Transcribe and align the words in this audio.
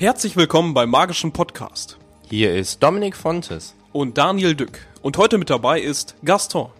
Herzlich 0.00 0.34
willkommen 0.34 0.72
beim 0.72 0.88
Magischen 0.88 1.30
Podcast. 1.30 1.98
Hier 2.30 2.54
ist 2.54 2.82
Dominik 2.82 3.14
Fontes. 3.14 3.76
Und 3.92 4.16
Daniel 4.16 4.54
Dück. 4.54 4.78
Und 5.02 5.18
heute 5.18 5.36
mit 5.36 5.50
dabei 5.50 5.78
ist 5.78 6.16
Gaston. 6.24 6.70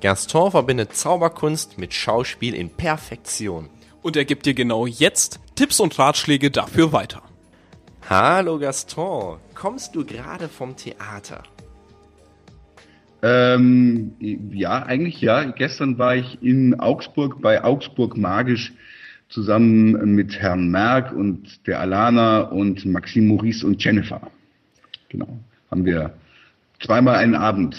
Gaston 0.00 0.50
verbindet 0.50 0.92
Zauberkunst 0.92 1.78
mit 1.78 1.94
Schauspiel 1.94 2.56
in 2.56 2.70
Perfektion. 2.70 3.68
Und 4.02 4.16
er 4.16 4.24
gibt 4.24 4.46
dir 4.46 4.54
genau 4.54 4.84
jetzt 4.84 5.38
Tipps 5.54 5.78
und 5.78 5.96
Ratschläge 5.96 6.50
dafür 6.50 6.92
weiter. 6.92 7.22
Hallo 8.10 8.58
Gaston, 8.58 9.38
kommst 9.54 9.94
du 9.94 10.04
gerade 10.04 10.48
vom 10.48 10.74
Theater? 10.74 11.44
Ähm, 13.22 14.16
ja, 14.18 14.82
eigentlich 14.82 15.20
ja. 15.20 15.44
Gestern 15.44 15.98
war 15.98 16.16
ich 16.16 16.42
in 16.42 16.80
Augsburg 16.80 17.40
bei 17.40 17.62
Augsburg 17.62 18.16
Magisch 18.16 18.72
zusammen 19.28 20.14
mit 20.14 20.38
Herrn 20.38 20.70
Merck 20.70 21.12
und 21.12 21.66
der 21.66 21.80
Alana 21.80 22.40
und 22.40 22.84
Maxime 22.84 23.28
Maurice 23.28 23.66
und 23.66 23.82
Jennifer. 23.82 24.20
Genau. 25.08 25.38
Haben 25.70 25.84
wir 25.84 26.14
zweimal 26.80 27.16
einen 27.16 27.34
Abend 27.34 27.76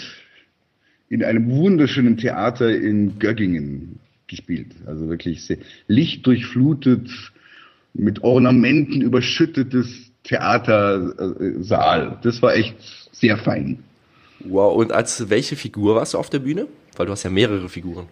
in 1.08 1.24
einem 1.24 1.50
wunderschönen 1.50 2.16
Theater 2.16 2.70
in 2.74 3.18
Göggingen 3.18 3.98
gespielt. 4.26 4.72
Also 4.86 5.08
wirklich 5.08 5.44
sehr 5.44 5.58
lichtdurchflutet, 5.86 7.08
mit 7.94 8.22
Ornamenten 8.22 9.00
überschüttetes 9.00 10.12
Theatersaal. 10.22 12.18
Das 12.22 12.42
war 12.42 12.54
echt 12.54 12.76
sehr 13.12 13.38
fein. 13.38 13.82
Wow, 14.40 14.76
und 14.76 14.92
als 14.92 15.30
welche 15.30 15.56
Figur 15.56 15.96
warst 15.96 16.14
du 16.14 16.18
auf 16.18 16.30
der 16.30 16.38
Bühne? 16.38 16.68
Weil 16.96 17.06
du 17.06 17.12
hast 17.12 17.24
ja 17.24 17.30
mehrere 17.30 17.68
Figuren. 17.68 18.06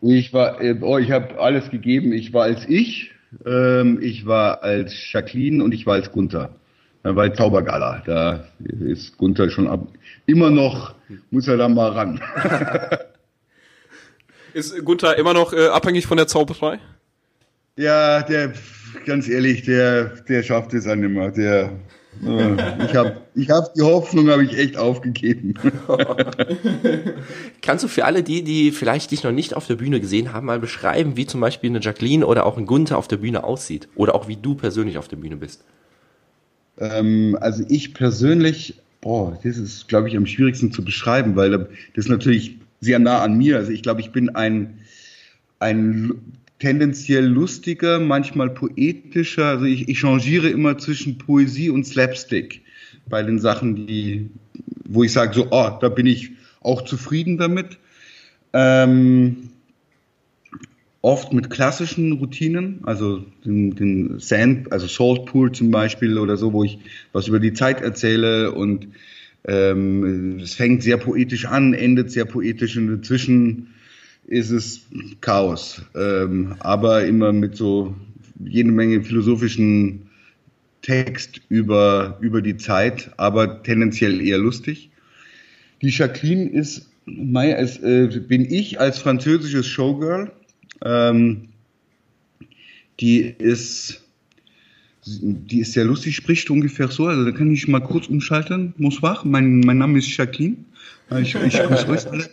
Ich 0.00 0.32
war, 0.32 0.60
äh, 0.60 0.76
oh, 0.80 0.98
ich 0.98 1.10
habe 1.10 1.38
alles 1.40 1.70
gegeben. 1.70 2.12
Ich 2.12 2.32
war 2.32 2.44
als 2.44 2.64
ich, 2.68 3.12
ähm, 3.44 3.98
ich 4.00 4.26
war 4.26 4.62
als 4.62 4.94
Jacqueline 5.12 5.62
und 5.62 5.72
ich 5.72 5.86
war 5.86 5.94
als 5.94 6.12
Gunther. 6.12 6.50
Bei 7.02 7.28
Zaubergala. 7.30 8.02
Da 8.04 8.44
ist 8.58 9.16
Gunther 9.16 9.48
schon 9.50 9.68
ab, 9.68 9.86
immer 10.26 10.50
noch, 10.50 10.94
muss 11.30 11.48
er 11.48 11.56
da 11.56 11.68
mal 11.68 11.90
ran. 11.90 12.20
ist 14.52 14.84
Gunther 14.84 15.16
immer 15.16 15.32
noch 15.32 15.52
äh, 15.52 15.68
abhängig 15.68 16.06
von 16.06 16.16
der 16.16 16.26
Zauberei? 16.26 16.80
Ja, 17.76 18.22
der, 18.22 18.52
ganz 19.06 19.28
ehrlich, 19.28 19.62
der, 19.62 20.06
der 20.28 20.42
schafft 20.42 20.74
es 20.74 20.84
dann 20.84 21.02
immer. 21.02 21.30
Der, 21.30 21.70
ich 22.20 22.94
habe 22.96 23.20
ich 23.34 23.50
hab 23.50 23.74
die 23.74 23.82
Hoffnung, 23.82 24.28
habe 24.28 24.44
ich 24.44 24.56
echt 24.56 24.76
aufgegeben. 24.76 25.54
Kannst 27.62 27.84
du 27.84 27.88
für 27.88 28.04
alle 28.04 28.22
die, 28.22 28.42
die 28.42 28.72
vielleicht 28.72 29.10
dich 29.10 29.22
noch 29.22 29.32
nicht 29.32 29.54
auf 29.54 29.66
der 29.66 29.76
Bühne 29.76 30.00
gesehen 30.00 30.32
haben, 30.32 30.46
mal 30.46 30.58
beschreiben, 30.58 31.16
wie 31.16 31.26
zum 31.26 31.40
Beispiel 31.40 31.70
eine 31.70 31.80
Jacqueline 31.80 32.26
oder 32.26 32.46
auch 32.46 32.58
ein 32.58 32.66
Gunther 32.66 32.98
auf 32.98 33.08
der 33.08 33.18
Bühne 33.18 33.44
aussieht? 33.44 33.88
Oder 33.94 34.14
auch 34.14 34.26
wie 34.26 34.36
du 34.36 34.54
persönlich 34.54 34.98
auf 34.98 35.08
der 35.08 35.16
Bühne 35.16 35.36
bist? 35.36 35.64
Ähm, 36.78 37.36
also 37.40 37.64
ich 37.68 37.94
persönlich, 37.94 38.80
boah, 39.00 39.38
das 39.42 39.56
ist, 39.56 39.88
glaube 39.88 40.08
ich, 40.08 40.16
am 40.16 40.26
schwierigsten 40.26 40.72
zu 40.72 40.84
beschreiben, 40.84 41.36
weil 41.36 41.50
das 41.50 41.68
ist 41.94 42.08
natürlich 42.08 42.58
sehr 42.80 42.98
nah 42.98 43.22
an 43.22 43.36
mir. 43.36 43.56
Also 43.56 43.70
ich 43.70 43.82
glaube, 43.82 44.00
ich 44.00 44.10
bin 44.10 44.30
ein, 44.30 44.78
ein 45.60 46.14
tendenziell 46.58 47.26
lustiger, 47.26 48.00
manchmal 48.00 48.50
poetischer. 48.50 49.46
Also 49.46 49.64
ich, 49.64 49.88
ich 49.88 49.98
changiere 49.98 50.48
immer 50.48 50.78
zwischen 50.78 51.18
Poesie 51.18 51.70
und 51.70 51.86
Slapstick 51.86 52.62
bei 53.08 53.22
den 53.22 53.38
Sachen, 53.38 53.86
die, 53.86 54.28
wo 54.84 55.04
ich 55.04 55.12
sage, 55.12 55.34
so, 55.34 55.48
oh, 55.50 55.70
da 55.80 55.88
bin 55.88 56.06
ich 56.06 56.32
auch 56.60 56.82
zufrieden 56.82 57.38
damit. 57.38 57.78
Ähm, 58.52 59.50
oft 61.02 61.32
mit 61.32 61.50
klassischen 61.50 62.12
Routinen, 62.12 62.80
also 62.82 63.24
den, 63.44 63.74
den 63.74 64.18
Sand, 64.18 64.72
also 64.72 64.86
Salt 64.86 65.26
Pool 65.26 65.52
zum 65.52 65.70
Beispiel 65.70 66.18
oder 66.18 66.36
so, 66.36 66.52
wo 66.52 66.64
ich 66.64 66.78
was 67.12 67.28
über 67.28 67.38
die 67.38 67.52
Zeit 67.52 67.80
erzähle 67.80 68.52
und 68.52 68.88
ähm, 69.46 70.40
es 70.42 70.54
fängt 70.54 70.82
sehr 70.82 70.96
poetisch 70.96 71.46
an, 71.46 71.72
endet 71.72 72.10
sehr 72.10 72.24
poetisch 72.24 72.76
und 72.76 72.88
dazwischen 72.88 73.68
ist 74.28 74.50
es 74.50 74.82
Chaos. 75.20 75.82
Ähm, 75.94 76.54
aber 76.60 77.06
immer 77.06 77.32
mit 77.32 77.56
so 77.56 77.96
jede 78.38 78.70
Menge 78.70 79.02
philosophischen 79.02 80.08
Text 80.82 81.40
über, 81.48 82.18
über 82.20 82.40
die 82.40 82.56
Zeit, 82.56 83.10
aber 83.16 83.62
tendenziell 83.62 84.20
eher 84.20 84.38
lustig. 84.38 84.90
Die 85.82 85.88
Jacqueline 85.88 86.48
ist, 86.50 86.88
Mai, 87.06 87.56
als, 87.56 87.78
äh, 87.78 88.06
bin 88.28 88.44
ich 88.44 88.78
als 88.78 88.98
französisches 88.98 89.66
Showgirl. 89.66 90.30
Ähm, 90.84 91.48
die 93.00 93.20
ist, 93.20 94.02
die 95.04 95.60
ist 95.60 95.72
sehr 95.72 95.86
lustig, 95.86 96.16
spricht 96.16 96.50
ungefähr 96.50 96.88
so. 96.88 97.06
Also 97.06 97.24
da 97.24 97.32
kann 97.32 97.50
ich 97.50 97.66
mal 97.66 97.80
kurz 97.80 98.08
umschalten. 98.08 98.74
Bonsoir, 98.76 99.22
mein, 99.24 99.60
mein 99.60 99.78
Name 99.78 99.98
ist 99.98 100.14
Jacqueline. 100.14 100.56
Ich, 101.22 101.34
ich 101.34 101.58
grüße 101.58 101.88
euch 101.88 102.06
alle. 102.10 102.28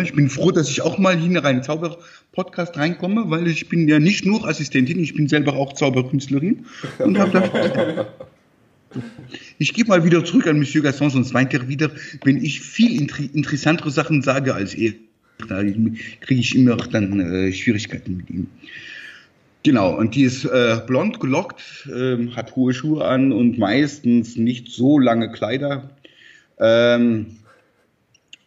Ich 0.00 0.14
bin 0.14 0.30
froh, 0.30 0.50
dass 0.50 0.70
ich 0.70 0.80
auch 0.80 0.96
mal 0.98 1.16
hier 1.18 1.30
in 1.30 1.36
einen 1.36 1.62
Zauber-Podcast 1.62 2.78
reinkomme, 2.78 3.24
weil 3.28 3.46
ich 3.46 3.68
bin 3.68 3.86
ja 3.88 3.98
nicht 3.98 4.24
nur 4.24 4.48
Assistentin, 4.48 4.98
ich 4.98 5.14
bin 5.14 5.28
selber 5.28 5.54
auch 5.54 5.74
Zauberkünstlerin 5.74 6.64
und 6.98 7.18
habe 7.18 7.30
da 7.30 8.06
ich 9.58 9.72
gebe 9.74 9.88
mal 9.88 10.04
wieder 10.04 10.24
zurück 10.24 10.46
an 10.46 10.58
Monsieur 10.58 10.82
Gaston, 10.82 11.10
sonst 11.10 11.34
weint 11.34 11.54
er 11.54 11.68
wieder, 11.68 11.90
wenn 12.24 12.42
ich 12.42 12.60
viel 12.60 13.00
inter 13.00 13.22
interessantere 13.32 13.90
Sachen 13.90 14.22
sage 14.22 14.54
als 14.54 14.74
er. 14.74 14.92
Da 15.48 15.62
kriege 15.62 16.40
ich 16.40 16.54
immer 16.54 16.76
dann 16.76 17.20
äh, 17.20 17.52
Schwierigkeiten 17.52 18.18
mit 18.18 18.30
ihm. 18.30 18.46
Genau, 19.64 19.96
und 19.96 20.14
die 20.14 20.24
ist 20.24 20.44
äh, 20.44 20.80
blond 20.86 21.20
gelockt, 21.20 21.88
äh, 21.88 22.28
hat 22.34 22.56
hohe 22.56 22.74
Schuhe 22.74 23.04
an 23.04 23.32
und 23.32 23.58
meistens 23.58 24.36
nicht 24.36 24.68
so 24.68 24.98
lange 24.98 25.30
Kleider. 25.30 25.90
Ähm, 26.58 27.26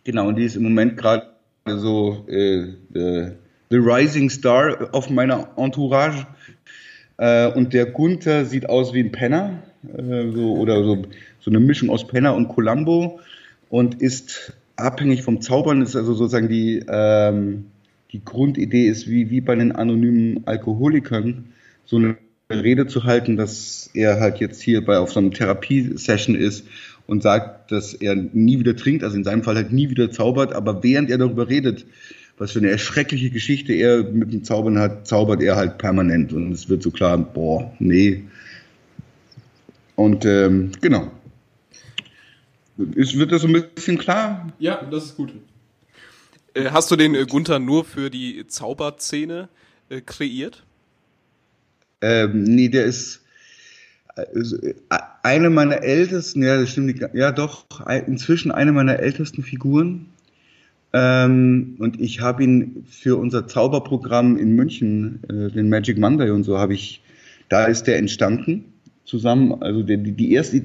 genau, 0.03 0.27
und 0.27 0.35
die 0.35 0.43
ist 0.43 0.57
im 0.57 0.63
Moment 0.63 0.97
gerade 0.97 1.34
so 1.67 2.25
äh, 2.27 2.67
the, 2.93 3.31
the 3.69 3.77
Rising 3.77 4.29
Star 4.29 4.89
auf 4.93 5.09
meiner 5.09 5.49
Entourage. 5.57 6.27
Äh, 7.17 7.51
und 7.53 7.73
der 7.73 7.87
Gunther 7.87 8.45
sieht 8.45 8.69
aus 8.69 8.93
wie 8.93 8.99
ein 8.99 9.11
Penner, 9.11 9.63
äh, 9.97 10.31
so, 10.31 10.55
oder 10.55 10.83
so, 10.83 11.03
so 11.39 11.49
eine 11.49 11.59
Mischung 11.59 11.89
aus 11.89 12.07
Penner 12.07 12.35
und 12.35 12.49
Columbo 12.49 13.19
und 13.69 14.01
ist 14.01 14.53
abhängig 14.75 15.23
vom 15.23 15.41
Zaubern, 15.41 15.81
ist 15.81 15.95
also 15.95 16.13
sozusagen 16.13 16.49
die, 16.49 16.83
ähm, 16.87 17.65
die 18.11 18.23
Grundidee 18.23 18.87
ist, 18.87 19.09
wie, 19.09 19.29
wie 19.29 19.41
bei 19.41 19.55
den 19.55 19.71
anonymen 19.71 20.45
Alkoholikern, 20.45 21.45
so 21.85 21.97
eine 21.97 22.17
Rede 22.51 22.85
zu 22.85 23.05
halten, 23.05 23.37
dass 23.37 23.89
er 23.93 24.19
halt 24.19 24.37
jetzt 24.37 24.61
hier 24.61 24.85
bei 24.85 24.99
auf 24.99 25.11
so 25.11 25.19
einer 25.19 25.31
Therapiesession 25.31 26.35
ist 26.35 26.65
und 27.07 27.23
sagt, 27.23 27.71
dass 27.71 27.93
er 27.93 28.15
nie 28.15 28.59
wieder 28.59 28.75
trinkt, 28.75 29.03
also 29.03 29.15
in 29.15 29.23
seinem 29.23 29.43
Fall 29.43 29.55
halt 29.55 29.71
nie 29.71 29.89
wieder 29.89 30.11
zaubert, 30.11 30.53
aber 30.53 30.83
während 30.83 31.09
er 31.09 31.17
darüber 31.17 31.49
redet, 31.49 31.85
was 32.37 32.51
für 32.51 32.59
eine 32.59 32.69
erschreckliche 32.69 33.29
Geschichte 33.29 33.73
er 33.73 34.03
mit 34.03 34.33
dem 34.33 34.43
Zaubern 34.43 34.77
hat, 34.77 35.07
zaubert 35.07 35.41
er 35.41 35.55
halt 35.55 35.77
permanent 35.77 36.33
und 36.33 36.51
es 36.51 36.67
wird 36.67 36.83
so 36.83 36.91
klar, 36.91 37.17
boah, 37.17 37.73
nee. 37.79 38.23
Und 39.95 40.25
ähm, 40.25 40.71
genau. 40.81 41.11
Ist, 42.95 43.17
wird 43.17 43.31
das 43.31 43.41
so 43.41 43.47
ein 43.47 43.63
bisschen 43.73 43.97
klar? 43.97 44.51
Ja, 44.59 44.83
das 44.91 45.05
ist 45.05 45.15
gut. 45.15 45.33
Äh, 46.53 46.71
hast 46.71 46.91
du 46.91 46.97
den 46.97 47.15
äh, 47.15 47.25
Gunther 47.25 47.59
nur 47.59 47.85
für 47.85 48.09
die 48.09 48.45
Zauberszene 48.47 49.47
äh, 49.87 50.01
kreiert? 50.01 50.63
Ähm, 52.01 52.43
nee, 52.43 52.67
der 52.67 52.83
ist 52.83 53.24
eine 55.23 55.49
meiner 55.49 55.83
ältesten, 55.83 56.41
ja, 56.41 56.59
das 56.59 56.69
stimmt 56.69 56.99
ja 57.13 57.31
doch, 57.31 57.65
inzwischen 58.07 58.51
eine 58.51 58.71
meiner 58.71 58.99
ältesten 58.99 59.43
Figuren. 59.43 60.07
Ähm, 60.93 61.75
und 61.79 61.99
ich 61.99 62.21
habe 62.21 62.43
ihn 62.43 62.85
für 62.89 63.17
unser 63.17 63.47
Zauberprogramm 63.47 64.37
in 64.37 64.55
München, 64.55 65.19
äh, 65.27 65.51
den 65.51 65.67
Magic 65.67 65.97
Monday 65.97 66.29
und 66.29 66.43
so, 66.43 66.57
habe 66.57 66.73
ich, 66.73 67.01
da 67.49 67.65
ist 67.65 67.83
der 67.83 67.97
entstanden 67.97 68.63
zusammen. 69.03 69.61
Also 69.61 69.83
der, 69.83 69.97
die 69.97 70.31
erste 70.31 70.61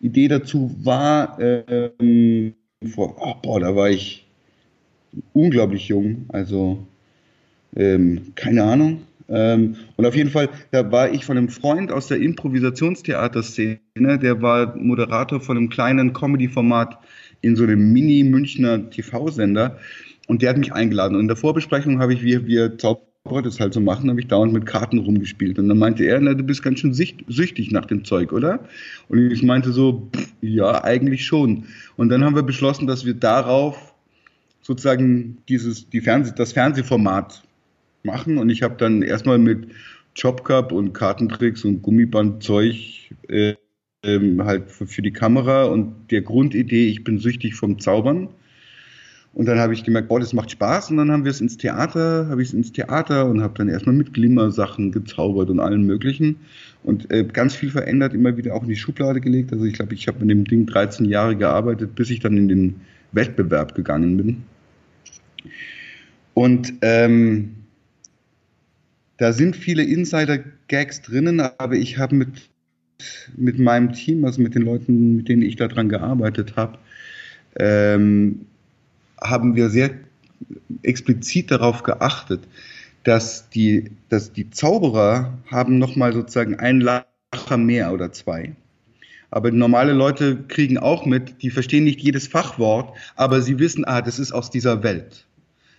Idee 0.00 0.28
dazu 0.28 0.76
war, 0.82 1.38
ähm, 1.40 2.54
vor, 2.86 3.16
oh, 3.18 3.34
boah, 3.42 3.58
da 3.58 3.74
war 3.74 3.90
ich 3.90 4.26
unglaublich 5.32 5.88
jung, 5.88 6.26
also 6.28 6.86
ähm, 7.74 8.32
keine 8.36 8.62
Ahnung, 8.62 9.02
ähm, 9.28 9.76
und 9.96 10.06
auf 10.06 10.14
jeden 10.14 10.30
Fall, 10.30 10.50
da 10.70 10.90
war 10.90 11.10
ich 11.12 11.24
von 11.24 11.38
einem 11.38 11.48
Freund 11.48 11.90
aus 11.90 12.08
der 12.08 12.20
Improvisationstheaterszene, 12.20 13.78
der 13.96 14.42
war 14.42 14.76
Moderator 14.76 15.40
von 15.40 15.56
einem 15.56 15.68
kleinen 15.70 16.12
Comedy-Format 16.12 16.98
in 17.40 17.56
so 17.56 17.64
einem 17.64 17.92
Mini-Münchner 17.92 18.90
TV-Sender. 18.90 19.78
Und 20.26 20.42
der 20.42 20.50
hat 20.50 20.58
mich 20.58 20.72
eingeladen. 20.72 21.14
Und 21.14 21.22
in 21.22 21.28
der 21.28 21.36
Vorbesprechung 21.36 22.00
habe 22.00 22.14
ich, 22.14 22.22
wie 22.22 22.46
wir 22.46 22.78
Zauberer 22.78 23.42
das 23.42 23.60
halt 23.60 23.74
so 23.74 23.80
machen, 23.80 24.08
habe 24.08 24.20
ich 24.20 24.26
dauernd 24.26 24.52
mit 24.52 24.66
Karten 24.66 24.98
rumgespielt. 24.98 25.58
Und 25.58 25.68
dann 25.68 25.78
meinte 25.78 26.04
er, 26.04 26.20
na, 26.20 26.34
du 26.34 26.42
bist 26.42 26.62
ganz 26.62 26.80
schön 26.80 26.94
süchtig 26.94 27.70
nach 27.70 27.84
dem 27.84 28.04
Zeug, 28.04 28.32
oder? 28.32 28.60
Und 29.08 29.30
ich 29.30 29.42
meinte 29.42 29.72
so, 29.72 30.10
pff, 30.14 30.32
ja, 30.40 30.82
eigentlich 30.82 31.26
schon. 31.26 31.64
Und 31.96 32.08
dann 32.08 32.24
haben 32.24 32.34
wir 32.34 32.42
beschlossen, 32.42 32.86
dass 32.86 33.04
wir 33.04 33.14
darauf 33.14 33.94
sozusagen 34.62 35.38
dieses, 35.48 35.90
die 35.90 36.00
Fernseh, 36.00 36.32
das 36.34 36.52
Fernsehformat 36.54 37.42
machen 38.04 38.38
und 38.38 38.50
ich 38.50 38.62
habe 38.62 38.76
dann 38.78 39.02
erstmal 39.02 39.38
mit 39.38 39.68
Job 40.14 40.44
gehabt 40.44 40.72
und 40.72 40.92
Kartentricks 40.92 41.64
und 41.64 41.82
Gummibandzeug 41.82 42.76
äh, 43.28 43.54
ähm, 44.04 44.44
halt 44.44 44.70
für, 44.70 44.86
für 44.86 45.02
die 45.02 45.12
Kamera 45.12 45.64
und 45.64 46.10
der 46.10 46.22
Grundidee, 46.22 46.88
ich 46.88 47.02
bin 47.02 47.18
süchtig 47.18 47.54
vom 47.54 47.78
Zaubern. 47.80 48.28
Und 49.32 49.46
dann 49.46 49.58
habe 49.58 49.74
ich 49.74 49.82
gemerkt, 49.82 50.08
boah, 50.08 50.20
das 50.20 50.32
macht 50.32 50.52
Spaß. 50.52 50.92
Und 50.92 50.98
dann 50.98 51.10
haben 51.10 51.24
wir 51.24 51.30
es 51.32 51.40
ins 51.40 51.56
Theater, 51.56 52.28
habe 52.28 52.40
ich 52.40 52.48
es 52.48 52.54
ins 52.54 52.70
Theater 52.70 53.26
und 53.28 53.42
habe 53.42 53.54
dann 53.58 53.68
erstmal 53.68 53.96
mit 53.96 54.14
Glimmersachen 54.14 54.92
gezaubert 54.92 55.50
und 55.50 55.58
allen 55.58 55.84
möglichen. 55.84 56.36
Und 56.84 57.10
äh, 57.10 57.24
ganz 57.24 57.56
viel 57.56 57.70
verändert, 57.70 58.14
immer 58.14 58.36
wieder 58.36 58.54
auch 58.54 58.62
in 58.62 58.68
die 58.68 58.76
Schublade 58.76 59.20
gelegt. 59.20 59.52
Also 59.52 59.64
ich 59.64 59.72
glaube, 59.72 59.94
ich 59.94 60.06
habe 60.06 60.20
mit 60.20 60.30
dem 60.30 60.44
Ding 60.44 60.66
13 60.66 61.06
Jahre 61.06 61.34
gearbeitet, 61.34 61.96
bis 61.96 62.10
ich 62.10 62.20
dann 62.20 62.36
in 62.36 62.48
den 62.48 62.80
Wettbewerb 63.10 63.74
gegangen 63.74 64.16
bin. 64.16 64.44
Und 66.34 66.74
ähm, 66.82 67.63
da 69.16 69.32
sind 69.32 69.56
viele 69.56 69.84
Insider-Gags 69.84 71.02
drinnen, 71.02 71.40
aber 71.40 71.74
ich 71.74 71.98
habe 71.98 72.16
mit, 72.16 72.50
mit 73.36 73.58
meinem 73.58 73.92
Team, 73.92 74.24
also 74.24 74.40
mit 74.42 74.54
den 74.54 74.62
Leuten, 74.62 75.16
mit 75.16 75.28
denen 75.28 75.42
ich 75.42 75.56
daran 75.56 75.88
gearbeitet 75.88 76.56
habe, 76.56 76.78
ähm, 77.56 78.46
haben 79.20 79.54
wir 79.54 79.70
sehr 79.70 79.90
explizit 80.82 81.50
darauf 81.50 81.82
geachtet, 81.82 82.40
dass 83.04 83.48
die, 83.50 83.90
dass 84.08 84.32
die 84.32 84.50
Zauberer 84.50 85.38
haben 85.50 85.78
nochmal 85.78 86.12
sozusagen 86.12 86.58
einen 86.58 86.80
Lacher 86.80 87.56
mehr 87.56 87.92
oder 87.92 88.12
zwei. 88.12 88.54
Aber 89.30 89.50
normale 89.50 89.92
Leute 89.92 90.44
kriegen 90.48 90.78
auch 90.78 91.06
mit, 91.06 91.42
die 91.42 91.50
verstehen 91.50 91.84
nicht 91.84 92.00
jedes 92.00 92.28
Fachwort, 92.28 92.96
aber 93.16 93.42
sie 93.42 93.58
wissen, 93.58 93.84
ah, 93.84 94.00
das 94.00 94.18
ist 94.18 94.32
aus 94.32 94.50
dieser 94.50 94.82
Welt. 94.82 95.26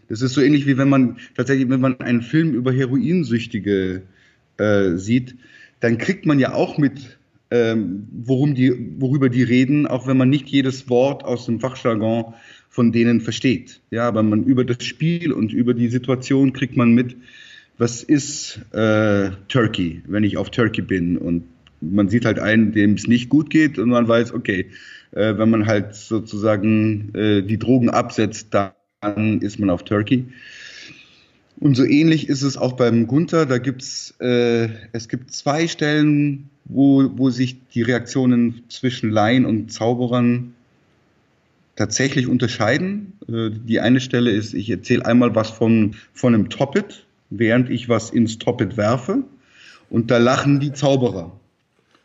Das 0.07 0.22
ist 0.22 0.34
so 0.34 0.42
ähnlich 0.42 0.68
wie 0.68 0.78
wenn 0.78 0.90
man 0.90 1.18
tatsächlich, 1.36 1.69
wenn 1.69 1.81
man 1.81 2.00
einen 2.00 2.22
Film 2.22 2.54
über 2.54 2.72
Heroinsüchtige 2.72 4.04
äh, 4.57 4.92
sieht, 4.96 5.36
dann 5.80 5.98
kriegt 5.98 6.25
man 6.25 6.40
ja 6.40 6.54
auch 6.54 6.78
mit, 6.78 7.18
ähm, 7.52 8.07
worum 8.12 8.56
die, 8.56 8.96
worüber 9.00 9.30
die 9.30 9.44
reden, 9.44 9.88
auch 9.88 10.07
wenn 10.07 10.18
man 10.18 10.30
nicht 10.30 10.48
jedes 10.50 10.90
Wort 10.90 11.24
aus 11.24 11.46
dem 11.46 11.60
Fachjargon 11.60 12.34
von 12.69 12.92
denen 12.92 13.22
versteht. 13.22 13.81
Ja, 13.92 14.07
aber 14.07 14.24
man 14.24 14.44
über 14.44 14.66
das 14.66 14.84
Spiel 14.84 15.31
und 15.31 15.54
über 15.54 15.74
die 15.74 15.88
Situation 15.88 16.54
kriegt 16.54 16.75
man 16.75 16.94
mit, 16.94 17.16
was 17.78 18.04
ist 18.04 18.60
äh, 18.74 19.31
Turkey, 19.48 20.01
wenn 20.08 20.24
ich 20.24 20.38
auf 20.38 20.50
Turkey 20.50 20.81
bin 20.81 21.18
und 21.18 21.44
man 21.81 22.10
sieht 22.10 22.25
halt 22.25 22.40
einen, 22.40 22.72
dem 22.72 22.94
es 22.94 23.08
nicht 23.08 23.30
gut 23.30 23.50
geht 23.50 23.78
und 23.80 23.90
man 23.90 24.08
weiß, 24.08 24.34
okay, 24.34 24.68
äh, 25.12 25.38
wenn 25.38 25.50
man 25.50 25.68
halt 25.68 25.96
sozusagen 25.96 27.13
äh, 27.13 27.42
die 27.42 27.60
Drogen 27.60 27.90
absetzt, 27.90 28.54
dann 29.06 29.42
ist 29.42 29.60
man 29.60 29.69
auf 29.69 29.84
Turkey. 29.84 30.25
Und 31.57 31.75
so 31.75 31.86
ähnlich 31.86 32.28
ist 32.28 32.42
es 32.42 32.57
auch 32.57 32.74
beim 32.74 33.07
Gunther. 33.07 33.46
Da 33.46 33.57
gibt's, 33.60 34.13
äh, 34.19 34.69
es 34.92 35.07
gibt 35.07 35.31
zwei 35.31 35.68
Stellen, 35.68 36.50
wo, 36.66 37.10
wo 37.16 37.30
sich 37.30 37.57
die 37.69 37.81
Reaktionen 37.81 38.63
zwischen 38.68 39.10
Laien 39.10 39.46
und 39.46 39.72
Zauberern 39.72 40.54
tatsächlich 41.75 42.28
unterscheiden. 42.28 43.13
Äh, 43.30 43.52
die 43.52 43.80
eine 43.80 44.02
Stelle 44.02 44.31
ist, 44.31 44.54
ich 44.54 44.69
erzähle 44.69 45.06
einmal 45.06 45.36
was 45.36 45.50
von, 45.50 45.96
von 46.13 46.34
einem 46.34 46.50
Toppet, 46.50 47.06
während 47.30 47.69
ich 47.69 47.88
was 47.88 48.10
ins 48.10 48.38
Toppet 48.38 48.75
werfe. 48.75 49.24
Und 49.90 50.12
da 50.12 50.18
lachen 50.18 50.60
die 50.60 50.74
Zauberer. 50.74 51.40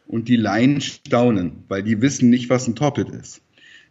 Und 0.06 0.28
die 0.28 0.36
Laien 0.36 0.80
staunen, 0.80 1.64
weil 1.68 1.82
die 1.82 2.02
wissen 2.02 2.30
nicht, 2.30 2.50
was 2.50 2.66
ein 2.66 2.74
Toppet 2.74 3.10
ist. 3.10 3.42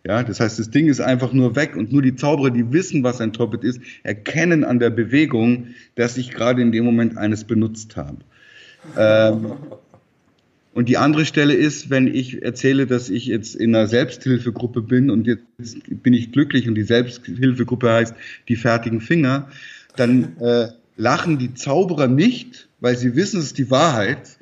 Ja, 0.05 0.23
das 0.23 0.39
heißt, 0.39 0.59
das 0.59 0.69
Ding 0.69 0.87
ist 0.87 1.01
einfach 1.01 1.33
nur 1.33 1.55
weg 1.55 1.75
und 1.75 1.91
nur 1.91 2.01
die 2.01 2.15
Zauberer, 2.15 2.51
die 2.51 2.71
wissen, 2.71 3.03
was 3.03 3.19
ein 3.19 3.33
Toppet 3.33 3.63
ist, 3.63 3.81
erkennen 4.03 4.63
an 4.63 4.79
der 4.79 4.89
Bewegung, 4.89 5.67
dass 5.95 6.17
ich 6.17 6.31
gerade 6.31 6.61
in 6.61 6.71
dem 6.71 6.85
Moment 6.85 7.17
eines 7.17 7.43
benutzt 7.43 7.97
habe. 7.97 8.17
Ähm, 8.97 9.53
und 10.73 10.87
die 10.87 10.97
andere 10.97 11.25
Stelle 11.25 11.53
ist, 11.53 11.89
wenn 11.89 12.07
ich 12.07 12.41
erzähle, 12.41 12.87
dass 12.87 13.09
ich 13.09 13.25
jetzt 13.25 13.55
in 13.55 13.75
einer 13.75 13.87
Selbsthilfegruppe 13.87 14.81
bin 14.81 15.09
und 15.09 15.27
jetzt 15.27 15.43
bin 15.89 16.13
ich 16.13 16.31
glücklich 16.31 16.69
und 16.69 16.75
die 16.75 16.83
Selbsthilfegruppe 16.83 17.91
heißt 17.91 18.13
die 18.47 18.55
fertigen 18.55 19.01
Finger, 19.01 19.49
dann 19.97 20.37
äh, 20.39 20.69
lachen 20.95 21.37
die 21.37 21.53
Zauberer 21.53 22.07
nicht, 22.07 22.69
weil 22.79 22.95
sie 22.95 23.15
wissen, 23.15 23.39
es 23.39 23.47
ist 23.47 23.57
die 23.57 23.69
Wahrheit, 23.69 24.38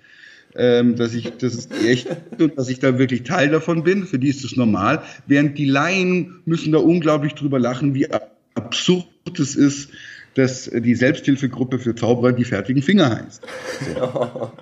ähm, 0.57 0.95
dass 0.95 1.13
ich, 1.13 1.31
das 1.38 1.56
ist 1.56 1.71
echt 1.86 2.07
und 2.39 2.57
dass 2.57 2.69
ich 2.69 2.80
da 2.80 2.98
wirklich 2.98 3.24
Teil 3.24 3.50
davon 3.50 3.83
bin. 3.83 4.06
Für 4.06 4.19
die 4.19 4.30
ist 4.30 4.44
das 4.44 4.56
normal. 4.56 5.04
Während 5.27 5.57
die 5.57 5.65
Laien 5.65 6.42
müssen 6.45 6.71
da 6.71 6.80
unglaublich 6.80 7.33
drüber 7.33 7.59
lachen, 7.59 7.94
wie 7.94 8.07
absurd 8.56 9.06
es 9.39 9.56
ist, 9.56 9.89
dass 10.33 10.69
die 10.69 10.95
Selbsthilfegruppe 10.95 11.80
für 11.80 11.95
Zauberer 11.95 12.33
die 12.33 12.44
fertigen 12.44 12.81
Finger 12.81 13.15
heißt. 13.15 13.44
So. 13.95 14.51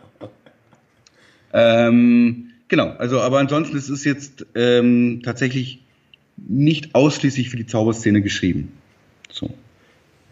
Ähm, 1.57 2.51
genau, 2.67 2.89
also 2.97 3.21
aber 3.21 3.39
ansonsten 3.39 3.77
ist 3.77 3.87
es 3.87 4.03
jetzt 4.03 4.45
ähm, 4.55 5.21
tatsächlich 5.23 5.85
nicht 6.35 6.93
ausschließlich 6.93 7.49
für 7.49 7.55
die 7.55 7.65
Zauberszene 7.65 8.21
geschrieben. 8.21 8.73
So. 9.31 9.53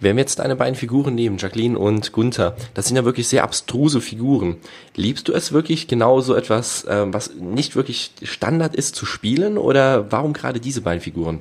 Wenn 0.03 0.15
wir 0.17 0.21
jetzt 0.21 0.39
deine 0.39 0.55
beiden 0.55 0.75
Figuren 0.75 1.15
nehmen, 1.15 1.37
Jacqueline 1.37 1.77
und 1.77 2.11
Gunther, 2.11 2.55
das 2.73 2.87
sind 2.87 2.97
ja 2.97 3.05
wirklich 3.05 3.27
sehr 3.27 3.43
abstruse 3.43 4.01
Figuren. 4.01 4.57
Liebst 4.95 5.27
du 5.27 5.33
es 5.33 5.51
wirklich 5.51 5.87
genau 5.87 6.21
so 6.21 6.35
etwas, 6.35 6.85
äh, 6.85 7.05
was 7.07 7.35
nicht 7.35 7.75
wirklich 7.75 8.11
Standard 8.21 8.75
ist, 8.75 8.95
zu 8.95 9.05
spielen? 9.05 9.57
Oder 9.57 10.11
warum 10.11 10.33
gerade 10.33 10.59
diese 10.59 10.81
beiden 10.81 11.01
Figuren? 11.01 11.39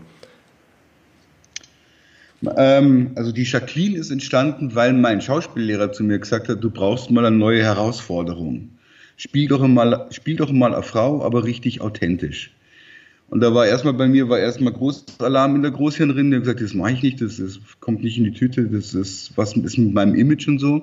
Ähm, 2.56 3.11
also 3.14 3.32
die 3.32 3.44
Jacqueline 3.44 3.99
ist 3.99 4.11
entstanden, 4.11 4.75
weil 4.75 4.93
mein 4.93 5.20
Schauspiellehrer 5.20 5.93
zu 5.93 6.03
mir 6.05 6.19
gesagt 6.19 6.49
hat, 6.49 6.62
du 6.62 6.70
brauchst 6.70 7.11
mal 7.11 7.26
eine 7.26 7.37
neue 7.37 7.62
Herausforderung 7.62 8.70
spiel 9.23 9.47
doch 9.47 9.67
mal, 9.67 10.09
spiel 10.11 10.37
doch 10.37 10.50
mal 10.50 10.75
eine 10.75 10.82
Frau, 10.82 11.23
aber 11.25 11.44
richtig 11.44 11.81
authentisch. 11.81 12.50
Und 13.32 13.40
da 13.40 13.52
war 13.55 13.67
erstmal 13.67 13.94
bei 13.94 14.08
mir 14.08 14.29
war 14.29 14.38
erstmal 14.38 14.75
Großalarm 14.75 15.56
in 15.56 15.62
der 15.62 15.70
Großhirnrinde. 15.70 16.37
Ich 16.37 16.43
gesagt, 16.43 16.61
das 16.61 16.75
mache 16.75 16.93
ich 16.93 17.02
nicht, 17.02 17.23
das 17.23 17.38
ist, 17.38 17.62
kommt 17.81 18.05
nicht 18.05 18.19
in 18.19 18.25
die 18.25 18.34
Tüte, 18.34 18.67
das 18.67 18.93
ist 18.93 19.32
was 19.37 19.56
ist 19.56 19.79
mit 19.79 19.94
meinem 19.94 20.14
Image 20.14 20.49
und 20.49 20.58
so. 20.58 20.82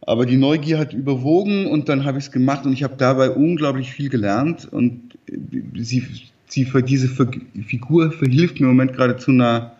Aber 0.00 0.24
die 0.24 0.38
Neugier 0.38 0.78
hat 0.78 0.94
überwogen 0.94 1.66
und 1.66 1.90
dann 1.90 2.06
habe 2.06 2.16
ich 2.16 2.24
es 2.24 2.32
gemacht 2.32 2.64
und 2.64 2.72
ich 2.72 2.82
habe 2.82 2.94
dabei 2.96 3.28
unglaublich 3.28 3.92
viel 3.92 4.08
gelernt 4.08 4.72
und 4.72 5.18
sie, 5.74 6.02
sie 6.46 6.66
diese 6.86 7.08
Figur 7.66 8.10
verhilft 8.10 8.58
mir 8.58 8.66
im 8.66 8.72
Moment 8.72 8.94
gerade 8.94 9.18
zu 9.18 9.32
einer 9.32 9.76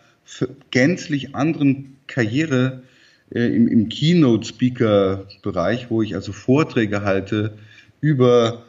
gänzlich 0.71 1.35
anderen 1.35 1.97
Karriere, 2.09 2.83
äh, 3.35 3.57
im, 3.57 3.69
im 3.69 3.89
Keynote-Speaker-Bereich, 3.89 5.91
wo 5.91 6.03
ich 6.03 6.15
also 6.15 6.33
Vorträge 6.33 7.01
halte 7.01 7.55
über 8.03 8.67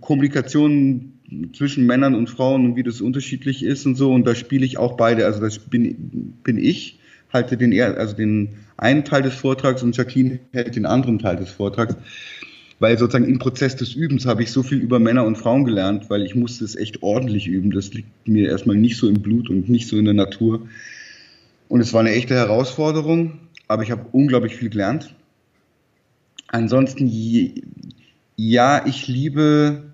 Kommunikation 0.00 1.12
zwischen 1.52 1.86
Männern 1.86 2.14
und 2.14 2.28
Frauen 2.28 2.64
und 2.64 2.76
wie 2.76 2.82
das 2.82 3.00
unterschiedlich 3.00 3.62
ist 3.62 3.86
und 3.86 3.94
so. 3.94 4.12
Und 4.12 4.26
da 4.26 4.34
spiele 4.34 4.64
ich 4.64 4.78
auch 4.78 4.96
beide. 4.96 5.26
Also 5.26 5.40
das 5.40 5.58
bin, 5.58 6.34
bin 6.42 6.58
ich, 6.58 6.98
halte 7.32 7.56
den, 7.56 7.78
also 7.80 8.14
den 8.14 8.50
einen 8.76 9.04
Teil 9.04 9.22
des 9.22 9.34
Vortrags 9.34 9.82
und 9.82 9.96
Jacqueline 9.96 10.40
hält 10.52 10.76
den 10.76 10.86
anderen 10.86 11.18
Teil 11.18 11.36
des 11.36 11.50
Vortrags. 11.50 11.96
Weil 12.78 12.96
sozusagen 12.96 13.28
im 13.28 13.38
Prozess 13.38 13.76
des 13.76 13.94
Übens 13.94 14.24
habe 14.24 14.42
ich 14.42 14.50
so 14.50 14.62
viel 14.62 14.78
über 14.78 14.98
Männer 14.98 15.26
und 15.26 15.36
Frauen 15.36 15.64
gelernt, 15.64 16.08
weil 16.08 16.22
ich 16.22 16.34
musste 16.34 16.64
es 16.64 16.76
echt 16.76 17.02
ordentlich 17.02 17.46
üben. 17.46 17.70
Das 17.70 17.92
liegt 17.92 18.08
mir 18.26 18.48
erstmal 18.48 18.76
nicht 18.76 18.96
so 18.96 19.06
im 19.06 19.20
Blut 19.20 19.50
und 19.50 19.68
nicht 19.68 19.86
so 19.86 19.98
in 19.98 20.06
der 20.06 20.14
Natur. 20.14 20.66
Und 21.68 21.80
es 21.80 21.92
war 21.92 22.00
eine 22.00 22.12
echte 22.12 22.34
Herausforderung 22.34 23.38
aber 23.70 23.84
ich 23.84 23.92
habe 23.92 24.06
unglaublich 24.10 24.56
viel 24.56 24.68
gelernt. 24.68 25.14
Ansonsten, 26.48 27.08
ja, 28.34 28.84
ich 28.84 29.06
liebe, 29.06 29.89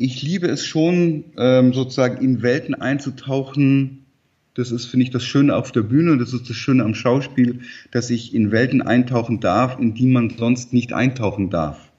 ich 0.00 0.22
liebe 0.22 0.46
es 0.46 0.64
schon, 0.64 1.24
ähm, 1.36 1.74
sozusagen 1.74 2.24
in 2.24 2.40
Welten 2.40 2.74
einzutauchen. 2.74 4.06
Das 4.54 4.70
ist, 4.70 4.86
finde 4.86 5.04
ich, 5.04 5.10
das 5.10 5.24
Schöne 5.24 5.56
auf 5.56 5.72
der 5.72 5.82
Bühne 5.82 6.12
und 6.12 6.20
das 6.20 6.32
ist 6.32 6.48
das 6.48 6.56
Schöne 6.56 6.84
am 6.84 6.94
Schauspiel, 6.94 7.60
dass 7.90 8.08
ich 8.08 8.32
in 8.32 8.52
Welten 8.52 8.80
eintauchen 8.80 9.40
darf, 9.40 9.78
in 9.78 9.94
die 9.94 10.06
man 10.06 10.30
sonst 10.30 10.72
nicht 10.72 10.92
eintauchen 10.92 11.50
darf. 11.50 11.90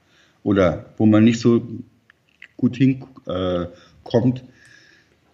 Oder 0.42 0.86
wo 0.96 1.04
man 1.04 1.24
nicht 1.24 1.40
so 1.40 1.62
gut 2.56 2.76
hinkommt. 2.76 3.18
Äh, 3.26 4.42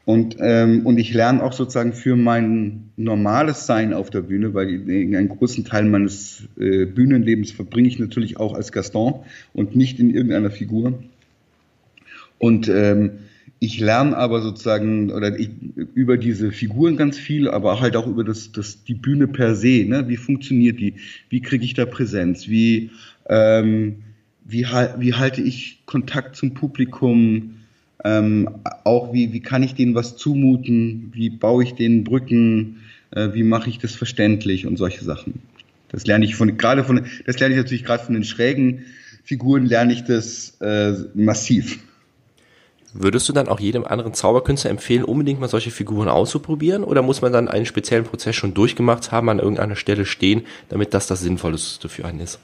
und, 0.04 0.36
ähm, 0.40 0.86
und 0.86 0.98
ich 0.98 1.14
lerne 1.14 1.44
auch 1.44 1.52
sozusagen 1.52 1.92
für 1.92 2.16
mein 2.16 2.90
normales 2.96 3.66
Sein 3.66 3.92
auf 3.92 4.10
der 4.10 4.22
Bühne, 4.22 4.54
weil 4.54 4.68
einen 4.68 5.28
großen 5.28 5.64
Teil 5.64 5.84
meines 5.84 6.48
äh, 6.58 6.84
Bühnenlebens 6.84 7.52
verbringe 7.52 7.88
ich 7.88 7.98
natürlich 8.00 8.38
auch 8.38 8.54
als 8.54 8.72
Gaston 8.72 9.24
und 9.52 9.76
nicht 9.76 10.00
in 10.00 10.10
irgendeiner 10.10 10.50
Figur. 10.50 10.98
Und 12.38 12.68
ähm, 12.68 13.10
ich 13.58 13.80
lerne 13.80 14.16
aber 14.16 14.42
sozusagen 14.42 15.10
oder 15.10 15.38
ich, 15.38 15.50
über 15.94 16.16
diese 16.16 16.52
Figuren 16.52 16.96
ganz 16.96 17.18
viel, 17.18 17.48
aber 17.48 17.80
halt 17.80 17.96
auch 17.96 18.06
über 18.06 18.24
das, 18.24 18.52
das 18.52 18.84
die 18.84 18.94
Bühne 18.94 19.28
per 19.28 19.54
se. 19.54 19.84
Ne? 19.86 20.08
Wie 20.08 20.16
funktioniert 20.16 20.78
die? 20.78 20.94
Wie 21.30 21.40
kriege 21.40 21.64
ich 21.64 21.74
da 21.74 21.86
Präsenz? 21.86 22.48
Wie 22.48 22.90
ähm, 23.28 23.96
wie, 24.48 24.64
wie 24.64 25.14
halte 25.14 25.42
ich 25.42 25.82
Kontakt 25.86 26.36
zum 26.36 26.54
Publikum? 26.54 27.56
Ähm, 28.04 28.48
auch 28.84 29.12
wie, 29.12 29.32
wie 29.32 29.40
kann 29.40 29.62
ich 29.62 29.74
denen 29.74 29.94
was 29.94 30.16
zumuten? 30.16 31.10
Wie 31.12 31.30
baue 31.30 31.64
ich 31.64 31.74
denen 31.74 32.04
Brücken? 32.04 32.76
Äh, 33.10 33.30
wie 33.32 33.42
mache 33.42 33.68
ich 33.68 33.78
das 33.78 33.94
verständlich 33.94 34.66
und 34.66 34.76
solche 34.76 35.04
Sachen. 35.04 35.40
Das 35.88 36.06
lerne 36.06 36.24
ich 36.24 36.36
von, 36.36 36.56
gerade 36.56 36.84
von, 36.84 37.04
das 37.26 37.38
lerne 37.40 37.54
ich 37.54 37.60
natürlich 37.60 37.84
gerade 37.84 38.04
von 38.04 38.14
den 38.14 38.24
schrägen 38.24 38.84
Figuren, 39.24 39.66
lerne 39.66 39.92
ich 39.92 40.04
das 40.04 40.60
äh, 40.60 40.92
massiv. 41.14 41.80
Würdest 42.98 43.28
du 43.28 43.32
dann 43.32 43.48
auch 43.48 43.60
jedem 43.60 43.84
anderen 43.84 44.14
Zauberkünstler 44.14 44.70
empfehlen, 44.70 45.04
unbedingt 45.04 45.40
mal 45.40 45.48
solche 45.48 45.70
Figuren 45.70 46.08
auszuprobieren? 46.08 46.82
Oder 46.82 47.02
muss 47.02 47.20
man 47.20 47.32
dann 47.32 47.48
einen 47.48 47.66
speziellen 47.66 48.04
Prozess 48.04 48.36
schon 48.36 48.54
durchgemacht 48.54 49.12
haben, 49.12 49.28
an 49.28 49.38
irgendeiner 49.38 49.76
Stelle 49.76 50.06
stehen, 50.06 50.42
damit 50.68 50.94
das 50.94 51.06
das 51.06 51.20
Sinnvollste 51.20 51.88
für 51.88 52.04
einen 52.04 52.20
ist? 52.20 52.38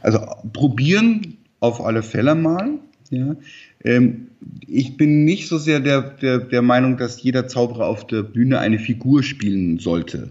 Also 0.00 0.20
probieren 0.52 1.38
auf 1.60 1.80
alle 1.80 2.02
Fälle 2.02 2.34
mal. 2.34 2.78
Ja. 3.10 3.36
Ähm, 3.84 4.28
ich 4.66 4.96
bin 4.96 5.24
nicht 5.24 5.48
so 5.48 5.58
sehr 5.58 5.80
der, 5.80 6.02
der, 6.02 6.38
der 6.38 6.62
Meinung, 6.62 6.96
dass 6.96 7.22
jeder 7.22 7.48
Zauberer 7.48 7.86
auf 7.86 8.06
der 8.06 8.22
Bühne 8.22 8.60
eine 8.60 8.78
Figur 8.78 9.22
spielen 9.22 9.78
sollte. 9.78 10.30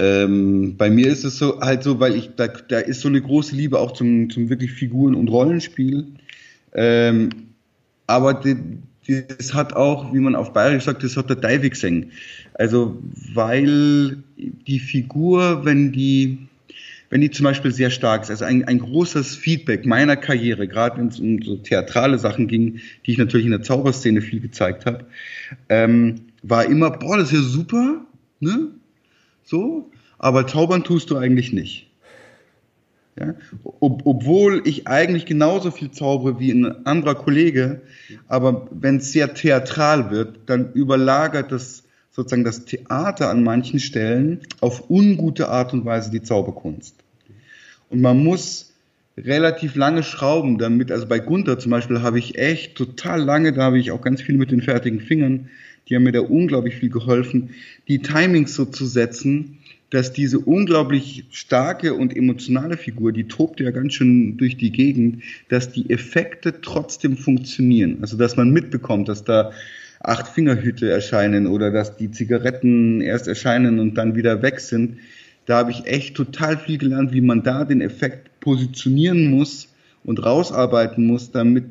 Ähm, 0.00 0.76
bei 0.76 0.90
mir 0.90 1.08
ist 1.08 1.24
es 1.24 1.38
so 1.38 1.60
halt 1.60 1.82
so, 1.82 2.00
weil 2.00 2.14
ich 2.16 2.30
da, 2.36 2.48
da 2.48 2.78
ist 2.78 3.00
so 3.00 3.08
eine 3.08 3.20
große 3.20 3.54
Liebe 3.54 3.78
auch 3.78 3.92
zum, 3.92 4.30
zum 4.30 4.48
wirklich 4.48 4.72
Figuren- 4.72 5.14
und 5.14 5.28
Rollenspiel. 5.28 6.06
Ähm, 6.74 7.30
aber 8.06 8.34
die, 8.34 8.56
das 9.06 9.52
hat 9.52 9.72
auch, 9.72 10.12
wie 10.12 10.20
man 10.20 10.34
auf 10.34 10.52
Bayerisch 10.52 10.84
sagt, 10.84 11.02
das 11.02 11.16
hat 11.16 11.28
der 11.28 11.36
Divig 11.36 11.72
gesehen. 11.72 12.12
Also, 12.54 13.02
weil 13.34 14.22
die 14.36 14.78
Figur, 14.78 15.64
wenn 15.64 15.92
die, 15.92 16.38
wenn 17.10 17.20
die 17.20 17.30
zum 17.30 17.44
Beispiel 17.44 17.72
sehr 17.72 17.90
stark 17.90 18.22
ist, 18.22 18.30
also 18.30 18.44
ein, 18.44 18.64
ein 18.64 18.78
großes 18.78 19.36
Feedback 19.36 19.84
meiner 19.86 20.16
Karriere, 20.16 20.68
gerade 20.68 20.98
wenn 20.98 21.08
es 21.08 21.18
um 21.18 21.42
so 21.42 21.56
theatrale 21.56 22.18
Sachen 22.18 22.46
ging, 22.46 22.80
die 23.04 23.12
ich 23.12 23.18
natürlich 23.18 23.46
in 23.46 23.52
der 23.52 23.62
Zauberszene 23.62 24.22
viel 24.22 24.40
gezeigt 24.40 24.86
habe, 24.86 25.04
ähm, 25.68 26.22
war 26.42 26.64
immer, 26.64 26.90
boah, 26.90 27.18
das 27.18 27.32
ist 27.32 27.38
ja 27.38 27.42
super, 27.42 28.04
ne? 28.40 28.68
So, 29.44 29.90
aber 30.18 30.46
zaubern 30.46 30.84
tust 30.84 31.10
du 31.10 31.16
eigentlich 31.16 31.52
nicht. 31.52 31.91
Ja? 33.18 33.34
Ob, 33.62 34.02
obwohl 34.06 34.62
ich 34.64 34.86
eigentlich 34.86 35.26
genauso 35.26 35.70
viel 35.70 35.90
zaubere 35.90 36.38
wie 36.38 36.50
ein 36.50 36.86
anderer 36.86 37.14
Kollege, 37.14 37.82
aber 38.28 38.68
wenn 38.70 38.96
es 38.96 39.12
sehr 39.12 39.34
theatral 39.34 40.10
wird, 40.10 40.40
dann 40.46 40.72
überlagert 40.72 41.52
das 41.52 41.84
sozusagen 42.10 42.44
das 42.44 42.64
Theater 42.64 43.30
an 43.30 43.42
manchen 43.42 43.80
Stellen 43.80 44.40
auf 44.60 44.90
ungute 44.90 45.48
Art 45.48 45.72
und 45.72 45.84
Weise 45.84 46.10
die 46.10 46.22
Zauberkunst. 46.22 46.94
Und 47.88 48.00
man 48.00 48.22
muss 48.22 48.72
relativ 49.16 49.74
lange 49.74 50.02
schrauben, 50.02 50.58
damit, 50.58 50.90
also 50.90 51.06
bei 51.06 51.18
Gunther 51.18 51.58
zum 51.58 51.70
Beispiel 51.70 52.02
habe 52.02 52.18
ich 52.18 52.38
echt 52.38 52.76
total 52.76 53.22
lange, 53.22 53.52
da 53.52 53.62
habe 53.62 53.78
ich 53.78 53.90
auch 53.90 54.00
ganz 54.00 54.22
viel 54.22 54.36
mit 54.36 54.50
den 54.50 54.62
fertigen 54.62 55.00
Fingern, 55.00 55.50
die 55.88 55.96
haben 55.96 56.04
mir 56.04 56.12
da 56.12 56.20
unglaublich 56.20 56.76
viel 56.76 56.90
geholfen, 56.90 57.50
die 57.88 57.98
Timings 58.00 58.54
so 58.54 58.64
zu 58.64 58.86
setzen, 58.86 59.58
dass 59.92 60.10
diese 60.10 60.38
unglaublich 60.38 61.26
starke 61.30 61.92
und 61.92 62.16
emotionale 62.16 62.78
Figur, 62.78 63.12
die 63.12 63.28
tobt 63.28 63.60
ja 63.60 63.70
ganz 63.72 63.92
schön 63.92 64.38
durch 64.38 64.56
die 64.56 64.72
Gegend, 64.72 65.22
dass 65.50 65.70
die 65.70 65.90
Effekte 65.90 66.62
trotzdem 66.62 67.14
funktionieren. 67.14 67.98
Also 68.00 68.16
dass 68.16 68.36
man 68.36 68.50
mitbekommt, 68.50 69.10
dass 69.10 69.22
da 69.24 69.52
acht 70.00 70.28
Fingerhüte 70.28 70.90
erscheinen 70.90 71.46
oder 71.46 71.70
dass 71.70 71.98
die 71.98 72.10
Zigaretten 72.10 73.02
erst 73.02 73.28
erscheinen 73.28 73.78
und 73.80 73.98
dann 73.98 74.16
wieder 74.16 74.40
weg 74.40 74.60
sind. 74.60 74.96
Da 75.44 75.58
habe 75.58 75.72
ich 75.72 75.84
echt 75.84 76.16
total 76.16 76.56
viel 76.56 76.78
gelernt, 76.78 77.12
wie 77.12 77.20
man 77.20 77.42
da 77.42 77.66
den 77.66 77.82
Effekt 77.82 78.40
positionieren 78.40 79.26
muss 79.30 79.68
und 80.04 80.24
rausarbeiten 80.24 81.06
muss, 81.06 81.32
damit 81.32 81.64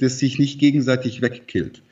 das 0.00 0.18
sich 0.18 0.40
nicht 0.40 0.58
gegenseitig 0.58 1.22
wegkillt. 1.22 1.82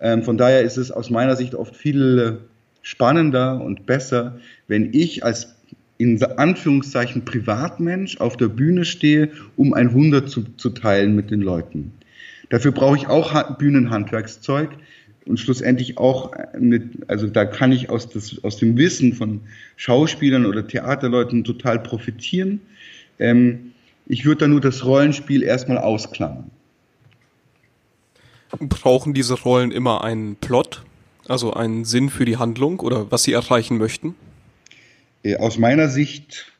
Ähm, 0.00 0.24
von 0.24 0.36
daher 0.36 0.62
ist 0.62 0.76
es 0.76 0.90
aus 0.90 1.08
meiner 1.08 1.36
Sicht 1.36 1.54
oft 1.54 1.76
viel 1.76 2.40
spannender 2.86 3.60
und 3.60 3.84
besser, 3.84 4.38
wenn 4.68 4.94
ich 4.94 5.24
als 5.24 5.56
in 5.98 6.22
Anführungszeichen 6.22 7.24
Privatmensch 7.24 8.18
auf 8.18 8.36
der 8.36 8.46
Bühne 8.46 8.84
stehe, 8.84 9.32
um 9.56 9.74
ein 9.74 9.92
Wunder 9.92 10.24
zu, 10.24 10.44
zu 10.56 10.70
teilen 10.70 11.16
mit 11.16 11.32
den 11.32 11.40
Leuten. 11.40 11.90
Dafür 12.48 12.70
brauche 12.70 12.96
ich 12.96 13.08
auch 13.08 13.56
Bühnenhandwerkszeug 13.58 14.70
und 15.24 15.40
schlussendlich 15.40 15.98
auch 15.98 16.30
mit, 16.56 17.10
also 17.10 17.26
da 17.26 17.44
kann 17.44 17.72
ich 17.72 17.90
aus, 17.90 18.08
das, 18.08 18.44
aus 18.44 18.56
dem 18.56 18.76
Wissen 18.76 19.14
von 19.14 19.40
Schauspielern 19.74 20.46
oder 20.46 20.64
Theaterleuten 20.64 21.42
total 21.42 21.80
profitieren. 21.80 22.60
Ähm, 23.18 23.72
ich 24.06 24.24
würde 24.24 24.42
da 24.42 24.46
nur 24.46 24.60
das 24.60 24.84
Rollenspiel 24.84 25.42
erstmal 25.42 25.78
ausklammern. 25.78 26.52
Brauchen 28.60 29.12
diese 29.12 29.34
Rollen 29.34 29.72
immer 29.72 30.04
einen 30.04 30.36
Plot? 30.36 30.84
Also 31.28 31.52
einen 31.52 31.84
Sinn 31.84 32.10
für 32.10 32.24
die 32.24 32.36
Handlung 32.36 32.80
oder 32.80 33.10
was 33.10 33.24
sie 33.24 33.32
erreichen 33.32 33.78
möchten? 33.78 34.14
Äh, 35.22 35.36
aus 35.36 35.58
meiner 35.58 35.88
Sicht 35.88 36.52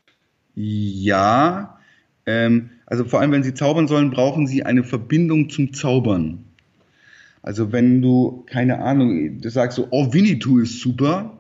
ja. 0.57 1.79
Ähm, 2.25 2.71
also 2.87 3.05
vor 3.05 3.21
allem, 3.21 3.33
wenn 3.33 3.43
sie 3.43 3.55
zaubern 3.55 3.87
sollen, 3.87 4.11
brauchen 4.11 4.47
sie 4.47 4.65
eine 4.65 4.83
Verbindung 4.83 5.51
zum 5.51 5.73
Zaubern. 5.73 6.45
Also 7.43 7.71
wenn 7.71 8.03
du, 8.03 8.45
keine 8.47 8.81
Ahnung, 8.81 9.41
du 9.41 9.51
sagst 9.51 9.77
so, 9.77 9.87
oh, 9.91 10.13
Winnetou 10.13 10.59
ist 10.59 10.81
super, 10.81 11.39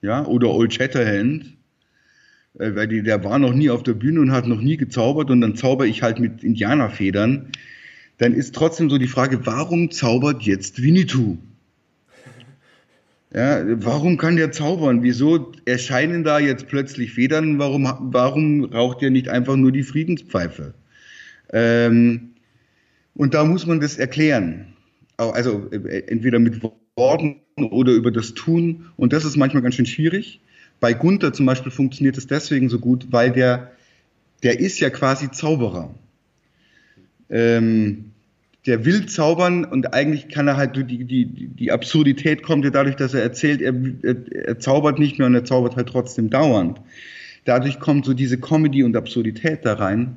ja, 0.00 0.24
oder 0.24 0.50
Old 0.50 0.72
Shatterhand, 0.72 1.54
äh, 2.58 2.74
weil 2.74 2.88
die, 2.88 3.02
der 3.02 3.22
war 3.24 3.38
noch 3.38 3.52
nie 3.52 3.68
auf 3.68 3.82
der 3.82 3.92
Bühne 3.92 4.20
und 4.20 4.32
hat 4.32 4.46
noch 4.46 4.60
nie 4.60 4.78
gezaubert 4.78 5.30
und 5.30 5.42
dann 5.42 5.56
zauber 5.56 5.86
ich 5.86 6.02
halt 6.02 6.18
mit 6.18 6.42
Indianerfedern, 6.42 7.52
dann 8.16 8.32
ist 8.32 8.54
trotzdem 8.54 8.88
so 8.88 8.98
die 8.98 9.06
Frage, 9.06 9.44
warum 9.46 9.90
zaubert 9.90 10.42
jetzt 10.42 10.82
Winnetou? 10.82 11.36
Ja, 13.34 13.62
warum 13.84 14.16
kann 14.16 14.36
der 14.36 14.52
zaubern? 14.52 15.02
Wieso 15.02 15.52
erscheinen 15.66 16.24
da 16.24 16.38
jetzt 16.38 16.66
plötzlich 16.68 17.12
Federn? 17.12 17.58
Warum, 17.58 17.84
warum 18.00 18.64
raucht 18.64 19.02
er 19.02 19.10
nicht 19.10 19.28
einfach 19.28 19.56
nur 19.56 19.70
die 19.70 19.82
Friedenspfeife? 19.82 20.72
Ähm, 21.52 22.30
und 23.14 23.34
da 23.34 23.44
muss 23.44 23.66
man 23.66 23.80
das 23.80 23.98
erklären. 23.98 24.72
Also 25.18 25.68
äh, 25.70 26.04
entweder 26.06 26.38
mit 26.38 26.62
Worten 26.96 27.40
oder 27.56 27.92
über 27.92 28.10
das 28.10 28.32
Tun. 28.32 28.86
Und 28.96 29.12
das 29.12 29.24
ist 29.24 29.36
manchmal 29.36 29.62
ganz 29.62 29.74
schön 29.74 29.86
schwierig. 29.86 30.40
Bei 30.80 30.94
Gunther 30.94 31.32
zum 31.32 31.44
Beispiel 31.44 31.72
funktioniert 31.72 32.16
es 32.16 32.26
deswegen 32.26 32.68
so 32.68 32.78
gut, 32.78 33.08
weil 33.10 33.32
der, 33.32 33.72
der 34.42 34.60
ist 34.60 34.80
ja 34.80 34.88
quasi 34.88 35.30
Zauberer. 35.30 35.94
Ähm, 37.28 38.07
der 38.68 38.84
will 38.84 39.06
zaubern 39.06 39.64
und 39.64 39.94
eigentlich 39.94 40.28
kann 40.28 40.46
er 40.46 40.58
halt, 40.58 40.76
die, 40.76 41.04
die, 41.04 41.24
die 41.26 41.72
Absurdität 41.72 42.42
kommt 42.42 42.66
ja 42.66 42.70
dadurch, 42.70 42.96
dass 42.96 43.14
er 43.14 43.22
erzählt, 43.22 43.62
er, 43.62 43.74
er, 44.02 44.16
er 44.30 44.58
zaubert 44.58 44.98
nicht 44.98 45.18
mehr 45.18 45.26
und 45.26 45.34
er 45.34 45.46
zaubert 45.46 45.76
halt 45.76 45.88
trotzdem 45.88 46.28
dauernd. 46.28 46.78
Dadurch 47.46 47.80
kommt 47.80 48.04
so 48.04 48.12
diese 48.12 48.38
Comedy 48.38 48.84
und 48.84 48.94
Absurdität 48.94 49.64
da 49.64 49.72
rein. 49.72 50.16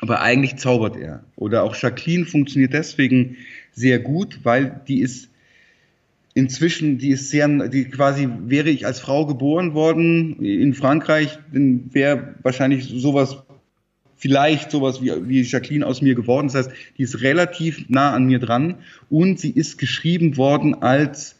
Aber 0.00 0.20
eigentlich 0.20 0.56
zaubert 0.56 0.96
er. 0.96 1.24
Oder 1.34 1.64
auch 1.64 1.74
Jacqueline 1.74 2.26
funktioniert 2.26 2.72
deswegen 2.72 3.36
sehr 3.72 3.98
gut, 3.98 4.44
weil 4.44 4.80
die 4.86 5.00
ist 5.00 5.28
inzwischen, 6.34 6.98
die 6.98 7.10
ist 7.10 7.30
sehr, 7.30 7.48
die 7.68 7.86
quasi 7.86 8.28
wäre 8.46 8.70
ich 8.70 8.86
als 8.86 9.00
Frau 9.00 9.26
geboren 9.26 9.74
worden 9.74 10.40
in 10.44 10.74
Frankreich, 10.74 11.40
dann 11.52 11.92
wäre 11.92 12.36
wahrscheinlich 12.44 12.84
sowas 12.84 13.42
vielleicht 14.18 14.70
sowas 14.70 15.00
wie, 15.00 15.12
wie 15.28 15.42
Jacqueline 15.42 15.86
aus 15.86 16.02
mir 16.02 16.14
geworden. 16.14 16.48
Das 16.48 16.56
heißt, 16.56 16.70
die 16.98 17.02
ist 17.02 17.22
relativ 17.22 17.88
nah 17.88 18.12
an 18.12 18.26
mir 18.26 18.38
dran 18.38 18.76
und 19.08 19.40
sie 19.40 19.50
ist 19.50 19.78
geschrieben 19.78 20.36
worden 20.36 20.82
als 20.82 21.36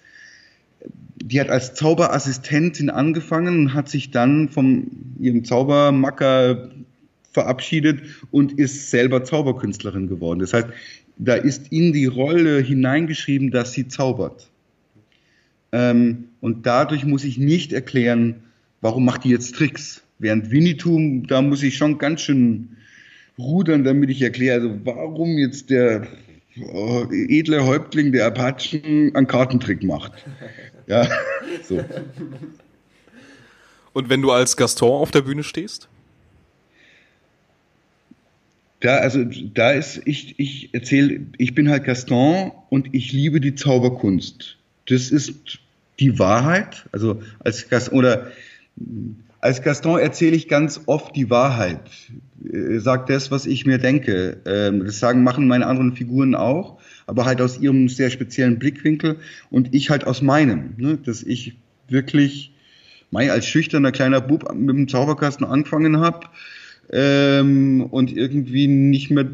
die 1.20 1.40
hat 1.40 1.50
als 1.50 1.74
Zauberassistentin 1.74 2.90
angefangen 2.90 3.58
und 3.58 3.74
hat 3.74 3.88
sich 3.88 4.10
dann 4.10 4.48
von 4.48 4.86
ihrem 5.18 5.44
Zaubermacker 5.44 6.70
verabschiedet 7.32 8.02
und 8.30 8.58
ist 8.58 8.90
selber 8.90 9.24
Zauberkünstlerin 9.24 10.08
geworden. 10.08 10.38
Das 10.38 10.52
heißt, 10.52 10.68
da 11.18 11.34
ist 11.34 11.72
in 11.72 11.92
die 11.92 12.06
Rolle 12.06 12.60
hineingeschrieben, 12.60 13.50
dass 13.50 13.72
sie 13.72 13.88
zaubert. 13.88 14.48
Ähm, 15.72 16.28
und 16.40 16.66
dadurch 16.66 17.04
muss 17.04 17.24
ich 17.24 17.36
nicht 17.38 17.72
erklären, 17.72 18.36
warum 18.80 19.04
macht 19.04 19.24
die 19.24 19.30
jetzt 19.30 19.54
Tricks. 19.56 20.02
Während 20.18 20.50
Winnetou, 20.50 21.22
da 21.26 21.42
muss 21.42 21.62
ich 21.62 21.76
schon 21.76 21.98
ganz 21.98 22.22
schön 22.22 22.76
rudern, 23.38 23.84
damit 23.84 24.10
ich 24.10 24.20
erkläre, 24.22 24.60
also 24.60 24.80
warum 24.84 25.38
jetzt 25.38 25.70
der 25.70 26.06
oh, 26.60 27.06
edle 27.10 27.64
Häuptling 27.64 28.12
der 28.12 28.26
Apachen 28.26 29.14
einen 29.14 29.26
Kartentrick 29.26 29.82
macht. 29.82 30.12
Ja, 30.86 31.06
so. 31.64 31.84
Und 33.92 34.08
wenn 34.08 34.22
du 34.22 34.30
als 34.30 34.56
Gaston 34.56 35.02
auf 35.02 35.10
der 35.10 35.20
Bühne 35.20 35.42
stehst? 35.42 35.86
Da, 38.80 38.96
also, 38.96 39.22
da 39.52 39.72
ist, 39.72 40.00
ich, 40.06 40.38
ich 40.38 40.72
erzähle, 40.72 41.26
ich 41.36 41.54
bin 41.54 41.68
halt 41.68 41.84
Gaston 41.84 42.52
und 42.70 42.94
ich 42.94 43.12
liebe 43.12 43.38
die 43.38 43.54
Zauberkunst. 43.54 44.56
Das 44.88 45.10
ist 45.10 45.58
die 46.00 46.18
Wahrheit. 46.18 46.88
Also, 46.92 47.22
als 47.40 47.68
Gaston, 47.68 47.98
oder 47.98 48.32
Als 49.40 49.62
Gaston 49.62 50.00
erzähle 50.00 50.36
ich 50.36 50.48
ganz 50.48 50.80
oft 50.86 51.14
die 51.14 51.30
Wahrheit. 51.30 51.80
Äh, 52.44 52.78
sag 52.78 53.06
das, 53.06 53.30
was 53.30 53.46
ich 53.46 53.66
mir 53.66 53.78
denke. 53.78 54.38
Ähm, 54.46 54.84
das 54.84 54.98
sagen, 54.98 55.22
machen 55.22 55.46
meine 55.46 55.66
anderen 55.66 55.94
Figuren 55.94 56.34
auch, 56.34 56.78
aber 57.06 57.24
halt 57.24 57.40
aus 57.40 57.58
ihrem 57.58 57.88
sehr 57.88 58.10
speziellen 58.10 58.58
Blickwinkel 58.58 59.18
und 59.50 59.74
ich 59.74 59.90
halt 59.90 60.06
aus 60.06 60.22
meinem. 60.22 60.74
Ne? 60.76 60.98
Dass 60.98 61.22
ich 61.22 61.54
wirklich 61.88 62.52
Mai 63.10 63.30
als 63.30 63.46
schüchterner 63.46 63.92
kleiner 63.92 64.20
Bub 64.20 64.52
mit 64.54 64.76
dem 64.76 64.88
Zauberkasten 64.88 65.46
angefangen 65.46 65.98
habe 65.98 66.26
ähm, 66.90 67.86
und 67.90 68.14
irgendwie 68.14 68.66
nicht 68.66 69.10
mehr 69.10 69.28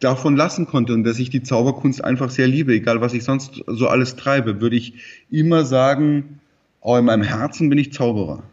davon 0.00 0.36
lassen 0.36 0.66
konnte 0.66 0.92
und 0.92 1.04
dass 1.04 1.18
ich 1.18 1.30
die 1.30 1.42
Zauberkunst 1.42 2.04
einfach 2.04 2.30
sehr 2.30 2.46
liebe, 2.46 2.74
egal 2.74 3.00
was 3.00 3.14
ich 3.14 3.24
sonst 3.24 3.62
so 3.66 3.88
alles 3.88 4.16
treibe, 4.16 4.60
würde 4.60 4.76
ich 4.76 4.94
immer 5.30 5.64
sagen, 5.64 6.40
auch 6.86 6.98
in 6.98 7.04
meinem 7.04 7.24
Herzen 7.24 7.68
bin 7.68 7.78
ich 7.78 7.92
Zauberer. 7.92 8.44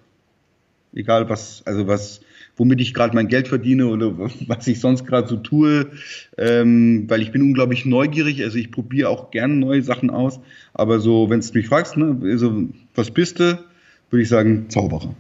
Egal 0.95 1.29
was, 1.29 1.61
also 1.65 1.85
was, 1.85 2.21
womit 2.57 2.81
ich 2.81 2.95
gerade 2.95 3.13
mein 3.13 3.27
Geld 3.27 3.47
verdiene 3.47 3.85
oder 3.87 4.17
was 4.47 4.65
ich 4.67 4.79
sonst 4.79 5.05
gerade 5.05 5.27
so 5.27 5.37
tue, 5.37 5.91
ähm, 6.39 7.05
weil 7.07 7.21
ich 7.21 7.31
bin 7.31 7.43
unglaublich 7.43 7.85
neugierig, 7.85 8.41
also 8.43 8.57
ich 8.57 8.71
probiere 8.71 9.09
auch 9.09 9.29
gerne 9.29 9.53
neue 9.53 9.83
Sachen 9.83 10.09
aus, 10.09 10.39
aber 10.73 10.99
so, 10.99 11.29
wenn 11.29 11.41
du 11.41 11.47
mich 11.53 11.67
fragst, 11.67 11.95
ne, 11.95 12.17
also, 12.23 12.69
was 12.95 13.11
bist 13.11 13.39
du, 13.39 13.63
würde 14.09 14.23
ich 14.23 14.29
sagen, 14.29 14.67
Zauberer. 14.69 15.13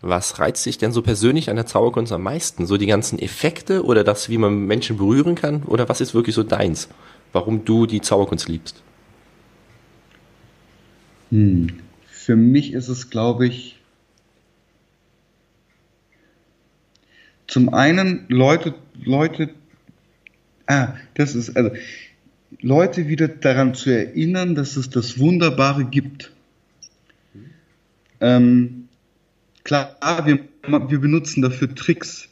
Was 0.00 0.38
reizt 0.38 0.64
dich 0.66 0.78
denn 0.78 0.92
so 0.92 1.02
persönlich 1.02 1.50
an 1.50 1.56
der 1.56 1.66
Zauberkunst 1.66 2.12
am 2.12 2.22
meisten? 2.22 2.66
So 2.66 2.76
die 2.76 2.86
ganzen 2.86 3.18
Effekte 3.18 3.84
oder 3.84 4.04
das, 4.04 4.28
wie 4.28 4.38
man 4.38 4.66
Menschen 4.66 4.98
berühren 4.98 5.34
kann? 5.34 5.64
Oder 5.64 5.88
was 5.88 6.00
ist 6.00 6.14
wirklich 6.14 6.36
so 6.36 6.42
deins? 6.42 6.88
Warum 7.32 7.64
du 7.64 7.86
die 7.86 8.02
Zauberkunst 8.02 8.48
liebst? 8.48 8.82
Hm. 11.30 11.83
Für 12.24 12.36
mich 12.36 12.72
ist 12.72 12.88
es, 12.88 13.10
glaube 13.10 13.46
ich, 13.46 13.76
zum 17.46 17.74
einen 17.74 18.24
Leute, 18.28 18.74
Leute, 18.94 19.50
ah, 20.66 20.94
das 21.14 21.34
ist, 21.34 21.54
also, 21.54 21.72
Leute 22.60 23.08
wieder 23.08 23.28
daran 23.28 23.74
zu 23.74 23.90
erinnern, 23.90 24.54
dass 24.54 24.76
es 24.76 24.88
das 24.88 25.18
Wunderbare 25.18 25.84
gibt. 25.84 26.32
Ähm, 28.20 28.88
Klar, 29.64 29.96
wir, 30.24 30.40
wir 30.66 31.00
benutzen 31.00 31.42
dafür 31.42 31.74
Tricks, 31.74 32.28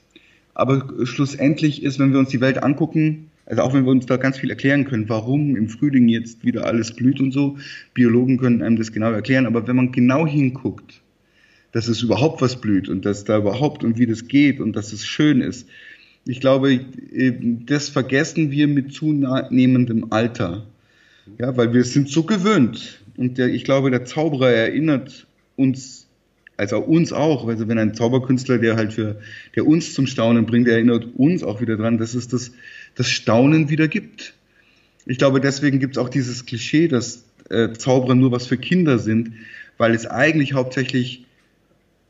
aber 0.53 1.07
schlussendlich 1.07 1.83
ist, 1.83 1.99
wenn 1.99 2.13
wir 2.13 2.19
uns 2.19 2.29
die 2.29 2.43
Welt 2.43 2.63
angucken, 2.63 3.31
also 3.47 3.63
auch 3.63 3.75
wenn 3.75 3.85
wir 3.85 3.91
uns 3.91 4.07
da 4.07 4.17
ganz 4.17 4.39
viel 4.39 4.51
erklären 4.51 4.85
können, 4.85 5.09
warum 5.09 5.57
im 5.57 5.69
Frühling 5.69 6.09
jetzt 6.09 6.45
wieder 6.45 6.67
alles 6.67 6.93
blüht 6.93 7.21
und 7.21 7.33
so, 7.33 7.59
Biologen 7.95 8.39
können 8.39 8.63
einem 8.63 8.77
das 8.77 8.93
genau 8.93 9.11
erklären, 9.11 9.47
aber 9.47 9.67
wenn 9.67 9.77
man 9.77 9.93
genau 9.93 10.27
hinguckt, 10.27 11.03
dass 11.73 11.89
es 11.89 12.03
überhaupt 12.03 12.41
was 12.43 12.61
blüht 12.61 12.89
und 12.89 13.05
dass 13.05 13.25
da 13.25 13.39
überhaupt 13.39 13.83
und 13.83 13.99
wie 13.99 14.07
das 14.07 14.29
geht 14.29 14.61
und 14.61 14.77
dass 14.77 14.93
es 14.93 15.07
schön 15.07 15.41
ist, 15.41 15.67
ich 16.25 16.41
glaube, 16.41 16.85
das 17.67 17.89
vergessen 17.89 18.53
wir 18.53 18.69
mit 18.69 18.93
zunehmendem 18.93 20.13
Alter. 20.13 20.65
Ja, 21.39 21.57
weil 21.57 21.73
wir 21.75 21.83
sind 21.83 22.09
so 22.09 22.23
gewöhnt. 22.23 23.01
Und 23.17 23.39
der, 23.39 23.49
ich 23.49 23.65
glaube, 23.65 23.91
der 23.91 24.05
Zauberer 24.05 24.51
erinnert 24.51 25.27
uns 25.57 26.03
also 26.57 26.79
uns 26.79 27.13
auch. 27.13 27.49
Also 27.49 27.67
wenn 27.69 27.79
ein 27.79 27.95
Zauberkünstler, 27.95 28.59
der 28.59 28.77
halt 28.77 28.93
für, 28.93 29.21
der 29.57 29.67
uns 29.67 29.95
zum 29.95 30.07
Staunen 30.07 30.47
bringt, 30.47 30.69
erinnert 30.69 31.09
uns 31.17 31.43
auch 31.43 31.61
wieder 31.61 31.77
dran, 31.77 31.99
dass 31.99 32.15
es 32.15 32.29
das, 32.29 32.53
das 32.95 33.09
Staunen 33.11 33.69
wieder 33.69 33.89
gibt. 33.89 34.35
Ich 35.07 35.19
glaube, 35.19 35.41
deswegen 35.41 35.79
gibt 35.81 35.97
es 35.97 36.03
auch 36.03 36.09
dieses 36.09 36.47
Klischee, 36.47 36.89
dass 36.89 37.25
äh, 37.51 37.73
Zauberer 37.73 38.15
nur 38.15 38.33
was 38.33 38.47
für 38.47 38.57
Kinder 38.57 38.99
sind, 38.99 39.33
weil 39.79 39.95
es 39.95 40.07
eigentlich 40.07 40.53
hauptsächlich 40.53 41.27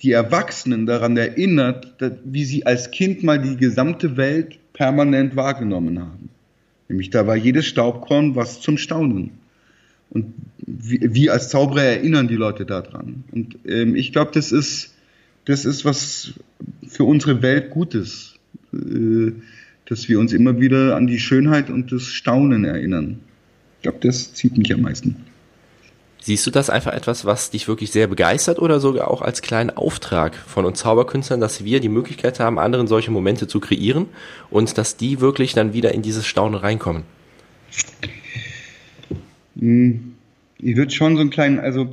die 0.03 0.13
Erwachsenen 0.13 0.87
daran 0.87 1.17
erinnert, 1.17 1.95
dass, 1.99 2.13
wie 2.25 2.45
sie 2.45 2.67
als 2.67 2.91
Kind 2.91 3.23
mal 3.23 3.41
die 3.41 3.57
gesamte 3.57 4.17
Welt 4.17 4.59
permanent 4.73 5.37
wahrgenommen 5.37 6.01
haben. 6.01 6.29
Nämlich 6.89 7.11
da 7.11 7.27
war 7.27 7.37
jedes 7.37 7.67
Staubkorn 7.67 8.35
was 8.35 8.61
zum 8.61 8.77
Staunen. 8.77 9.31
Und 10.11 10.35
wir 10.59 11.33
als 11.33 11.49
Zauberer 11.49 11.83
erinnern 11.85 12.29
die 12.29 12.37
Leute 12.37 12.67
daran. 12.67 13.25
Und 13.33 13.59
ähm, 13.67 13.97
ich 13.97 14.13
glaube, 14.13 14.33
das 14.35 14.53
ist, 14.53 14.95
das 15.47 15.65
ist 15.65 15.85
was 15.85 16.35
für 16.87 17.05
unsere 17.05 17.41
Welt 17.41 17.71
Gutes, 17.71 18.35
äh, 18.75 19.33
dass 19.93 20.09
wir 20.09 20.19
uns 20.19 20.33
immer 20.33 20.59
wieder 20.59 20.97
an 20.97 21.07
die 21.07 21.21
Schönheit 21.21 21.69
und 21.69 21.93
das 21.93 22.05
Staunen 22.05 22.65
erinnern. 22.65 23.21
Ich 23.77 23.83
glaube, 23.83 23.99
das 24.01 24.33
zieht 24.33 24.57
mich 24.57 24.73
am 24.73 24.81
meisten. 24.81 25.17
Siehst 26.19 26.47
du 26.47 26.51
das 26.51 26.71
einfach 26.71 26.95
etwas, 26.95 27.27
was 27.27 27.51
dich 27.51 27.69
wirklich 27.69 27.93
sehr 27.93 28.07
begeistert 28.07 28.59
oder 28.59 28.81
sogar 28.81 29.11
auch 29.11 29.21
als 29.21 29.43
kleinen 29.43 29.69
Auftrag 29.69 30.35
von 30.35 30.65
uns 30.65 30.79
Zauberkünstlern, 30.79 31.41
dass 31.41 31.65
wir 31.65 31.81
die 31.81 31.91
Möglichkeit 31.91 32.41
haben, 32.41 32.59
anderen 32.59 32.87
solche 32.87 33.11
Momente 33.11 33.49
zu 33.49 33.61
kreieren 33.61 34.07
und 34.49 34.79
dass 34.79 34.97
die 34.97 35.21
wirklich 35.21 35.53
dann 35.53 35.75
wieder 35.75 35.93
in 35.93 36.01
dieses 36.01 36.27
Staunen 36.27 36.59
reinkommen? 36.59 37.03
Hm, 39.59 40.15
ich 40.59 40.77
würde 40.77 40.91
schon 40.91 41.17
so 41.17 41.21
einen 41.21 41.31
kleinen, 41.31 41.59
also 41.59 41.93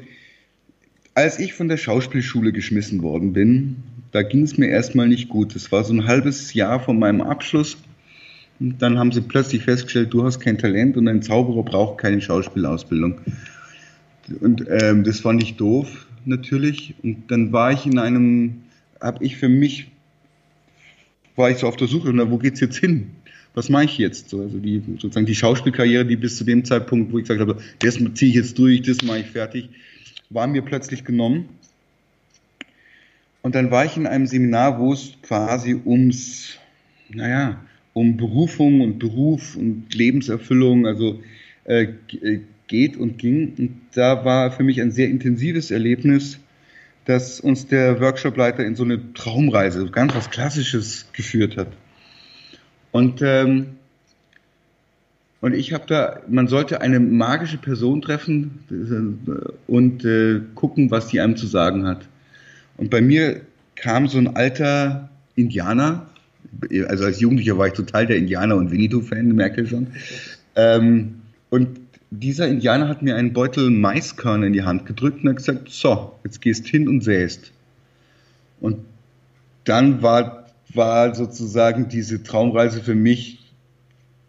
als 1.16 1.38
ich 1.38 1.54
von 1.54 1.68
der 1.68 1.78
Schauspielschule 1.78 2.54
geschmissen 2.54 3.02
worden 3.02 3.34
bin, 3.34 3.84
da 4.14 4.22
ging 4.22 4.44
es 4.44 4.58
mir 4.58 4.68
erstmal 4.68 5.10
nicht 5.10 5.28
gut. 5.28 5.54
Das 5.54 5.72
war 5.74 5.84
so 5.84 5.94
ein 5.94 6.08
halbes 6.08 6.54
Jahr 6.54 6.80
vor 6.80 6.94
meinem 6.94 7.22
Abschluss. 7.22 7.78
Und 8.60 8.82
dann 8.82 9.00
haben 9.00 9.12
sie 9.12 9.22
plötzlich 9.22 9.64
festgestellt, 9.64 10.14
du 10.14 10.24
hast 10.24 10.40
kein 10.40 10.58
Talent 10.58 10.98
und 10.98 11.08
ein 11.08 11.22
Zauberer 11.22 11.64
braucht 11.64 12.00
keine 12.00 12.22
Schauspielausbildung. 12.22 13.22
Und 14.42 14.66
ähm, 14.70 15.04
das 15.04 15.22
fand 15.22 15.42
ich 15.42 15.56
doof, 15.56 16.08
natürlich. 16.26 16.96
Und 17.04 17.32
dann 17.32 17.52
war 17.52 17.72
ich 17.72 17.86
in 17.86 17.98
einem, 17.98 18.64
habe 19.02 19.24
ich 19.24 19.38
für 19.38 19.50
mich, 19.50 19.90
war 21.36 21.50
ich 21.50 21.58
so 21.58 21.68
auf 21.68 21.78
der 21.78 21.88
Suche, 21.88 22.12
na, 22.14 22.30
wo 22.30 22.38
geht's 22.38 22.60
jetzt 22.60 22.78
hin? 22.78 23.12
was 23.54 23.70
mache 23.70 23.86
ich 23.86 23.98
jetzt? 23.98 24.30
So, 24.30 24.42
also 24.42 24.58
die, 24.58 24.82
sozusagen 25.00 25.26
die 25.26 25.36
Schauspielkarriere, 25.36 26.06
die 26.06 26.16
bis 26.16 26.38
zu 26.38 26.44
dem 26.44 26.66
Zeitpunkt, 26.66 27.12
wo 27.12 27.18
ich 27.18 27.26
gesagt 27.26 27.42
habe, 27.42 27.62
das 27.80 27.96
ziehe 27.96 28.30
ich 28.30 28.36
jetzt 28.36 28.58
durch, 28.58 28.82
das 28.82 29.02
mache 29.02 29.20
ich 29.20 29.28
fertig, 29.28 29.70
war 30.30 30.48
mir 30.48 30.62
plötzlich 30.62 31.04
genommen. 31.04 31.50
Und 33.42 33.56
dann 33.56 33.72
war 33.72 33.86
ich 33.86 33.98
in 33.98 34.06
einem 34.06 34.28
Seminar, 34.28 34.80
wo 34.80 34.94
es 34.94 35.14
quasi 35.22 35.80
ums, 35.86 36.58
naja, 37.10 37.60
um 38.00 38.16
Berufung 38.16 38.80
und 38.80 38.98
Beruf 38.98 39.58
und 39.58 39.94
Lebenserfüllung, 39.94 40.88
also 40.88 41.22
äh, 41.66 41.88
äh, 42.22 42.40
geht 42.68 42.96
und 42.96 43.18
ging. 43.18 43.54
Und 43.58 43.82
da 43.94 44.24
war 44.24 44.52
für 44.52 44.64
mich 44.64 44.80
ein 44.82 44.92
sehr 44.92 45.10
intensives 45.10 45.70
Erlebnis, 45.70 46.40
dass 47.04 47.42
uns 47.42 47.68
der 47.68 48.00
Workshopleiter 48.00 48.64
in 48.66 48.76
so 48.76 48.86
eine 48.86 49.14
Traumreise, 49.14 49.86
ganz 49.88 50.16
was 50.16 50.30
Klassisches 50.30 51.08
geführt 51.12 51.58
hat. 51.58 51.68
Und, 52.92 53.22
ähm, 53.22 53.72
und 55.42 55.54
ich 55.54 55.74
habe 55.74 55.84
da, 55.86 56.22
man 56.30 56.48
sollte 56.48 56.80
eine 56.80 57.02
magische 57.02 57.58
Person 57.58 58.02
treffen 58.02 58.64
äh, 58.72 59.70
und 59.70 60.06
äh, 60.06 60.40
gucken, 60.56 60.90
was 60.90 61.08
die 61.08 61.20
einem 61.20 61.36
zu 61.36 61.48
sagen 61.48 61.86
hat. 61.86 62.08
Und 62.78 62.92
bei 62.92 63.02
mir 63.02 63.42
kam 63.76 64.08
so 64.08 64.18
ein 64.18 64.38
alter 64.38 65.10
Indianer, 65.36 66.09
also 66.88 67.06
als 67.06 67.20
Jugendlicher 67.20 67.58
war 67.58 67.68
ich 67.68 67.74
total 67.74 68.08
der 68.08 68.18
Indianer- 68.18 68.56
und 68.56 68.72
Winnetou-Fan, 68.72 69.28
merkt 69.34 69.58
ihr 69.58 69.68
schon. 69.68 69.88
Ähm, 70.56 71.22
und 71.50 71.80
dieser 72.12 72.48
Indianer 72.48 72.88
hat 72.88 73.02
mir 73.02 73.16
einen 73.16 73.34
Beutel 73.34 73.70
Maiskörner 73.70 74.48
in 74.48 74.54
die 74.54 74.64
Hand 74.64 74.86
gedrückt 74.86 75.24
und 75.24 75.30
hat 75.30 75.38
gesagt, 75.38 75.70
so, 75.70 76.16
jetzt 76.24 76.42
gehst 76.42 76.68
hin 76.68 76.88
und 76.88 77.04
säst. 77.04 77.52
Und 78.60 78.78
dann 79.64 80.02
war 80.02 80.40
war 80.74 81.16
sozusagen 81.16 81.90
diese 81.90 82.24
Traumreise 82.24 82.82
für 82.82 82.96
mich 82.96 83.40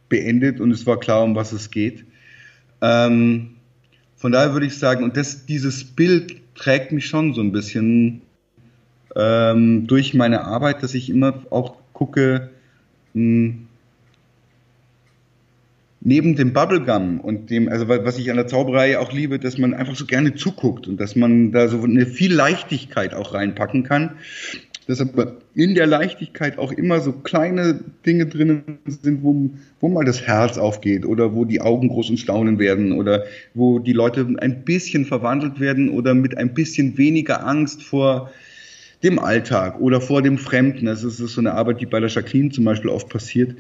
beendet 0.09 0.61
und 0.61 0.71
es 0.71 0.87
war 0.87 0.99
klar, 0.99 1.23
um 1.23 1.35
was 1.35 1.53
es 1.53 1.71
geht. 1.71 2.05
Ähm, 2.81 3.57
von 4.17 4.33
daher 4.33 4.53
würde 4.53 4.67
ich 4.67 4.79
sagen, 4.79 5.05
und 5.05 5.17
das, 5.17 5.47
dieses 5.47 5.85
Bild 5.85 6.37
trägt 6.55 6.93
mich 6.93 7.07
schon 7.07 7.35
so 7.35 7.41
ein 7.41 7.53
bisschen 7.53 8.23
ähm, 9.17 9.87
durch 9.87 10.15
meine 10.15 10.45
Arbeit, 10.45 10.83
dass 10.83 10.95
ich 10.95 11.11
immer 11.11 11.43
auch 11.51 11.77
gucke, 12.01 12.49
mh, 13.13 13.23
hm, 13.23 13.67
neben 16.01 16.35
dem 16.35 16.55
Bubblegum 16.55 17.21
und 17.21 17.51
dem, 17.51 17.69
also 17.69 17.87
was 17.89 18.19
ich 18.19 18.31
an 18.31 18.37
der 18.37 18.47
Zauberei 18.47 18.99
auch 18.99 19.13
liebe, 19.13 19.39
dass 19.39 19.59
man 19.59 19.75
einfach 19.75 19.95
so 19.95 20.07
gerne 20.07 20.35
zuguckt 20.35 20.89
und 20.89 20.99
dass 20.99 21.15
man 21.15 21.53
da 21.53 21.69
so 21.69 21.83
eine 21.83 22.07
viel 22.07 22.33
Leichtigkeit 22.33 23.13
auch 23.13 23.35
reinpacken 23.35 23.83
kann. 23.83 24.13
Dass 24.87 25.03
aber 25.03 25.37
in 25.55 25.75
der 25.75 25.87
Leichtigkeit 25.87 26.59
auch 26.59 26.73
immer 26.73 27.01
so 27.01 27.13
kleine 27.13 27.81
Dinge 28.07 28.27
drin 28.27 28.63
sind, 28.87 29.23
wo, 29.23 29.51
wo 29.81 29.89
mal 29.89 30.07
das 30.07 30.23
Herz 30.23 30.57
aufgeht 30.57 31.05
oder 31.05 31.35
wo 31.35 31.45
die 31.45 31.61
Augen 31.61 31.89
groß 31.89 32.09
und 32.09 32.17
staunen 32.17 32.59
werden 32.59 32.93
oder 32.93 33.25
wo 33.53 33.79
die 33.79 33.93
Leute 33.93 34.27
ein 34.39 34.65
bisschen 34.65 35.05
verwandelt 35.05 35.61
werden 35.61 35.91
oder 35.91 36.15
mit 36.15 36.37
ein 36.39 36.55
bisschen 36.55 36.97
weniger 36.97 37.47
Angst 37.47 37.83
vor 37.83 38.31
dem 39.03 39.19
Alltag 39.19 39.81
oder 39.81 40.01
vor 40.01 40.23
dem 40.23 40.39
Fremden. 40.39 40.87
Das 40.87 41.05
ist 41.05 41.19
so 41.19 41.41
eine 41.41 41.53
Arbeit, 41.53 41.81
die 41.81 41.87
bei 41.87 42.01
der 42.01 42.09
Jacqueline 42.09 42.51
zum 42.51 42.65
Beispiel 42.65 42.91
oft 42.91 43.09
passiert, 43.09 43.57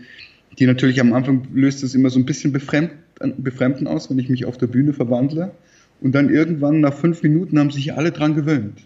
die 0.58 0.66
natürlich 0.66 1.00
am 1.00 1.12
Anfang 1.12 1.48
löst 1.54 1.82
es 1.82 1.94
immer 1.94 2.10
so 2.10 2.18
ein 2.18 2.26
bisschen 2.26 2.52
befremd, 2.52 2.90
befremden 3.38 3.86
aus, 3.86 4.10
wenn 4.10 4.18
ich 4.18 4.28
mich 4.28 4.44
auf 4.44 4.58
der 4.58 4.66
Bühne 4.66 4.92
verwandle. 4.92 5.52
Und 6.00 6.14
dann 6.14 6.30
irgendwann 6.30 6.80
nach 6.80 6.94
fünf 6.94 7.22
Minuten 7.22 7.58
haben 7.58 7.70
sich 7.70 7.94
alle 7.94 8.10
dran 8.10 8.34
gewöhnt. 8.34 8.80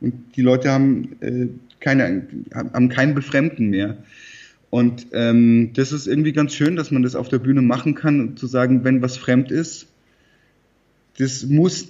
Und 0.00 0.36
die 0.36 0.42
Leute 0.42 0.70
haben, 0.70 1.16
äh, 1.20 1.48
keine, 1.80 2.26
haben 2.54 2.88
kein 2.88 3.14
Befremden 3.14 3.70
mehr. 3.70 3.96
Und 4.70 5.08
ähm, 5.12 5.72
das 5.74 5.92
ist 5.92 6.06
irgendwie 6.06 6.32
ganz 6.32 6.54
schön, 6.54 6.76
dass 6.76 6.90
man 6.90 7.02
das 7.02 7.16
auf 7.16 7.28
der 7.28 7.38
Bühne 7.38 7.60
machen 7.60 7.94
kann 7.94 8.36
zu 8.36 8.46
sagen, 8.46 8.84
wenn 8.84 9.02
was 9.02 9.16
fremd 9.16 9.50
ist, 9.50 9.88
das 11.18 11.44
muss, 11.46 11.88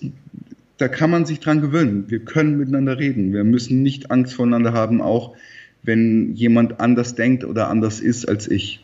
da 0.80 0.88
kann 0.88 1.10
man 1.10 1.26
sich 1.26 1.40
dran 1.40 1.60
gewöhnen. 1.60 2.06
Wir 2.08 2.20
können 2.20 2.56
miteinander 2.56 2.98
reden. 2.98 3.34
Wir 3.34 3.44
müssen 3.44 3.82
nicht 3.82 4.10
Angst 4.10 4.32
voneinander 4.32 4.72
haben, 4.72 5.02
auch 5.02 5.36
wenn 5.82 6.34
jemand 6.34 6.80
anders 6.80 7.14
denkt 7.14 7.44
oder 7.44 7.68
anders 7.68 8.00
ist 8.00 8.26
als 8.26 8.48
ich. 8.48 8.80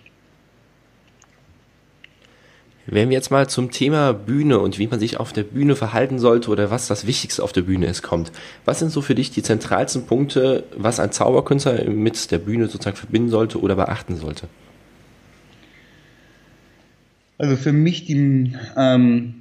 Wenn 2.85 3.09
wir 3.09 3.16
jetzt 3.16 3.30
mal 3.30 3.48
zum 3.48 3.70
Thema 3.70 4.12
Bühne 4.12 4.61
und 4.61 4.78
wie 4.78 4.87
man 4.87 5.00
sich 5.00 5.18
auf 5.18 5.32
der 5.32 5.42
Bühne 5.42 5.74
verhalten 5.74 6.18
sollte 6.18 6.50
oder 6.50 6.70
was 6.70 6.87
das 6.87 7.06
Wichtigste 7.06 7.42
auf 7.42 7.52
der 7.52 7.62
Bühne 7.62 7.87
ist, 7.87 8.02
kommt. 8.02 8.30
Was 8.66 8.78
sind 8.78 8.90
so 8.90 9.00
für 9.00 9.14
dich 9.14 9.30
die 9.30 9.42
zentralsten 9.42 10.06
Punkte, 10.06 10.64
was 10.76 11.00
ein 11.00 11.11
Zauberkünstler 11.11 11.88
mit 11.90 12.30
der 12.30 12.38
Bühne 12.38 12.68
sozusagen 12.68 12.96
verbinden 12.96 13.30
sollte 13.30 13.59
oder 13.61 13.74
beachten 13.74 14.16
sollte? 14.16 14.48
Also 17.38 17.56
für 17.56 17.72
mich 17.72 18.04
die, 18.04 18.54
ähm, 18.76 19.35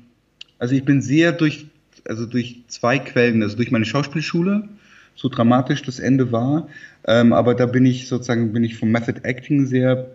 also 0.57 0.73
ich 0.73 0.85
bin 0.85 1.01
sehr 1.01 1.31
durch, 1.31 1.67
also 2.07 2.25
durch 2.25 2.63
zwei 2.67 2.99
Quellen, 2.99 3.43
also 3.43 3.55
durch 3.57 3.71
meine 3.71 3.85
Schauspielschule, 3.85 4.69
so 5.15 5.29
dramatisch 5.29 5.81
das 5.81 5.99
Ende 5.99 6.31
war, 6.31 6.67
ähm, 7.07 7.33
aber 7.33 7.55
da 7.55 7.65
bin 7.65 7.85
ich 7.85 8.07
sozusagen, 8.07 8.53
bin 8.53 8.63
ich 8.63 8.77
vom 8.77 8.91
Method 8.91 9.21
Acting 9.23 9.65
sehr 9.65 10.11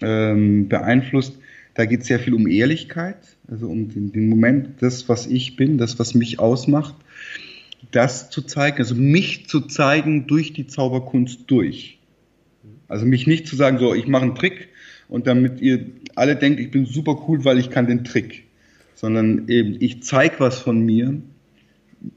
ähm, 0.00 0.68
beeinflusst 0.68 1.34
da 1.74 1.86
geht 1.86 2.02
es 2.02 2.06
sehr 2.06 2.20
viel 2.20 2.34
um 2.34 2.46
Ehrlichkeit, 2.46 3.16
also 3.48 3.68
um 3.68 3.88
den, 3.88 4.12
den, 4.12 4.28
Moment, 4.28 4.82
das, 4.82 5.08
was 5.08 5.26
ich 5.26 5.56
bin, 5.56 5.78
das, 5.78 5.98
was 5.98 6.14
mich 6.14 6.38
ausmacht, 6.38 6.94
das 7.90 8.30
zu 8.30 8.42
zeigen, 8.42 8.78
also 8.78 8.94
mich 8.94 9.48
zu 9.48 9.62
zeigen 9.62 10.26
durch 10.26 10.52
die 10.52 10.66
Zauberkunst 10.66 11.40
durch. 11.46 11.98
Also 12.88 13.06
mich 13.06 13.26
nicht 13.26 13.46
zu 13.46 13.56
sagen, 13.56 13.78
so, 13.78 13.94
ich 13.94 14.06
mache 14.06 14.24
einen 14.24 14.34
Trick 14.34 14.68
und 15.08 15.26
damit 15.26 15.60
ihr 15.60 15.86
alle 16.14 16.36
denkt, 16.36 16.60
ich 16.60 16.70
bin 16.70 16.84
super 16.84 17.24
cool, 17.26 17.44
weil 17.44 17.58
ich 17.58 17.70
kann 17.70 17.86
den 17.86 18.04
Trick, 18.04 18.44
sondern 19.02 19.48
eben 19.48 19.76
ich 19.80 20.02
zeige 20.02 20.36
was 20.38 20.60
von 20.60 20.80
mir 20.80 21.20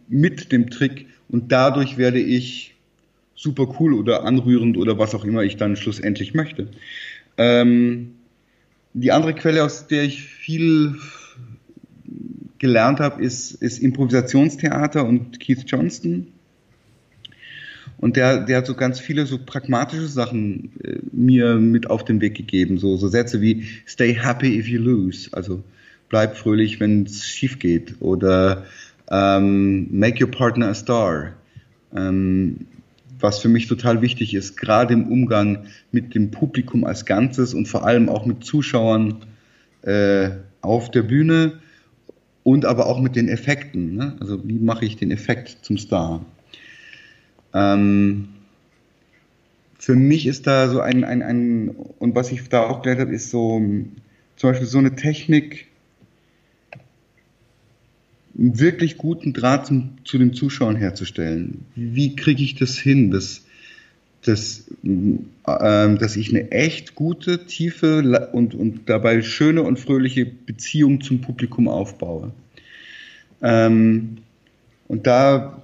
mit 0.08 0.52
dem 0.52 0.70
Trick 0.70 1.08
und 1.28 1.52
dadurch 1.52 1.98
werde 1.98 2.20
ich 2.20 2.76
super 3.36 3.76
cool 3.80 3.94
oder 3.94 4.24
anrührend 4.24 4.78
oder 4.78 4.98
was 4.98 5.14
auch 5.16 5.26
immer 5.26 5.42
ich 5.42 5.58
dann 5.58 5.76
schlussendlich 5.76 6.34
möchte. 6.34 6.70
Ähm, 7.38 8.12
die 8.94 9.12
andere 9.12 9.34
Quelle, 9.34 9.64
aus 9.64 9.88
der 9.88 10.04
ich 10.04 10.24
viel 10.24 10.96
gelernt 12.60 13.00
habe, 13.00 13.22
ist, 13.22 13.52
ist 13.52 13.80
Improvisationstheater 13.80 15.06
und 15.06 15.40
Keith 15.40 15.64
Johnston. 15.66 16.28
Und 17.98 18.16
der, 18.16 18.46
der 18.46 18.58
hat 18.58 18.68
so 18.68 18.76
ganz 18.76 19.00
viele 19.00 19.26
so 19.26 19.40
pragmatische 19.44 20.08
Sachen 20.08 20.72
äh, 20.84 21.00
mir 21.12 21.56
mit 21.56 21.90
auf 21.90 22.06
den 22.06 22.22
Weg 22.22 22.36
gegeben. 22.36 22.78
So, 22.78 22.96
so 22.96 23.08
Sätze 23.08 23.42
wie 23.42 23.66
Stay 23.88 24.14
happy 24.14 24.58
if 24.58 24.68
you 24.68 24.80
lose. 24.80 25.30
Also 25.32 25.64
bleib 26.10 26.38
fröhlich, 26.38 26.80
wenn 26.80 27.04
es 27.04 27.26
schief 27.26 27.60
geht. 27.60 27.96
Oder 28.00 28.66
ähm, 29.10 29.88
Make 29.92 30.24
your 30.24 30.32
partner 30.32 30.70
a 30.70 30.74
star. 30.74 31.34
Ähm, 31.96 32.68
was 33.20 33.40
für 33.40 33.50
mich 33.50 33.68
total 33.68 34.02
wichtig 34.02 34.34
ist, 34.34 34.58
gerade 34.58 34.94
im 34.94 35.08
Umgang 35.08 35.66
mit 35.92 36.14
dem 36.16 36.32
Publikum 36.32 36.84
als 36.84 37.06
Ganzes 37.06 37.54
und 37.54 37.68
vor 37.68 37.86
allem 37.86 38.10
auch 38.10 38.26
mit 38.26 38.44
Zuschauern 38.44 39.26
äh, 39.84 40.32
auf 40.62 40.92
der 40.92 41.04
Bühne 41.04 41.60
und 42.44 42.66
aber 42.66 42.88
auch 42.88 43.00
mit 43.00 43.16
den 43.16 43.30
Effekten. 43.30 43.96
Ne? 43.96 44.18
Also 44.20 44.48
wie 44.48 44.60
mache 44.60 44.86
ich 44.86 44.98
den 44.98 45.12
Effekt 45.12 45.60
zum 45.62 45.78
Star? 45.78 46.26
Ähm, 47.54 48.30
für 49.80 49.96
mich 49.96 50.28
ist 50.28 50.46
da 50.46 50.68
so 50.68 50.82
ein, 50.82 51.04
ein, 51.04 51.22
ein, 51.22 51.70
und 52.00 52.16
was 52.16 52.32
ich 52.32 52.48
da 52.50 52.64
auch 52.64 52.82
gelernt 52.82 53.02
habe, 53.02 53.14
ist 53.14 53.30
so 53.30 53.62
zum 54.36 54.50
Beispiel 54.50 54.68
so 54.68 54.78
eine 54.78 54.96
Technik, 54.96 55.68
einen 58.38 58.60
wirklich 58.60 58.98
guten 58.98 59.34
Draht 59.34 59.68
zum, 59.68 59.98
zu 60.04 60.18
den 60.18 60.34
Zuschauern 60.34 60.76
herzustellen. 60.76 61.66
Wie 61.76 62.16
kriege 62.16 62.44
ich 62.44 62.56
das 62.56 62.78
hin, 62.78 63.12
dass, 63.12 63.46
dass, 64.24 64.66
äh, 64.84 65.96
dass 65.96 66.16
ich 66.16 66.30
eine 66.30 66.52
echt 66.52 66.96
gute, 66.96 67.46
tiefe 67.46 68.30
und, 68.34 68.54
und 68.54 68.90
dabei 68.90 69.22
schöne 69.22 69.64
und 69.64 69.80
fröhliche 69.80 70.26
Beziehung 70.26 71.02
zum 71.02 71.22
Publikum 71.22 71.68
aufbaue? 71.68 72.32
Ähm, 73.42 74.18
und 74.88 75.08
da 75.08 75.64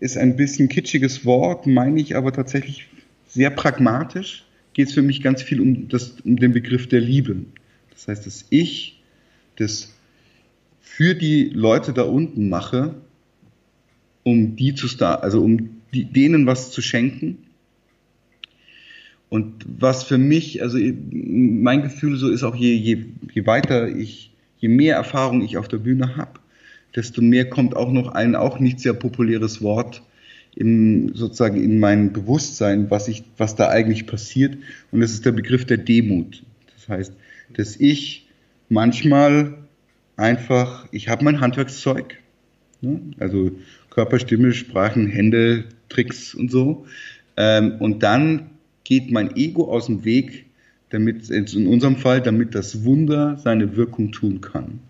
ist 0.00 0.16
ein 0.16 0.36
bisschen 0.36 0.68
kitschiges 0.68 1.24
Wort, 1.24 1.66
meine 1.66 2.00
ich 2.00 2.16
aber 2.16 2.32
tatsächlich 2.32 2.88
sehr 3.28 3.50
pragmatisch. 3.50 4.44
Geht 4.74 4.88
es 4.88 4.94
für 4.94 5.02
mich 5.02 5.22
ganz 5.22 5.42
viel 5.42 5.60
um, 5.60 5.88
das, 5.88 6.14
um 6.24 6.36
den 6.36 6.52
Begriff 6.52 6.88
der 6.88 7.00
Liebe. 7.00 7.36
Das 7.90 8.08
heißt, 8.08 8.26
dass 8.26 8.46
ich 8.50 9.00
das 9.56 9.92
für 10.82 11.14
die 11.14 11.44
Leute 11.44 11.92
da 11.92 12.02
unten 12.02 12.50
mache, 12.50 12.94
um 14.24 14.56
die 14.56 14.74
zu 14.74 14.88
star, 14.88 15.22
also 15.22 15.42
um 15.42 15.70
die, 15.94 16.04
denen 16.04 16.46
was 16.46 16.70
zu 16.70 16.82
schenken. 16.82 17.38
Und 19.30 19.64
was 19.66 20.02
für 20.02 20.18
mich, 20.18 20.60
also 20.60 20.78
mein 21.10 21.82
Gefühl 21.82 22.16
so 22.16 22.28
ist 22.28 22.42
auch, 22.42 22.54
je, 22.54 22.74
je, 22.74 23.06
je 23.32 23.46
weiter 23.46 23.88
ich, 23.88 24.32
je 24.58 24.68
mehr 24.68 24.96
Erfahrung 24.96 25.40
ich 25.42 25.56
auf 25.56 25.68
der 25.68 25.78
Bühne 25.78 26.16
habe, 26.16 26.40
desto 26.94 27.22
mehr 27.22 27.48
kommt 27.48 27.74
auch 27.74 27.90
noch 27.90 28.08
ein 28.08 28.34
auch 28.34 28.58
nicht 28.58 28.80
sehr 28.80 28.92
populäres 28.92 29.62
Wort 29.62 30.02
im, 30.54 31.14
sozusagen 31.14 31.62
in 31.62 31.78
mein 31.78 32.12
Bewusstsein, 32.12 32.90
was 32.90 33.08
ich, 33.08 33.24
was 33.38 33.54
da 33.54 33.68
eigentlich 33.68 34.06
passiert. 34.06 34.58
Und 34.90 35.00
das 35.00 35.12
ist 35.12 35.24
der 35.24 35.32
Begriff 35.32 35.64
der 35.64 35.78
Demut. 35.78 36.42
Das 36.74 36.88
heißt, 36.88 37.14
dass 37.54 37.76
ich 37.76 38.28
manchmal 38.68 39.61
einfach, 40.22 40.86
ich 40.92 41.08
habe 41.08 41.24
mein 41.24 41.40
Handwerkszeug, 41.40 42.18
ne? 42.80 43.00
also 43.18 43.50
Körper, 43.90 44.18
Stimme, 44.18 44.52
Sprachen, 44.52 45.08
Hände, 45.08 45.64
Tricks 45.88 46.34
und 46.34 46.50
so. 46.50 46.86
Ähm, 47.36 47.76
und 47.80 48.02
dann 48.02 48.50
geht 48.84 49.10
mein 49.10 49.36
Ego 49.36 49.70
aus 49.70 49.86
dem 49.86 50.04
Weg, 50.04 50.46
damit, 50.90 51.28
in 51.30 51.66
unserem 51.66 51.96
Fall, 51.96 52.20
damit 52.20 52.54
das 52.54 52.84
Wunder 52.84 53.36
seine 53.38 53.76
Wirkung 53.76 54.12
tun 54.12 54.40
kann. 54.40 54.80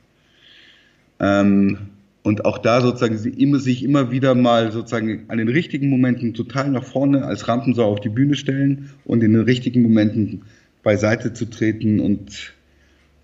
Ähm, 1.19 1.79
und 2.25 2.45
auch 2.45 2.59
da 2.59 2.81
sozusagen 2.81 3.19
sie 3.19 3.31
immer, 3.31 3.59
sich 3.59 3.83
immer 3.83 4.11
wieder 4.11 4.35
mal 4.35 4.71
sozusagen 4.71 5.25
an 5.29 5.39
den 5.39 5.49
richtigen 5.49 5.89
Momenten 5.89 6.35
total 6.35 6.71
nach 6.71 6.85
vorne 6.85 7.25
als 7.25 7.49
Rampensau 7.49 7.91
auf 7.91 8.01
die 8.01 8.09
Bühne 8.09 8.35
stellen 8.35 8.91
und 9.05 9.23
in 9.23 9.33
den 9.33 9.43
richtigen 9.43 9.83
Momenten 9.83 10.43
beiseite 10.83 11.33
zu 11.33 11.47
treten 11.47 12.01
und 12.01 12.53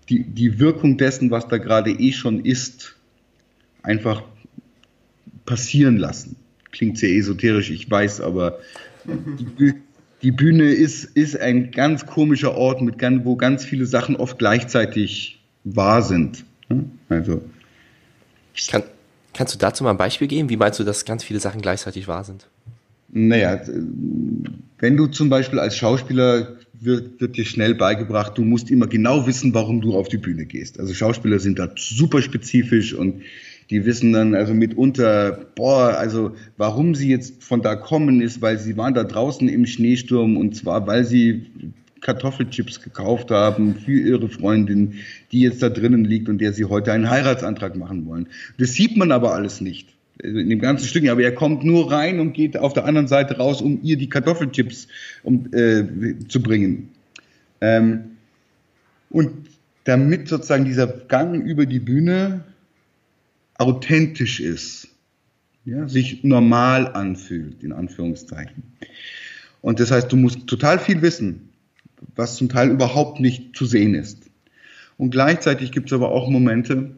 die, 0.09 0.23
die 0.23 0.59
Wirkung 0.59 0.97
dessen, 0.97 1.31
was 1.31 1.47
da 1.47 1.57
gerade 1.57 1.91
eh 1.91 2.11
schon 2.11 2.43
ist, 2.43 2.95
einfach 3.83 4.23
passieren 5.45 5.97
lassen. 5.97 6.35
Klingt 6.71 6.97
sehr 6.97 7.11
esoterisch, 7.11 7.69
ich 7.69 7.89
weiß, 7.89 8.21
aber 8.21 8.59
die, 9.05 9.73
die 10.21 10.31
Bühne 10.31 10.65
ist, 10.65 11.05
ist 11.05 11.39
ein 11.39 11.71
ganz 11.71 12.05
komischer 12.05 12.55
Ort, 12.55 12.81
mit 12.81 13.01
wo 13.23 13.35
ganz 13.35 13.63
viele 13.65 13.85
Sachen 13.85 14.15
oft 14.15 14.37
gleichzeitig 14.37 15.39
wahr 15.63 16.01
sind. 16.01 16.43
Also. 17.07 17.41
Kann, 18.69 18.83
kannst 19.33 19.55
du 19.55 19.57
dazu 19.57 19.83
mal 19.83 19.91
ein 19.91 19.97
Beispiel 19.97 20.27
geben? 20.27 20.49
Wie 20.49 20.57
meinst 20.57 20.79
du, 20.79 20.83
dass 20.83 21.05
ganz 21.05 21.23
viele 21.23 21.39
Sachen 21.39 21.61
gleichzeitig 21.61 22.07
wahr 22.07 22.23
sind? 22.23 22.47
Naja, 23.11 23.59
wenn 24.79 24.97
du 24.97 25.07
zum 25.07 25.29
Beispiel 25.29 25.59
als 25.59 25.75
Schauspieler 25.75 26.57
wird, 26.81 27.19
wird 27.21 27.37
dir 27.37 27.45
schnell 27.45 27.75
beigebracht, 27.75 28.37
du 28.37 28.43
musst 28.43 28.71
immer 28.71 28.87
genau 28.87 29.27
wissen, 29.27 29.53
warum 29.53 29.81
du 29.81 29.97
auf 29.97 30.07
die 30.07 30.17
Bühne 30.17 30.45
gehst. 30.45 30.79
Also 30.79 30.93
Schauspieler 30.93 31.39
sind 31.39 31.59
da 31.59 31.69
super 31.75 32.21
spezifisch 32.21 32.93
und 32.93 33.21
die 33.69 33.85
wissen 33.85 34.13
dann 34.13 34.33
also 34.33 34.53
mitunter, 34.53 35.47
boah, 35.55 35.95
also 35.97 36.35
warum 36.57 36.95
sie 36.95 37.09
jetzt 37.09 37.43
von 37.43 37.61
da 37.61 37.75
kommen 37.75 38.21
ist, 38.21 38.41
weil 38.41 38.57
sie 38.57 38.77
waren 38.77 38.93
da 38.93 39.03
draußen 39.03 39.47
im 39.47 39.65
Schneesturm 39.65 40.37
und 40.37 40.55
zwar, 40.55 40.87
weil 40.87 41.05
sie 41.05 41.45
Kartoffelchips 42.01 42.81
gekauft 42.81 43.29
haben 43.29 43.75
für 43.75 43.99
ihre 43.99 44.29
Freundin, 44.29 44.95
die 45.31 45.41
jetzt 45.41 45.61
da 45.61 45.69
drinnen 45.69 46.05
liegt 46.05 46.29
und 46.29 46.39
der 46.39 46.53
sie 46.53 46.65
heute 46.65 46.93
einen 46.93 47.09
Heiratsantrag 47.09 47.75
machen 47.75 48.05
wollen. 48.05 48.27
Das 48.57 48.73
sieht 48.73 48.97
man 48.97 49.11
aber 49.11 49.33
alles 49.35 49.61
nicht 49.61 49.98
in 50.21 50.49
dem 50.49 50.59
ganzen 50.59 50.85
Stück, 50.85 51.07
aber 51.07 51.21
er 51.21 51.33
kommt 51.33 51.63
nur 51.63 51.91
rein 51.91 52.19
und 52.19 52.33
geht 52.33 52.57
auf 52.57 52.73
der 52.73 52.85
anderen 52.85 53.07
Seite 53.07 53.37
raus, 53.37 53.61
um 53.61 53.79
ihr 53.83 53.97
die 53.97 54.09
Kartoffelchips 54.09 54.87
um, 55.23 55.51
äh, 55.53 55.83
zu 56.27 56.41
bringen. 56.41 56.89
Ähm, 57.61 58.17
und 59.09 59.47
damit 59.85 60.27
sozusagen 60.27 60.65
dieser 60.65 60.87
Gang 60.87 61.43
über 61.43 61.65
die 61.65 61.79
Bühne 61.79 62.43
authentisch 63.57 64.39
ist, 64.39 64.89
ja, 65.65 65.87
sich 65.87 66.23
normal 66.23 66.87
anfühlt, 66.93 67.63
in 67.63 67.71
Anführungszeichen. 67.71 68.63
Und 69.61 69.79
das 69.79 69.91
heißt, 69.91 70.11
du 70.11 70.15
musst 70.15 70.47
total 70.47 70.79
viel 70.79 71.01
wissen, 71.01 71.49
was 72.15 72.35
zum 72.35 72.49
Teil 72.49 72.69
überhaupt 72.69 73.19
nicht 73.19 73.55
zu 73.55 73.65
sehen 73.65 73.93
ist. 73.93 74.29
Und 74.97 75.11
gleichzeitig 75.11 75.71
gibt 75.71 75.87
es 75.87 75.93
aber 75.93 76.11
auch 76.11 76.29
Momente, 76.29 76.91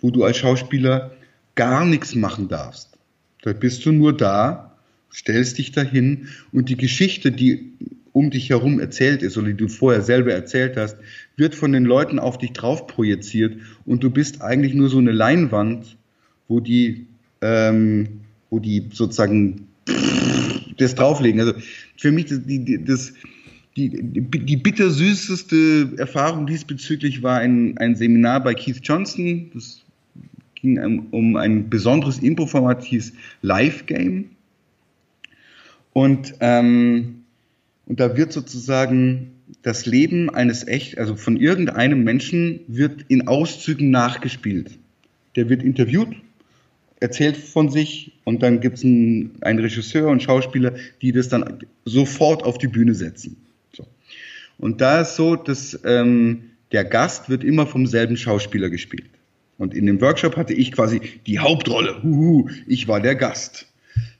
wo 0.00 0.10
du 0.10 0.24
als 0.24 0.36
Schauspieler 0.36 1.15
gar 1.56 1.84
nichts 1.84 2.14
machen 2.14 2.48
darfst. 2.48 2.96
Da 3.42 3.52
bist 3.52 3.84
du 3.84 3.92
nur 3.92 4.16
da, 4.16 4.76
stellst 5.12 5.58
dich 5.58 5.72
dahin 5.72 6.28
und 6.52 6.68
die 6.68 6.76
Geschichte, 6.76 7.32
die 7.32 7.72
um 8.12 8.30
dich 8.30 8.48
herum 8.48 8.80
erzählt 8.80 9.22
ist 9.22 9.36
oder 9.36 9.48
die 9.48 9.56
du 9.56 9.68
vorher 9.68 10.00
selber 10.00 10.32
erzählt 10.32 10.76
hast, 10.76 10.96
wird 11.36 11.54
von 11.54 11.72
den 11.72 11.84
Leuten 11.84 12.18
auf 12.18 12.38
dich 12.38 12.52
drauf 12.52 12.86
projiziert 12.86 13.58
und 13.84 14.02
du 14.02 14.10
bist 14.10 14.40
eigentlich 14.40 14.72
nur 14.72 14.88
so 14.88 14.98
eine 14.98 15.12
Leinwand, 15.12 15.96
wo 16.48 16.60
die, 16.60 17.06
ähm, 17.42 18.20
wo 18.48 18.58
die 18.58 18.88
sozusagen 18.92 19.66
das 20.78 20.94
drauflegen. 20.94 21.40
Also 21.40 21.54
für 21.96 22.10
mich 22.10 22.26
das, 22.26 22.40
die, 22.44 22.82
das, 22.84 23.12
die, 23.76 23.90
die 23.90 24.56
bittersüßeste 24.56 25.92
Erfahrung 25.98 26.46
diesbezüglich 26.46 27.22
war 27.22 27.38
ein, 27.38 27.76
ein 27.78 27.96
Seminar 27.96 28.42
bei 28.42 28.54
Keith 28.54 28.80
Johnson. 28.82 29.50
Das 29.52 29.82
ging 30.56 31.06
um 31.10 31.36
ein 31.36 31.70
besonderes 31.70 32.18
Impro-Format, 32.18 32.84
hieß 32.84 33.12
Live 33.42 33.86
Game. 33.86 34.30
Und, 35.92 36.34
ähm, 36.40 37.24
und 37.86 38.00
da 38.00 38.16
wird 38.16 38.32
sozusagen 38.32 39.32
das 39.62 39.86
Leben 39.86 40.28
eines 40.30 40.66
echt, 40.66 40.98
also 40.98 41.16
von 41.16 41.36
irgendeinem 41.36 42.02
Menschen 42.02 42.60
wird 42.66 43.04
in 43.08 43.28
Auszügen 43.28 43.90
nachgespielt. 43.90 44.78
Der 45.36 45.48
wird 45.48 45.62
interviewt, 45.62 46.16
erzählt 47.00 47.36
von 47.36 47.70
sich 47.70 48.12
und 48.24 48.42
dann 48.42 48.60
gibt 48.60 48.78
es 48.78 48.84
einen, 48.84 49.32
einen 49.42 49.60
Regisseur 49.60 50.08
und 50.08 50.22
Schauspieler, 50.22 50.74
die 51.02 51.12
das 51.12 51.28
dann 51.28 51.60
sofort 51.84 52.42
auf 52.42 52.58
die 52.58 52.68
Bühne 52.68 52.94
setzen. 52.94 53.36
So. 53.72 53.86
Und 54.58 54.80
da 54.80 55.02
ist 55.02 55.16
so, 55.16 55.36
dass 55.36 55.78
ähm, 55.84 56.50
der 56.72 56.84
Gast 56.84 57.28
wird 57.28 57.44
immer 57.44 57.66
vom 57.66 57.86
selben 57.86 58.16
Schauspieler 58.16 58.70
gespielt. 58.70 59.10
Und 59.58 59.74
in 59.74 59.86
dem 59.86 60.00
Workshop 60.00 60.36
hatte 60.36 60.52
ich 60.52 60.72
quasi 60.72 61.00
die 61.26 61.38
Hauptrolle. 61.38 62.02
Huhu, 62.02 62.48
ich 62.66 62.88
war 62.88 63.00
der 63.00 63.14
Gast. 63.14 63.66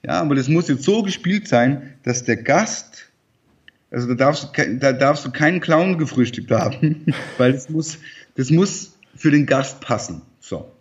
Ja, 0.05 0.21
aber 0.21 0.35
das 0.35 0.49
muss 0.49 0.69
jetzt 0.69 0.85
so 0.85 1.03
gespielt 1.03 1.49
sein, 1.49 1.95
dass 2.03 2.25
der 2.25 2.37
Gast, 2.37 3.11
also 3.91 4.09
da 4.09 4.15
darfst 4.15 4.45
du, 4.57 4.79
da 4.79 4.93
darfst 4.93 5.25
du 5.25 5.31
keinen 5.31 5.61
Clown 5.61 5.99
gefrühstückt 5.99 6.51
haben, 6.51 7.05
weil 7.39 7.53
das 7.53 7.69
muss, 7.69 7.99
das 8.37 8.51
muss 8.51 8.97
für 9.15 9.31
den 9.31 9.47
Gast 9.47 9.81
passen. 9.81 10.23
So. 10.41 10.73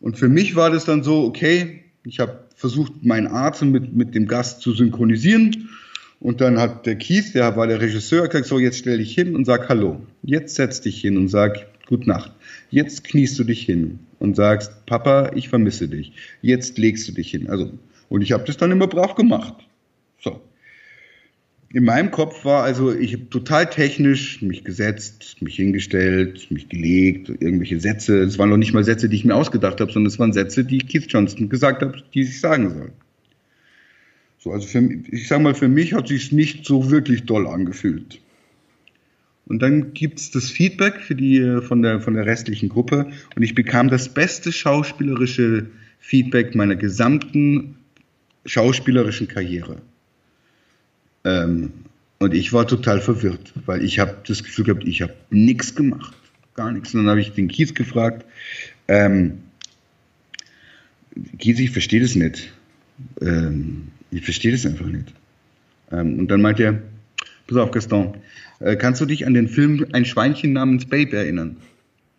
Und 0.00 0.18
für 0.18 0.28
mich 0.28 0.56
war 0.56 0.70
das 0.70 0.84
dann 0.84 1.02
so, 1.02 1.24
okay, 1.24 1.84
ich 2.04 2.18
habe 2.18 2.44
versucht, 2.56 3.04
meinen 3.04 3.28
Atem 3.28 3.70
mit, 3.70 3.94
mit 3.94 4.14
dem 4.14 4.26
Gast 4.26 4.60
zu 4.60 4.72
synchronisieren. 4.72 5.68
Und 6.18 6.40
dann 6.40 6.58
hat 6.58 6.86
der 6.86 6.96
Keith, 6.96 7.34
der 7.34 7.56
war 7.56 7.66
der 7.66 7.80
Regisseur, 7.80 8.26
gesagt, 8.26 8.46
so, 8.46 8.58
jetzt 8.58 8.78
stell 8.78 8.98
dich 8.98 9.14
hin 9.14 9.34
und 9.34 9.44
sag 9.44 9.68
Hallo. 9.68 10.00
Jetzt 10.22 10.54
setz 10.54 10.80
dich 10.80 11.00
hin 11.00 11.16
und 11.16 11.28
sag 11.28 11.66
Gute 11.86 12.08
Nacht. 12.08 12.32
Jetzt 12.70 13.04
kniest 13.04 13.38
du 13.38 13.44
dich 13.44 13.62
hin 13.64 13.98
und 14.18 14.36
sagst, 14.36 14.86
Papa, 14.86 15.32
ich 15.34 15.48
vermisse 15.48 15.88
dich. 15.88 16.12
Jetzt 16.40 16.78
legst 16.78 17.08
du 17.08 17.12
dich 17.12 17.30
hin. 17.30 17.48
Also, 17.48 17.72
und 18.08 18.22
ich 18.22 18.32
habe 18.32 18.44
das 18.44 18.56
dann 18.56 18.70
immer 18.70 18.86
brav 18.86 19.14
gemacht. 19.14 19.54
So 20.20 20.40
in 21.72 21.84
meinem 21.84 22.10
Kopf 22.10 22.44
war 22.44 22.64
also, 22.64 22.94
ich 22.94 23.14
habe 23.14 23.30
total 23.30 23.68
technisch 23.68 24.42
mich 24.42 24.62
gesetzt, 24.62 25.40
mich 25.40 25.56
hingestellt, 25.56 26.50
mich 26.50 26.68
gelegt, 26.68 27.30
irgendwelche 27.30 27.80
Sätze. 27.80 28.22
Es 28.22 28.38
waren 28.38 28.50
noch 28.50 28.58
nicht 28.58 28.74
mal 28.74 28.84
Sätze, 28.84 29.08
die 29.08 29.16
ich 29.16 29.24
mir 29.24 29.34
ausgedacht 29.34 29.80
habe, 29.80 29.90
sondern 29.90 30.10
es 30.10 30.18
waren 30.18 30.34
Sätze, 30.34 30.64
die 30.64 30.78
Keith 30.78 31.06
Johnston 31.08 31.48
gesagt 31.48 31.82
hat, 31.82 32.04
die 32.12 32.22
ich 32.22 32.40
sagen 32.40 32.70
soll. 32.70 32.92
So, 34.38 34.52
also 34.52 34.66
für, 34.66 34.86
ich 35.10 35.28
sage 35.28 35.42
mal, 35.42 35.54
für 35.54 35.68
mich 35.68 35.94
hat 35.94 36.08
sich 36.08 36.30
nicht 36.30 36.66
so 36.66 36.90
wirklich 36.90 37.24
doll 37.24 37.46
angefühlt. 37.46 38.20
Und 39.46 39.60
dann 39.60 39.92
gibt's 39.92 40.30
das 40.30 40.50
Feedback 40.50 41.00
für 41.00 41.14
die, 41.14 41.60
von, 41.62 41.82
der, 41.82 42.00
von 42.00 42.14
der 42.14 42.26
restlichen 42.26 42.68
Gruppe 42.68 43.10
und 43.34 43.42
ich 43.42 43.54
bekam 43.54 43.88
das 43.88 44.08
beste 44.08 44.52
schauspielerische 44.52 45.66
Feedback 45.98 46.54
meiner 46.54 46.76
gesamten 46.76 47.76
schauspielerischen 48.46 49.28
Karriere. 49.28 49.82
Ähm, 51.24 51.72
und 52.18 52.34
ich 52.34 52.52
war 52.52 52.66
total 52.66 53.00
verwirrt, 53.00 53.52
weil 53.66 53.84
ich 53.84 53.98
habe 53.98 54.16
das 54.26 54.44
Gefühl 54.44 54.64
gehabt, 54.64 54.84
ich 54.86 55.02
habe 55.02 55.14
nichts 55.30 55.74
gemacht, 55.74 56.16
gar 56.54 56.70
nichts. 56.70 56.94
Und 56.94 57.00
dann 57.00 57.10
habe 57.10 57.20
ich 57.20 57.32
den 57.32 57.48
Kies 57.48 57.74
gefragt, 57.74 58.24
ähm, 58.86 59.38
Kies, 61.38 61.58
ich 61.58 61.70
verstehe 61.70 62.00
das 62.00 62.14
nicht. 62.14 62.52
Ähm, 63.20 63.88
ich 64.10 64.22
verstehe 64.22 64.52
das 64.52 64.64
einfach 64.66 64.86
nicht. 64.86 65.12
Ähm, 65.90 66.18
und 66.20 66.28
dann 66.28 66.42
meinte 66.42 66.62
er, 66.62 66.82
pass 67.46 67.58
auf, 67.58 67.70
Gaston, 67.70 68.14
äh, 68.14 68.18
kannst 68.76 69.00
du 69.00 69.06
dich 69.06 69.26
an 69.26 69.34
den 69.34 69.48
Film 69.48 69.86
Ein 69.92 70.04
Schweinchen 70.04 70.52
namens 70.52 70.86
Babe 70.86 71.16
erinnern? 71.16 71.56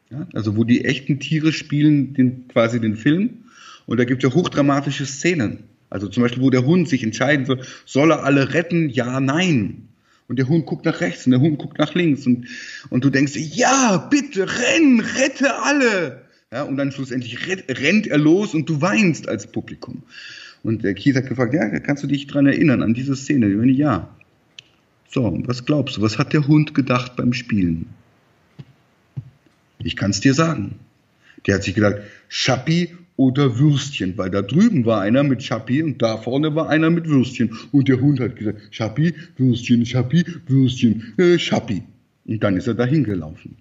Ja? 0.10 0.28
Also 0.34 0.58
wo 0.58 0.64
die 0.64 0.86
echten 0.86 1.20
Tiere 1.20 1.54
spielen 1.54 2.14
den, 2.14 2.48
quasi 2.48 2.80
den 2.80 2.96
Film 2.96 3.46
und 3.86 4.00
da 4.00 4.06
gibt 4.06 4.24
es 4.24 4.30
ja 4.30 4.36
hochdramatische 4.36 5.06
Szenen. 5.06 5.60
Also 5.90 6.08
zum 6.08 6.24
Beispiel, 6.24 6.42
wo 6.42 6.50
der 6.50 6.66
Hund 6.66 6.90
sich 6.90 7.04
entscheiden 7.04 7.46
soll, 7.46 7.62
soll 7.86 8.12
er 8.12 8.24
alle 8.24 8.54
retten? 8.54 8.90
Ja, 8.90 9.20
nein. 9.20 9.90
Und 10.28 10.40
der 10.40 10.48
Hund 10.48 10.66
guckt 10.66 10.86
nach 10.86 11.02
rechts 11.02 11.26
und 11.26 11.32
der 11.32 11.42
Hund 11.42 11.60
guckt 11.60 11.78
nach 11.78 11.94
links 11.94 12.26
und, 12.26 12.48
und 12.90 13.04
du 13.04 13.10
denkst, 13.10 13.36
ja, 13.36 13.98
bitte, 14.10 14.48
renn, 14.48 15.02
rette 15.02 15.54
alle. 15.62 16.24
Ja, 16.52 16.64
und 16.64 16.78
dann 16.78 16.92
schlussendlich 16.92 17.38
rennt 17.48 18.08
er 18.08 18.18
los 18.18 18.54
und 18.54 18.70
du 18.70 18.82
weinst 18.82 19.28
als 19.28 19.52
Publikum. 19.52 20.04
Und 20.64 20.84
der 20.84 20.94
Kies 20.94 21.16
hat 21.16 21.28
gefragt, 21.28 21.54
ja, 21.54 21.68
kannst 21.80 22.04
du 22.04 22.08
dich 22.08 22.26
dran 22.26 22.48
erinnern, 22.48 22.82
an 22.82 22.94
diese 22.94 23.16
Szene? 23.16 23.50
Ich 23.50 23.58
meine, 23.58 23.72
ja. 23.72 24.10
So, 25.14 25.40
was 25.46 25.64
glaubst 25.64 25.98
du, 25.98 26.02
was 26.02 26.18
hat 26.18 26.34
der 26.34 26.48
Hund 26.48 26.74
gedacht 26.74 27.16
beim 27.16 27.34
Spielen? 27.34 27.86
Ich 29.84 29.96
kann 29.96 30.10
es 30.10 30.22
dir 30.22 30.34
sagen. 30.34 30.80
Der 31.46 31.56
hat 31.56 31.64
sich 31.64 31.76
gedacht, 31.76 31.98
Schappi 32.30 32.90
oder 33.16 33.60
Würstchen, 33.60 34.18
weil 34.18 34.32
da 34.32 34.42
drüben 34.42 34.86
war 34.86 35.02
einer 35.02 35.22
mit 35.22 35.44
Schappi 35.44 35.84
und 35.84 36.02
da 36.02 36.18
vorne 36.18 36.56
war 36.56 36.70
einer 36.70 36.90
mit 36.90 37.08
Würstchen. 37.08 37.56
Und 37.72 37.90
der 37.90 38.02
Hund 38.02 38.20
hat 38.20 38.38
gesagt, 38.38 38.60
Schappi, 38.72 39.14
Würstchen, 39.38 39.86
Schappi, 39.86 40.26
Würstchen, 40.48 41.14
äh, 41.18 41.38
Schappi. 41.38 41.84
Und 42.26 42.44
dann 42.44 42.58
ist 42.58 42.66
er 42.66 42.74
dahin 42.74 43.04
gelaufen. 43.04 43.58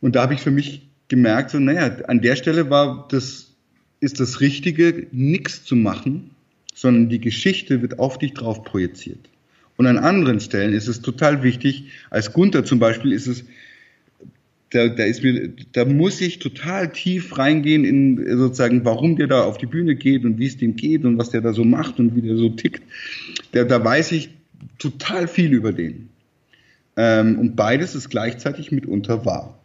Und 0.00 0.14
da 0.14 0.22
habe 0.22 0.34
ich 0.34 0.40
für 0.40 0.52
mich 0.52 0.88
gemerkt, 1.08 1.50
so, 1.50 1.58
naja, 1.58 2.04
an 2.06 2.20
der 2.20 2.36
Stelle 2.36 2.70
war 2.70 3.08
das, 3.10 3.56
ist 3.98 4.20
das 4.20 4.40
Richtige, 4.40 5.08
nichts 5.10 5.64
zu 5.64 5.74
machen, 5.74 6.30
sondern 6.74 7.08
die 7.08 7.20
Geschichte 7.20 7.82
wird 7.82 7.98
auf 7.98 8.18
dich 8.18 8.34
drauf 8.34 8.62
projiziert. 8.62 9.28
Und 9.78 9.86
an 9.86 9.96
anderen 9.96 10.40
Stellen 10.40 10.74
ist 10.74 10.88
es 10.88 11.00
total 11.00 11.42
wichtig, 11.42 11.84
als 12.10 12.32
Gunther 12.32 12.64
zum 12.64 12.80
Beispiel 12.80 13.12
ist 13.12 13.28
es 13.28 13.44
da, 14.70 14.88
da 14.88 15.04
ist 15.04 15.22
mir, 15.22 15.50
da 15.72 15.84
muss 15.86 16.20
ich 16.20 16.40
total 16.40 16.92
tief 16.92 17.38
reingehen 17.38 17.84
in 17.84 18.38
sozusagen, 18.38 18.84
warum 18.84 19.16
der 19.16 19.26
da 19.26 19.44
auf 19.44 19.56
die 19.56 19.66
Bühne 19.66 19.94
geht 19.94 20.24
und 20.24 20.38
wie 20.38 20.46
es 20.46 20.58
dem 20.58 20.76
geht 20.76 21.04
und 21.04 21.16
was 21.16 21.30
der 21.30 21.40
da 21.40 21.54
so 21.54 21.64
macht 21.64 21.98
und 21.98 22.14
wie 22.14 22.22
der 22.22 22.36
so 22.36 22.50
tickt. 22.50 22.82
Da, 23.52 23.64
da 23.64 23.82
weiß 23.82 24.12
ich 24.12 24.30
total 24.78 25.26
viel 25.26 25.54
über 25.54 25.72
den. 25.72 26.10
Ähm, 26.96 27.38
und 27.38 27.56
beides 27.56 27.94
ist 27.94 28.10
gleichzeitig 28.10 28.72
mitunter 28.72 29.24
wahr. 29.24 29.58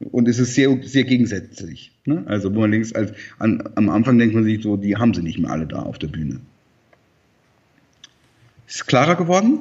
Und 0.00 0.28
es 0.28 0.38
ist 0.38 0.54
sehr, 0.54 0.76
sehr 0.82 1.04
gegensätzlich. 1.04 1.92
Ne? 2.04 2.24
Also, 2.26 2.54
wo 2.54 2.60
man 2.60 2.72
links, 2.72 2.92
als, 2.92 3.12
an, 3.38 3.62
am 3.76 3.88
Anfang 3.88 4.18
denkt 4.18 4.34
man 4.34 4.44
sich 4.44 4.62
so, 4.62 4.76
die 4.76 4.96
haben 4.96 5.14
sie 5.14 5.22
nicht 5.22 5.38
mehr 5.38 5.50
alle 5.50 5.66
da 5.66 5.78
auf 5.78 5.98
der 5.98 6.08
Bühne. 6.08 6.40
Ist 8.66 8.76
es 8.76 8.86
klarer 8.86 9.16
geworden? 9.16 9.58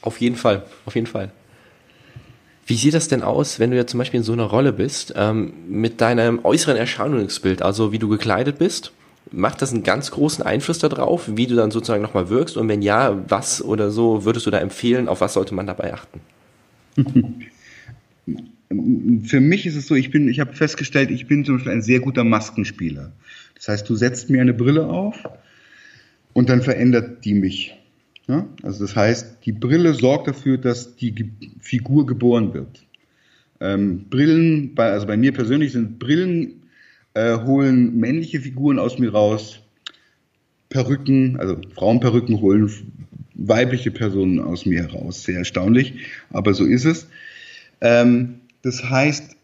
Auf 0.00 0.20
jeden 0.20 0.36
Fall, 0.36 0.64
auf 0.84 0.94
jeden 0.94 1.06
Fall. 1.06 1.30
Wie 2.66 2.76
sieht 2.76 2.94
das 2.94 3.08
denn 3.08 3.22
aus, 3.22 3.58
wenn 3.58 3.70
du 3.70 3.76
ja 3.76 3.86
zum 3.86 3.98
Beispiel 3.98 4.18
in 4.18 4.24
so 4.24 4.32
einer 4.32 4.44
Rolle 4.44 4.72
bist, 4.72 5.14
ähm, 5.16 5.52
mit 5.68 6.00
deinem 6.00 6.44
äußeren 6.44 6.76
Erscheinungsbild, 6.76 7.60
also 7.62 7.92
wie 7.92 7.98
du 7.98 8.08
gekleidet 8.08 8.58
bist? 8.58 8.92
Macht 9.30 9.62
das 9.62 9.72
einen 9.72 9.82
ganz 9.82 10.10
großen 10.10 10.44
Einfluss 10.44 10.78
darauf, 10.78 11.36
wie 11.36 11.46
du 11.46 11.54
dann 11.54 11.70
sozusagen 11.70 12.02
nochmal 12.02 12.28
wirkst? 12.28 12.56
Und 12.56 12.68
wenn 12.68 12.82
ja, 12.82 13.18
was 13.28 13.62
oder 13.62 13.90
so 13.90 14.24
würdest 14.24 14.46
du 14.46 14.50
da 14.50 14.58
empfehlen? 14.58 15.08
Auf 15.08 15.20
was 15.20 15.32
sollte 15.34 15.54
man 15.54 15.66
dabei 15.66 15.94
achten? 15.94 16.20
Für 19.24 19.40
mich 19.40 19.66
ist 19.66 19.76
es 19.76 19.86
so, 19.86 19.94
ich 19.94 20.10
bin, 20.10 20.28
ich 20.28 20.40
habe 20.40 20.54
festgestellt, 20.54 21.10
ich 21.10 21.26
bin 21.26 21.44
zum 21.44 21.56
Beispiel 21.56 21.72
ein 21.72 21.82
sehr 21.82 22.00
guter 22.00 22.24
Maskenspieler. 22.24 23.12
Das 23.54 23.68
heißt, 23.68 23.88
du 23.88 23.96
setzt 23.96 24.30
mir 24.30 24.40
eine 24.40 24.54
Brille 24.54 24.86
auf 24.86 25.16
und 26.32 26.48
dann 26.48 26.62
verändert 26.62 27.24
die 27.24 27.34
mich. 27.34 27.76
Ja? 28.28 28.46
Also 28.62 28.84
das 28.84 28.96
heißt, 28.96 29.38
die 29.44 29.52
Brille 29.52 29.94
sorgt 29.94 30.28
dafür, 30.28 30.58
dass 30.58 30.96
die 30.96 31.14
Ge 31.14 31.28
Figur 31.60 32.06
geboren 32.06 32.54
wird. 32.54 32.84
Ähm, 33.60 34.08
Brillen, 34.08 34.74
bei, 34.74 34.90
also 34.90 35.06
bei 35.06 35.16
mir 35.16 35.32
persönlich 35.32 35.72
sind 35.72 35.98
Brillen, 35.98 36.62
äh, 37.14 37.38
holen 37.38 37.98
männliche 37.98 38.40
Figuren 38.40 38.78
aus 38.78 38.98
mir 38.98 39.12
raus. 39.12 39.60
Perücken, 40.68 41.38
also 41.38 41.58
Frauenperücken 41.74 42.40
holen 42.40 42.70
weibliche 43.34 43.90
Personen 43.90 44.40
aus 44.40 44.66
mir 44.66 44.82
heraus. 44.82 45.24
Sehr 45.24 45.38
erstaunlich, 45.38 45.94
aber 46.30 46.54
so 46.54 46.64
ist 46.64 46.84
es. 46.84 47.08
Ähm, 47.80 48.40
das 48.62 48.88
heißt, 48.88 49.36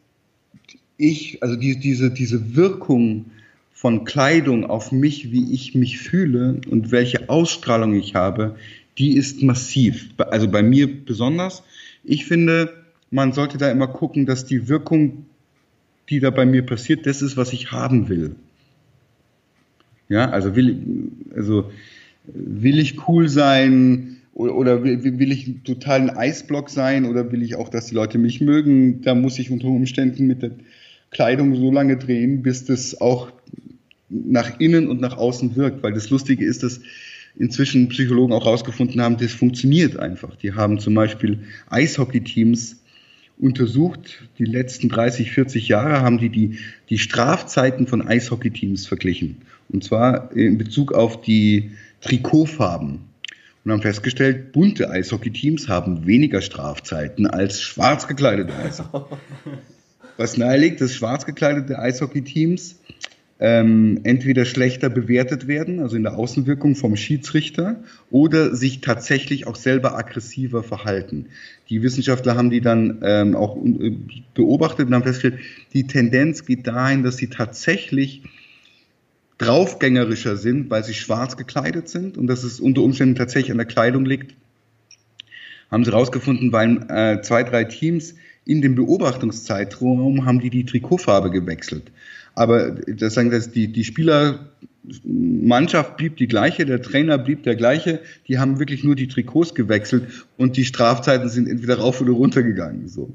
ich, 0.97 1.43
also 1.43 1.57
die, 1.57 1.79
diese, 1.79 2.11
diese 2.11 2.57
Wirkung 2.57 3.27
von 3.79 4.05
Kleidung 4.05 4.64
auf 4.64 4.91
mich, 4.91 5.31
wie 5.31 5.53
ich 5.53 5.77
mich 5.77 5.99
fühle 5.99 6.61
und 6.69 6.91
welche 6.91 7.29
Ausstrahlung 7.29 7.95
ich 7.95 8.17
habe, 8.17 8.57
die 8.99 9.17
ist 9.17 9.41
massiv. 9.43 10.09
Also 10.17 10.49
bei 10.49 10.64
mir 10.64 10.88
besonders. 11.05 11.62
Ich 12.03 12.27
finde, 12.27 12.73
man 13.12 13.33
sollte 13.33 13.57
da 13.57 13.71
immer 13.71 13.87
gucken, 13.87 14.27
dass 14.27 14.45
die 14.45 14.69
Wirkung 14.69 15.27
die 16.09 16.21
da 16.21 16.31
bei 16.31 16.47
mir 16.47 16.64
passiert, 16.64 17.07
das 17.07 17.23
ist, 17.23 17.37
was 17.37 17.53
ich 17.53 17.71
haben 17.71 18.09
will. 18.09 18.35
Ja, 20.09 20.31
also 20.31 20.57
will, 20.57 21.11
also 21.35 21.71
will 22.25 22.79
ich 22.79 23.07
cool 23.07 23.29
sein 23.29 24.17
oder, 24.33 24.83
will, 24.85 25.19
will 25.19 25.31
ich 25.33 25.62
total 25.64 26.01
ein 26.01 26.11
Eisblock 26.11 26.71
sein 26.71 27.05
oder 27.05 27.31
will 27.31 27.43
ich 27.43 27.57
auch, 27.57 27.69
dass 27.69 27.87
die 27.87 27.95
Leute 27.95 28.19
mich 28.19 28.41
mögen? 28.41 29.03
Da 29.03 29.14
muss 29.14 29.38
ich 29.38 29.51
unter 29.51 29.69
Umständen 29.69 30.27
mit 30.27 30.43
der 30.43 30.53
Kleidung 31.11 31.55
so 31.55 31.71
lange 31.71 31.97
drehen, 31.97 32.43
bis 32.43 32.64
das 32.64 33.01
auch 33.01 33.31
nach 34.09 34.59
innen 34.59 34.88
und 34.88 35.01
nach 35.01 35.16
außen 35.16 35.57
wirkt. 35.57 35.83
Weil 35.83 35.92
das 35.92 36.11
Lustige 36.11 36.44
ist, 36.44 36.62
dass 36.62 36.81
inzwischen 37.37 37.88
Psychologen 37.88 38.33
auch 38.33 38.44
herausgefunden 38.44 39.01
haben, 39.01 39.16
das 39.16 39.33
funktioniert 39.33 39.99
einfach. 39.99 40.37
Die 40.37 40.55
haben 40.55 40.79
zum 40.79 40.94
Beispiel 40.94 41.40
Eishockey-Teams 41.71 42.83
untersucht. 43.38 44.29
Die 44.38 44.44
letzten 44.44 44.88
30, 44.88 45.31
40 45.31 45.68
Jahre 45.68 46.01
haben 46.03 46.18
die, 46.18 46.31
die 46.31 46.59
die 46.90 46.99
Strafzeiten 46.99 47.87
von 47.87 48.07
Eishockey-Teams 48.07 48.87
verglichen. 48.87 49.37
Und 49.68 49.85
zwar 49.85 50.33
in 50.33 50.59
Bezug 50.59 50.92
auf 50.92 51.21
die 51.21 51.73
Trikotfarben. 52.01 53.01
Und 53.64 53.73
haben 53.73 53.83
festgestellt, 53.83 54.53
bunte 54.53 54.90
Eishockey-Teams 54.90 55.68
haben 55.68 56.07
weniger 56.07 56.40
Strafzeiten 56.40 57.27
als 57.27 57.61
schwarz 57.61 58.09
gekleidete 58.09 58.55
Eishockey. 58.57 59.16
Was 60.16 60.37
naheliegt, 60.37 60.81
dass 60.81 60.94
schwarz 60.94 61.27
gekleidete 61.27 61.79
Eishockey-Teams 61.79 62.81
ähm, 63.40 64.01
entweder 64.03 64.44
schlechter 64.44 64.88
bewertet 64.88 65.46
werden, 65.46 65.81
also 65.81 65.96
in 65.96 66.03
der 66.03 66.16
Außenwirkung 66.16 66.74
vom 66.74 66.96
Schiedsrichter, 66.96 67.81
oder 68.11 68.55
sich 68.55 68.81
tatsächlich 68.81 69.46
auch 69.46 69.57
selber 69.57 69.96
aggressiver 69.96 70.62
verhalten. 70.62 71.27
Die 71.68 71.83
Wissenschaftler 71.83 72.37
haben 72.37 72.51
die 72.51 72.61
dann 72.61 72.98
ähm, 73.03 73.37
auch 73.37 73.57
äh, 73.64 73.96
beobachtet 74.35 74.88
und 74.88 74.94
haben 74.94 75.05
festgestellt, 75.05 75.40
die 75.72 75.87
Tendenz 75.87 76.44
geht 76.44 76.66
dahin, 76.66 77.05
dass 77.05 77.16
sie 77.16 77.29
tatsächlich 77.29 78.22
draufgängerischer 79.38 80.37
sind, 80.37 80.68
weil 80.68 80.83
sie 80.83 80.94
schwarz 80.94 81.37
gekleidet 81.37 81.88
sind 81.88 82.18
und 82.18 82.27
dass 82.27 82.42
es 82.42 82.59
unter 82.59 82.83
Umständen 82.83 83.14
tatsächlich 83.14 83.53
an 83.53 83.59
der 83.59 83.66
Kleidung 83.66 84.05
liegt. 84.05 84.35
Haben 85.70 85.85
sie 85.85 85.92
herausgefunden, 85.92 86.51
weil 86.51 86.85
äh, 86.88 87.22
zwei, 87.22 87.44
drei 87.44 87.64
Teams 87.64 88.16
in 88.48 88.62
dem 88.62 88.74
Beobachtungszeitraum 88.74 90.24
haben 90.24 90.40
die 90.40 90.48
die 90.48 90.64
Trikotfarbe 90.64 91.30
gewechselt. 91.30 91.92
Aber 92.34 92.70
das 92.70 93.12
sagen 93.12 93.30
dass 93.30 93.50
die, 93.50 93.68
die 93.68 93.84
Spielermannschaft 93.84 95.98
blieb 95.98 96.16
die 96.16 96.28
gleiche, 96.28 96.64
der 96.64 96.80
Trainer 96.80 97.18
blieb 97.18 97.42
der 97.42 97.56
gleiche, 97.56 98.00
die 98.26 98.38
haben 98.38 98.58
wirklich 98.58 98.84
nur 98.84 98.96
die 98.96 99.06
Trikots 99.06 99.54
gewechselt 99.54 100.24
und 100.38 100.56
die 100.56 100.64
Strafzeiten 100.64 101.28
sind 101.28 101.46
entweder 101.46 101.78
rauf 101.78 102.00
oder 102.00 102.12
runter 102.12 102.42
gegangen. 102.42 102.88
So. 102.88 103.14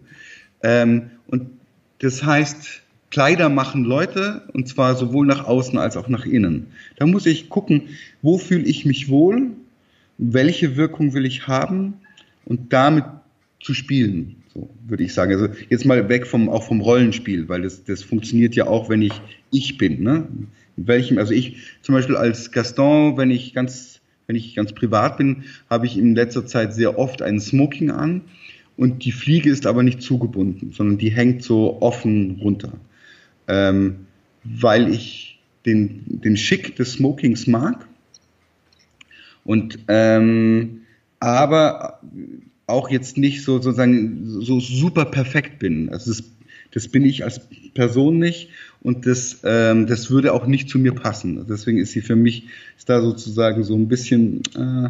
Ähm, 0.61 1.09
und 1.27 1.47
das 1.97 2.23
heißt, 2.23 2.83
Kleider 3.09 3.49
machen 3.49 3.85
Leute 3.85 4.43
und 4.53 4.67
zwar 4.67 4.95
sowohl 4.95 5.25
nach 5.25 5.45
außen 5.45 5.79
als 5.79 5.97
auch 5.97 6.09
nach 6.09 6.25
innen. 6.25 6.67
Da 6.97 7.07
muss 7.07 7.25
ich 7.25 7.49
gucken, 7.49 7.89
wo 8.21 8.37
fühle 8.37 8.65
ich 8.65 8.85
mich 8.85 9.09
wohl, 9.09 9.47
welche 10.19 10.75
Wirkung 10.75 11.15
will 11.15 11.25
ich 11.25 11.47
haben 11.47 11.95
und 12.45 12.71
damit 12.71 13.05
zu 13.59 13.73
spielen. 13.73 14.42
So 14.53 14.69
würde 14.87 15.03
ich 15.03 15.13
sagen. 15.13 15.33
Also 15.33 15.49
jetzt 15.69 15.85
mal 15.85 16.09
weg 16.09 16.27
vom 16.27 16.49
auch 16.49 16.63
vom 16.63 16.81
Rollenspiel, 16.81 17.49
weil 17.49 17.63
das, 17.63 17.83
das 17.83 18.03
funktioniert 18.03 18.55
ja 18.55 18.67
auch, 18.67 18.89
wenn 18.89 19.01
ich 19.01 19.13
ich 19.51 19.77
bin. 19.77 20.03
Ne? 20.03 20.27
In 20.77 20.87
welchem, 20.87 21.17
also 21.17 21.33
ich 21.33 21.57
zum 21.81 21.95
Beispiel 21.95 22.15
als 22.15 22.51
Gaston, 22.51 23.17
wenn 23.17 23.31
ich 23.31 23.53
ganz, 23.53 24.01
wenn 24.27 24.35
ich 24.35 24.55
ganz 24.55 24.73
privat 24.73 25.17
bin, 25.17 25.43
habe 25.69 25.85
ich 25.85 25.97
in 25.97 26.15
letzter 26.15 26.45
Zeit 26.45 26.73
sehr 26.73 26.99
oft 26.99 27.21
ein 27.21 27.39
Smoking 27.39 27.89
an 27.89 28.21
und 28.77 29.05
die 29.05 29.11
Fliege 29.11 29.49
ist 29.49 29.65
aber 29.65 29.83
nicht 29.83 30.01
zugebunden, 30.01 30.71
sondern 30.71 30.97
die 30.97 31.09
hängt 31.09 31.43
so 31.43 31.81
offen 31.81 32.39
runter, 32.41 32.73
ähm, 33.47 34.07
weil 34.43 34.93
ich 34.93 35.39
den 35.65 36.03
den 36.07 36.37
Schick 36.37 36.75
des 36.75 36.93
Smokings 36.93 37.47
mag 37.47 37.87
und 39.45 39.79
ähm, 39.87 40.81
aber 41.19 41.99
auch 42.67 42.89
jetzt 42.89 43.17
nicht 43.17 43.43
so 43.43 43.61
sozusagen 43.61 44.23
so 44.41 44.59
super 44.59 45.05
perfekt 45.05 45.59
bin. 45.59 45.89
Also 45.89 46.11
das, 46.11 46.23
das 46.71 46.87
bin 46.87 47.05
ich 47.05 47.23
als 47.23 47.41
Person 47.73 48.19
nicht 48.19 48.49
und 48.81 49.05
das, 49.05 49.39
ähm, 49.43 49.87
das 49.87 50.09
würde 50.09 50.33
auch 50.33 50.45
nicht 50.45 50.69
zu 50.69 50.79
mir 50.79 50.93
passen. 50.93 51.45
Deswegen 51.47 51.77
ist 51.77 51.91
sie 51.91 52.01
für 52.01 52.15
mich 52.15 52.45
ist 52.77 52.89
da 52.89 53.01
sozusagen 53.01 53.63
so 53.63 53.75
ein 53.75 53.87
bisschen 53.87 54.41
äh, 54.55 54.89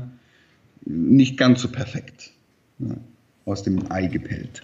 nicht 0.86 1.38
ganz 1.38 1.62
so 1.62 1.68
perfekt 1.68 2.32
ja, 2.80 2.96
aus 3.46 3.64
dem 3.64 3.92
Ei 3.92 4.08
gepellt. 4.08 4.64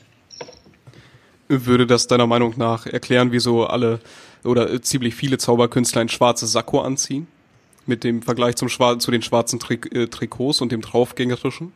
Würde 1.48 1.88
das 1.88 2.06
deiner 2.06 2.28
Meinung 2.28 2.54
nach 2.58 2.86
erklären, 2.86 3.32
wieso 3.32 3.66
alle 3.66 4.00
oder 4.44 4.82
ziemlich 4.82 5.16
viele 5.16 5.38
Zauberkünstler 5.38 6.02
ein 6.02 6.10
schwarzes 6.10 6.52
Sakko 6.52 6.82
anziehen? 6.82 7.28
Mit 7.88 8.04
dem 8.04 8.22
Vergleich 8.22 8.56
zum 8.56 8.70
Schwar 8.70 9.00
zu 9.00 9.10
den 9.10 9.24
schwarzen 9.24 9.60
Trik 9.60 9.94
äh, 9.96 10.08
Trikots 10.08 10.62
und 10.62 10.72
dem 10.72 10.82
draufgängerischen? 10.82 11.72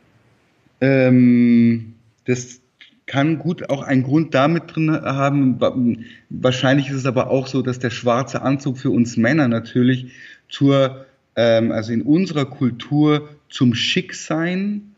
Ähm, 0.80 1.94
das 2.24 2.60
kann 3.06 3.38
gut 3.38 3.68
auch 3.68 3.82
einen 3.82 4.02
Grund 4.02 4.34
damit 4.34 4.74
drin 4.74 4.90
haben. 4.90 5.58
Wahrscheinlich 6.30 6.88
ist 6.88 6.96
es 6.96 7.06
aber 7.06 7.30
auch 7.30 7.46
so, 7.46 7.62
dass 7.62 7.78
der 7.78 7.90
schwarze 7.90 8.42
Anzug 8.42 8.78
für 8.78 8.90
uns 8.90 9.16
Männer 9.16 9.48
natürlich 9.48 10.12
zur, 10.48 11.04
ähm, 11.36 11.70
also 11.70 11.92
in 11.92 12.02
unserer 12.02 12.46
Kultur 12.46 13.28
zum 13.50 13.74
Schicksein, 13.74 14.94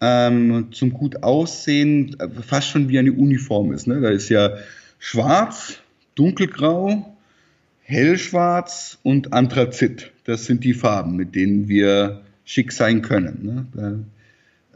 ähm, 0.00 0.68
zum 0.72 0.92
gut 0.92 1.22
aussehen, 1.22 2.16
fast 2.46 2.68
schon 2.68 2.88
wie 2.88 2.98
eine 2.98 3.12
Uniform 3.12 3.72
ist. 3.72 3.86
Ne? 3.86 4.00
Da 4.00 4.10
ist 4.10 4.28
ja 4.28 4.56
schwarz, 4.98 5.80
dunkelgrau, 6.14 7.16
hellschwarz 7.82 8.98
und 9.02 9.32
Anthrazit. 9.32 10.12
Das 10.24 10.44
sind 10.44 10.64
die 10.64 10.74
Farben, 10.74 11.16
mit 11.16 11.34
denen 11.34 11.68
wir 11.68 12.22
schick 12.44 12.72
sein 12.72 13.00
können. 13.00 13.66
Ne? 13.74 14.04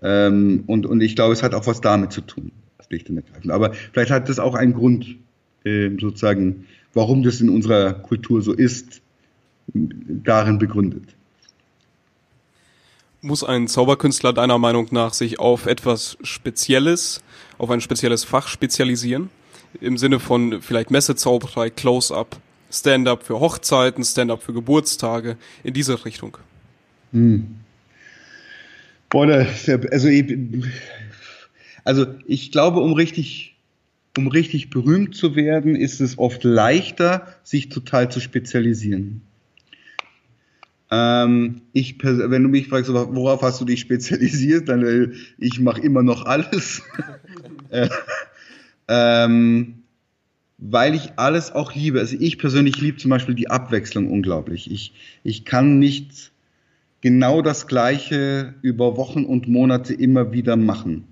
Ähm, 0.03 0.65
und, 0.67 0.87
und 0.87 1.01
ich 1.01 1.15
glaube, 1.15 1.33
es 1.33 1.43
hat 1.43 1.55
auch 1.55 1.67
was 1.67 1.81
damit 1.81 2.13
zu 2.13 2.23
tun, 2.23 2.53
schlicht 2.87 3.11
und 3.11 3.17
ergreifend. 3.17 3.51
Aber 3.51 3.73
vielleicht 3.93 4.11
hat 4.11 4.29
das 4.29 4.39
auch 4.39 4.55
einen 4.55 4.73
Grund, 4.73 5.17
äh, 5.65 5.91
sozusagen, 6.01 6.67
warum 6.95 7.23
das 7.23 7.41
in 7.41 7.51
unserer 7.51 7.93
Kultur 7.93 8.43
so 8.43 8.53
ist, 8.53 9.03
darin 9.75 10.59
begründet. 10.59 11.05
Muss 13.23 13.45
ein 13.45 13.69
Zauberkünstler 13.69 14.33
deiner 14.33 14.59
Meinung 14.59 14.89
nach 14.93 15.13
sich 15.13 15.39
auf 15.39 15.67
etwas 15.67 16.17
Spezielles, 16.23 17.21
auf 17.59 17.71
ein 17.71 17.83
spezielles 17.83 18.25
Fach 18.25 18.49
spezialisieren? 18.49 19.29
Im 19.81 19.99
Sinne 19.99 20.19
von 20.19 20.63
vielleicht 20.63 20.91
Messezauberei, 20.91 21.71
Close-Up, 21.71 22.41
Stand-up 22.73 23.23
für 23.25 23.39
Hochzeiten, 23.39 24.03
Stand-up 24.03 24.43
für 24.43 24.55
Geburtstage, 24.55 25.37
in 25.63 25.75
diese 25.75 26.05
Richtung? 26.05 26.39
Hm. 27.13 27.57
Boah, 29.11 29.47
also, 29.91 30.09
also 31.85 32.07
ich 32.27 32.53
glaube, 32.53 32.81
um 32.81 32.93
richtig, 32.93 33.57
um 34.17 34.29
richtig 34.29 34.71
berühmt 34.71 35.17
zu 35.17 35.35
werden, 35.35 35.75
ist 35.75 36.01
es 36.01 36.17
oft 36.19 36.45
leichter, 36.45 37.27
sich 37.43 37.69
total 37.69 38.11
zu 38.11 38.21
spezialisieren. 38.21 39.23
Ähm, 40.93 41.63
ich, 41.73 42.03
wenn 42.03 42.43
du 42.43 42.49
mich 42.49 42.69
fragst, 42.69 42.93
worauf 42.93 43.43
hast 43.43 43.61
du 43.61 43.65
dich 43.65 43.81
spezialisiert, 43.81 44.69
dann 44.69 44.85
äh, 44.85 45.13
ich 45.39 45.61
mache 45.61 45.81
immer 45.81 46.03
noch 46.03 46.25
alles. 46.25 46.83
äh, 47.71 47.89
ähm, 48.89 49.75
weil 50.59 50.95
ich 50.95 51.13
alles 51.17 51.53
auch 51.53 51.75
liebe. 51.75 52.01
Also 52.01 52.17
ich 52.19 52.39
persönlich 52.39 52.81
liebe 52.81 52.99
zum 52.99 53.11
Beispiel 53.11 53.35
die 53.35 53.51
Abwechslung 53.51 54.11
unglaublich. 54.11 54.71
Ich, 54.71 54.93
ich 55.25 55.45
kann 55.45 55.79
nicht 55.79 56.33
genau 57.01 57.43
das 57.43 57.67
Gleiche 57.67 58.55
über 58.63 58.97
Wochen 58.97 59.25
und 59.25 59.49
Monate 59.49 59.95
immer 59.95 60.33
wieder 60.33 60.57
machen. 60.57 61.05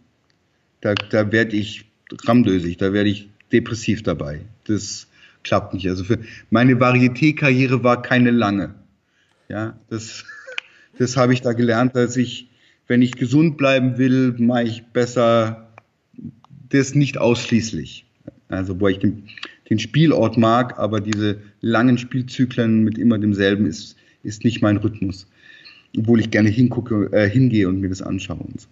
Da, 0.80 0.94
da 0.94 1.32
werde 1.32 1.56
ich 1.56 1.86
ramdösig, 2.24 2.76
da 2.76 2.92
werde 2.92 3.10
ich 3.10 3.30
depressiv 3.52 4.02
dabei. 4.02 4.40
Das 4.64 5.08
klappt 5.42 5.74
nicht. 5.74 5.88
Also 5.88 6.04
für 6.04 6.18
meine 6.50 6.74
Varieté-Karriere 6.74 7.82
war 7.82 8.02
keine 8.02 8.30
lange. 8.30 8.74
Ja, 9.48 9.78
das, 9.88 10.24
das 10.98 11.16
habe 11.16 11.32
ich 11.32 11.40
da 11.40 11.52
gelernt, 11.52 11.96
dass 11.96 12.16
ich, 12.16 12.50
wenn 12.86 13.02
ich 13.02 13.12
gesund 13.12 13.56
bleiben 13.56 13.98
will, 13.98 14.34
mache 14.38 14.64
ich 14.64 14.84
besser 14.86 15.68
das 16.68 16.94
nicht 16.94 17.16
ausschließlich. 17.16 18.04
Also, 18.48 18.78
wo 18.80 18.88
ich 18.88 18.98
den, 18.98 19.28
den 19.68 19.78
Spielort 19.78 20.36
mag, 20.36 20.78
aber 20.78 21.00
diese 21.00 21.40
langen 21.60 21.98
Spielzyklen 21.98 22.84
mit 22.84 22.98
immer 22.98 23.18
demselben 23.18 23.66
ist, 23.66 23.96
ist 24.22 24.44
nicht 24.44 24.62
mein 24.62 24.78
Rhythmus 24.78 25.26
obwohl 25.96 26.20
ich 26.20 26.30
gerne 26.30 26.48
hingucke, 26.48 27.08
äh, 27.12 27.28
hingehe 27.28 27.68
und 27.68 27.80
mir 27.80 27.88
das 27.88 28.02
anschaue 28.02 28.38
und 28.38 28.60
so. 28.60 28.68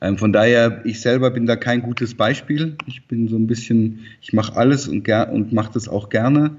Ähm, 0.00 0.18
von 0.18 0.32
daher, 0.32 0.84
ich 0.84 1.00
selber 1.00 1.30
bin 1.30 1.46
da 1.46 1.56
kein 1.56 1.82
gutes 1.82 2.14
Beispiel. 2.14 2.76
Ich 2.86 3.06
bin 3.06 3.28
so 3.28 3.36
ein 3.36 3.46
bisschen, 3.46 4.00
ich 4.20 4.32
mache 4.32 4.56
alles 4.56 4.88
und, 4.88 5.08
und 5.08 5.52
mache 5.52 5.72
das 5.72 5.88
auch 5.88 6.10
gerne. 6.10 6.56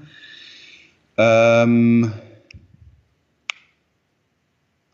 Ähm, 1.16 2.12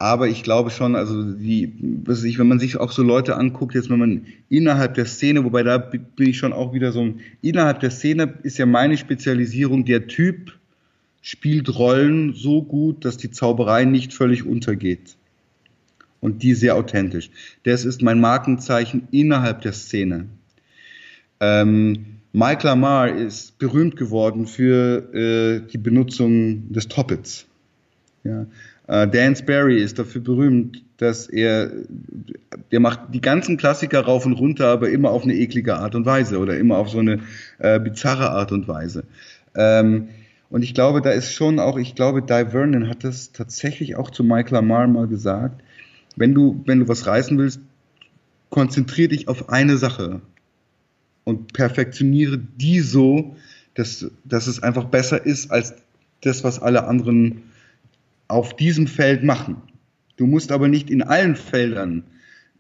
Aber 0.05 0.29
ich 0.29 0.43
glaube 0.43 0.68
schon, 0.68 0.97
also 0.97 1.22
die, 1.22 1.72
was 2.05 2.25
ich, 2.25 2.39
wenn 2.39 2.47
man 2.47 2.59
sich 2.59 2.77
auch 2.77 2.93
so 2.93 3.03
Leute 3.03 3.37
anguckt, 3.37 3.75
jetzt 3.75 3.89
wenn 3.89 3.99
man 3.99 4.27
innerhalb 4.51 4.93
der 4.93 5.07
Szene, 5.07 5.45
wobei 5.45 5.62
da 5.62 5.79
bin 5.79 6.29
ich 6.29 6.37
schon 6.37 6.53
auch 6.53 6.75
wieder 6.75 6.93
so, 6.93 7.14
innerhalb 7.41 7.81
der 7.81 7.91
Szene 7.91 8.35
ist 8.43 8.59
ja 8.59 8.66
meine 8.66 8.99
Spezialisierung, 8.99 9.87
der 9.87 10.07
Typ 10.07 10.53
spielt 11.25 11.75
Rollen 11.79 12.35
so 12.35 12.62
gut, 12.62 13.07
dass 13.07 13.16
die 13.16 13.31
Zauberei 13.31 13.87
nicht 13.87 14.12
völlig 14.12 14.45
untergeht. 14.45 15.16
Und 16.20 16.43
die 16.43 16.53
sehr 16.53 16.77
authentisch. 16.77 17.31
Das 17.62 17.87
ist 17.87 18.03
mein 18.03 18.20
Markenzeichen 18.20 19.09
innerhalb 19.11 19.62
der 19.62 19.72
Szene. 19.72 20.27
Ähm, 21.41 22.18
Mike 22.35 22.66
Lamar 22.66 23.09
ist 23.09 23.59
berühmt 23.59 23.97
geworden 23.97 24.47
für 24.47 25.14
äh, 25.14 25.66
die 25.66 25.79
Benutzung 25.79 26.70
des 26.70 26.89
Toppets. 26.89 27.47
Ja. 28.22 28.45
Äh, 28.87 29.09
Dan 29.09 29.35
Sperry 29.35 29.83
ist 29.83 29.99
dafür 29.99 30.20
berühmt, 30.20 30.85
dass 30.99 31.27
er, 31.27 31.72
der 32.70 32.81
macht 32.81 33.01
die 33.14 33.22
ganzen 33.22 33.57
Klassiker 33.57 34.01
rauf 34.01 34.27
und 34.27 34.35
runter, 34.35 34.66
aber 34.66 34.91
immer 34.91 35.11
auf 35.11 35.22
eine 35.22 35.35
eklige 35.35 35.77
Art 35.77 35.95
und 35.95 36.05
Weise 36.05 36.39
oder 36.39 36.59
immer 36.59 36.77
auf 36.77 36.91
so 36.91 36.99
eine 36.99 37.20
äh, 37.61 37.81
bizarre 37.81 38.29
Art 38.29 38.53
und 38.53 38.68
Weise. 38.68 39.05
Ähm, 39.55 40.09
und 40.51 40.62
ich 40.62 40.74
glaube, 40.74 41.03
da 41.03 41.11
ist 41.11 41.32
schon 41.32 41.59
auch, 41.59 41.78
ich 41.78 41.95
glaube, 41.95 42.22
Di 42.22 42.51
Vernon 42.51 42.88
hat 42.88 43.05
das 43.05 43.32
tatsächlich 43.32 43.97
auch 43.97 44.11
zu 44.11 44.22
Mike 44.22 44.55
Lamar 44.55 44.86
mal 44.86 45.07
gesagt. 45.07 45.62
Wenn 46.16 46.34
du, 46.34 46.62
wenn 46.66 46.80
du 46.80 46.88
was 46.88 47.07
reißen 47.07 47.36
willst, 47.38 47.61
konzentrier 48.51 49.09
dich 49.09 49.26
auf 49.26 49.49
eine 49.49 49.76
Sache 49.78 50.20
und 51.24 51.53
perfektioniere 51.53 52.38
die 52.38 52.80
so, 52.80 53.34
dass, 53.74 54.11
dass 54.24 54.47
es 54.47 54.62
einfach 54.62 54.84
besser 54.84 55.24
ist 55.26 55.51
als 55.51 55.74
das, 56.20 56.45
was 56.45 56.61
alle 56.61 56.86
anderen 56.86 57.42
auf 58.28 58.55
diesem 58.55 58.86
Feld 58.86 59.24
machen. 59.24 59.57
Du 60.16 60.26
musst 60.26 60.53
aber 60.53 60.68
nicht 60.68 60.90
in 60.90 61.03
allen 61.03 61.36
Feldern 61.36 62.05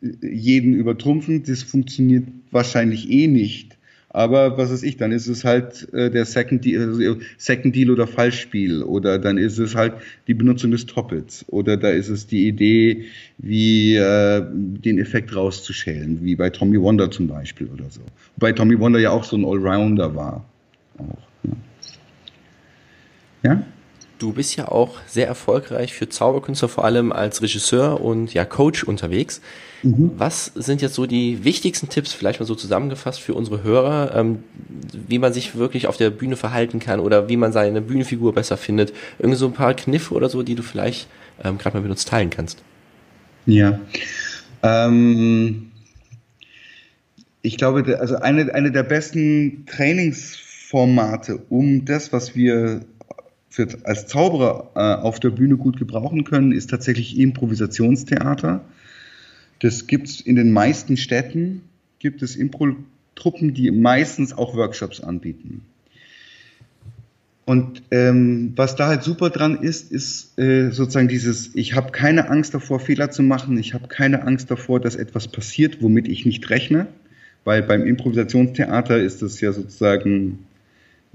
äh, 0.02 0.26
jeden 0.26 0.74
übertrumpfen, 0.74 1.44
das 1.44 1.62
funktioniert 1.62 2.26
wahrscheinlich 2.50 3.10
eh 3.10 3.26
nicht. 3.26 3.73
Aber 4.14 4.56
was 4.56 4.70
weiß 4.70 4.84
ich, 4.84 4.96
dann 4.96 5.10
ist 5.10 5.26
es 5.26 5.42
halt 5.42 5.92
äh, 5.92 6.08
der 6.08 6.24
Second 6.24 6.64
Deal, 6.64 6.88
also 6.88 7.16
Second 7.36 7.74
Deal 7.74 7.90
oder 7.90 8.06
Fallspiel 8.06 8.84
oder 8.84 9.18
dann 9.18 9.38
ist 9.38 9.58
es 9.58 9.74
halt 9.74 9.94
die 10.28 10.34
Benutzung 10.34 10.70
des 10.70 10.86
Toppets 10.86 11.44
oder 11.48 11.76
da 11.76 11.88
ist 11.90 12.08
es 12.08 12.28
die 12.28 12.46
Idee, 12.46 13.06
wie 13.38 13.96
äh, 13.96 14.40
den 14.52 15.00
Effekt 15.00 15.34
rauszuschälen, 15.34 16.20
wie 16.22 16.36
bei 16.36 16.48
Tommy 16.48 16.80
Wonder 16.80 17.10
zum 17.10 17.26
Beispiel 17.26 17.66
oder 17.66 17.86
so. 17.90 18.02
Wobei 18.36 18.52
Tommy 18.52 18.78
Wonder 18.78 19.00
ja 19.00 19.10
auch 19.10 19.24
so 19.24 19.36
ein 19.36 19.44
Allrounder 19.44 20.14
war. 20.14 20.44
Auch, 20.98 21.18
ne? 21.42 21.56
ja? 23.42 23.66
Du 24.18 24.32
bist 24.32 24.56
ja 24.56 24.68
auch 24.68 24.96
sehr 25.06 25.26
erfolgreich 25.26 25.92
für 25.92 26.08
Zauberkünstler, 26.08 26.68
vor 26.68 26.84
allem 26.84 27.12
als 27.12 27.42
Regisseur 27.42 28.00
und 28.00 28.32
ja 28.32 28.44
Coach 28.44 28.84
unterwegs. 28.84 29.40
Mhm. 29.82 30.12
Was 30.16 30.46
sind 30.54 30.80
jetzt 30.80 30.94
so 30.94 31.04
die 31.04 31.44
wichtigsten 31.44 31.88
Tipps, 31.88 32.12
vielleicht 32.12 32.40
mal 32.40 32.46
so 32.46 32.54
zusammengefasst 32.54 33.20
für 33.20 33.34
unsere 33.34 33.62
Hörer, 33.62 34.14
ähm, 34.14 34.44
wie 35.08 35.18
man 35.18 35.32
sich 35.32 35.56
wirklich 35.56 35.88
auf 35.88 35.96
der 35.96 36.10
Bühne 36.10 36.36
verhalten 36.36 36.78
kann 36.78 37.00
oder 37.00 37.28
wie 37.28 37.36
man 37.36 37.52
seine 37.52 37.82
Bühnenfigur 37.82 38.32
besser 38.32 38.56
findet? 38.56 38.94
Irgendwie 39.18 39.36
so 39.36 39.46
ein 39.46 39.52
paar 39.52 39.74
Kniffe 39.74 40.14
oder 40.14 40.28
so, 40.28 40.42
die 40.42 40.54
du 40.54 40.62
vielleicht 40.62 41.08
ähm, 41.42 41.58
gerade 41.58 41.76
mal 41.76 41.82
mit 41.82 41.90
uns 41.90 42.04
teilen 42.04 42.30
kannst. 42.30 42.62
Ja. 43.46 43.78
Ähm, 44.62 45.70
ich 47.42 47.58
glaube, 47.58 47.98
also 48.00 48.16
eine, 48.16 48.54
eine 48.54 48.72
der 48.72 48.84
besten 48.84 49.66
Trainingsformate, 49.66 51.42
um 51.50 51.84
das, 51.84 52.10
was 52.10 52.34
wir 52.34 52.86
für, 53.54 53.68
als 53.84 54.08
Zauberer 54.08 54.72
äh, 54.74 55.02
auf 55.02 55.20
der 55.20 55.30
Bühne 55.30 55.56
gut 55.56 55.78
gebrauchen 55.78 56.24
können, 56.24 56.50
ist 56.50 56.70
tatsächlich 56.70 57.16
Improvisationstheater. 57.16 58.64
Das 59.60 59.86
gibt 59.86 60.08
es 60.08 60.20
in 60.20 60.34
den 60.34 60.50
meisten 60.50 60.96
Städten, 60.96 61.62
gibt 62.00 62.22
es 62.22 62.34
Impro-Truppen, 62.34 63.54
die 63.54 63.70
meistens 63.70 64.36
auch 64.36 64.56
Workshops 64.56 65.00
anbieten. 65.00 65.62
Und 67.44 67.84
ähm, 67.92 68.54
was 68.56 68.74
da 68.74 68.88
halt 68.88 69.04
super 69.04 69.30
dran 69.30 69.62
ist, 69.62 69.92
ist 69.92 70.36
äh, 70.36 70.70
sozusagen 70.72 71.06
dieses, 71.06 71.54
ich 71.54 71.74
habe 71.74 71.92
keine 71.92 72.28
Angst 72.28 72.54
davor, 72.54 72.80
Fehler 72.80 73.12
zu 73.12 73.22
machen, 73.22 73.56
ich 73.56 73.72
habe 73.72 73.86
keine 73.86 74.22
Angst 74.22 74.50
davor, 74.50 74.80
dass 74.80 74.96
etwas 74.96 75.28
passiert, 75.28 75.80
womit 75.80 76.08
ich 76.08 76.26
nicht 76.26 76.50
rechne, 76.50 76.88
weil 77.44 77.62
beim 77.62 77.86
Improvisationstheater 77.86 78.98
ist 78.98 79.22
das 79.22 79.40
ja 79.40 79.52
sozusagen 79.52 80.40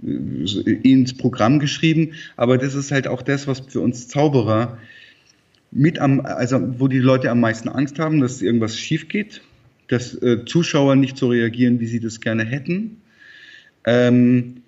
ins 0.02 1.16
Programm 1.16 1.60
geschrieben, 1.60 2.14
aber 2.38 2.58
das 2.58 2.74
ist 2.74 2.92
halt 2.92 3.08
auch 3.08 3.22
das, 3.22 3.48
was 3.48 3.60
für 3.60 3.82
uns 3.82 4.08
Zauberer 4.08 4.78
mit 5.72 6.00
am, 6.00 6.22
also 6.22 6.80
wo 6.80 6.88
die 6.88 7.00
Leute 7.00 7.30
am 7.30 7.40
meisten 7.40 7.70
Angst 7.70 8.00
haben, 8.00 8.22
dass 8.22 8.42
irgendwas 8.42 8.78
schief 8.78 9.08
geht, 9.08 9.42
dass 9.88 10.14
äh, 10.22 10.46
Zuschauer 10.46 10.96
nicht 10.96 11.18
so 11.18 11.30
reagieren, 11.30 11.80
wie 11.80 11.88
sie 11.88 12.00
das 12.00 12.22
gerne 12.22 12.46
hätten. 12.46 13.02
Ähm, 13.86 14.64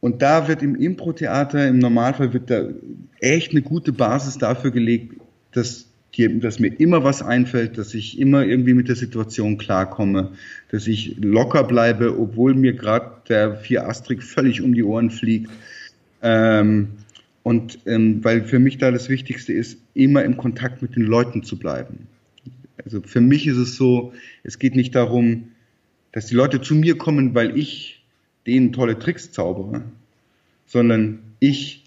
und 0.00 0.20
da 0.20 0.48
wird 0.48 0.62
im 0.62 0.74
Impro-Theater, 0.74 1.66
im 1.66 1.78
Normalfall 1.78 2.34
wird 2.34 2.50
da 2.50 2.68
echt 3.20 3.52
eine 3.52 3.62
gute 3.62 3.92
Basis 3.92 4.36
dafür 4.36 4.70
gelegt, 4.70 5.14
dass 5.52 5.86
dass 6.16 6.58
mir 6.58 6.68
immer 6.68 7.02
was 7.02 7.22
einfällt, 7.22 7.76
dass 7.78 7.94
ich 7.94 8.18
immer 8.18 8.44
irgendwie 8.44 8.74
mit 8.74 8.88
der 8.88 8.96
Situation 8.96 9.58
klarkomme, 9.58 10.32
dass 10.70 10.86
ich 10.86 11.16
locker 11.18 11.64
bleibe, 11.64 12.18
obwohl 12.18 12.54
mir 12.54 12.72
gerade 12.72 13.22
der 13.28 13.56
Vier-Astrik 13.56 14.22
völlig 14.22 14.60
um 14.60 14.74
die 14.74 14.84
Ohren 14.84 15.10
fliegt. 15.10 15.50
Ähm, 16.22 16.88
und 17.42 17.80
ähm, 17.86 18.24
weil 18.24 18.44
für 18.44 18.58
mich 18.58 18.78
da 18.78 18.90
das 18.90 19.08
Wichtigste 19.08 19.52
ist, 19.52 19.78
immer 19.92 20.24
im 20.24 20.36
Kontakt 20.36 20.82
mit 20.82 20.96
den 20.96 21.02
Leuten 21.02 21.42
zu 21.42 21.58
bleiben. 21.58 22.06
Also 22.82 23.02
für 23.02 23.20
mich 23.20 23.46
ist 23.46 23.58
es 23.58 23.76
so, 23.76 24.12
es 24.42 24.58
geht 24.58 24.76
nicht 24.76 24.94
darum, 24.94 25.48
dass 26.12 26.26
die 26.26 26.34
Leute 26.34 26.60
zu 26.60 26.74
mir 26.74 26.96
kommen, 26.96 27.34
weil 27.34 27.58
ich 27.58 28.04
denen 28.46 28.72
tolle 28.72 28.98
Tricks 28.98 29.32
zaubere, 29.32 29.82
sondern 30.66 31.18
ich 31.40 31.84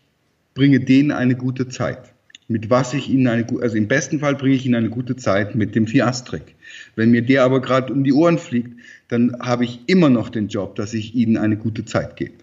bringe 0.53 0.79
denen 0.79 1.11
eine 1.11 1.35
gute 1.35 1.69
Zeit 1.69 2.13
mit 2.47 2.69
was 2.69 2.93
ich 2.93 3.09
ihnen 3.09 3.27
eine, 3.27 3.45
also 3.61 3.75
im 3.75 3.87
besten 3.87 4.19
Fall 4.19 4.35
bringe 4.35 4.55
ich 4.55 4.65
ihnen 4.65 4.75
eine 4.75 4.89
gute 4.89 5.15
Zeit 5.15 5.55
mit 5.55 5.75
dem 5.75 5.87
Fiastrik. 5.87 6.55
Wenn 6.95 7.11
mir 7.11 7.21
der 7.21 7.43
aber 7.43 7.61
gerade 7.61 7.91
um 7.91 8.03
die 8.03 8.13
Ohren 8.13 8.37
fliegt, 8.37 8.79
dann 9.09 9.37
habe 9.39 9.65
ich 9.65 9.81
immer 9.87 10.09
noch 10.09 10.29
den 10.29 10.47
Job, 10.47 10.75
dass 10.75 10.93
ich 10.93 11.15
ihnen 11.15 11.37
eine 11.37 11.57
gute 11.57 11.85
Zeit 11.85 12.15
gebe. 12.15 12.33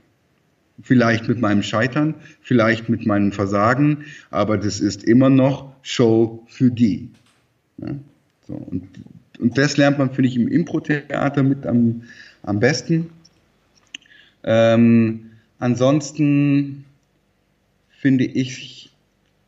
Vielleicht 0.83 1.29
mit 1.29 1.41
meinem 1.41 1.63
Scheitern, 1.63 2.15
vielleicht 2.43 2.89
mit 2.89 3.07
meinem 3.07 3.33
Versagen, 3.33 4.05
aber 4.31 4.59
das 4.59 4.81
ist 4.81 5.05
immer 5.05 5.31
noch 5.31 5.73
Show 5.83 6.45
für 6.49 6.71
die. 6.71 7.11
Ja? 7.79 7.95
So, 8.47 8.55
und, 8.55 8.89
und 9.39 9.57
das 9.57 9.77
lernt 9.77 9.99
man, 9.99 10.13
finde 10.13 10.29
ich, 10.29 10.37
im 10.37 10.49
Impro-Theater 10.49 11.43
mit 11.43 11.67
am, 11.67 12.03
am 12.43 12.61
besten. 12.61 13.11
Ähm, 14.43 15.31
ansonsten 15.59 16.85
finde 17.91 18.25
ich 18.25 18.84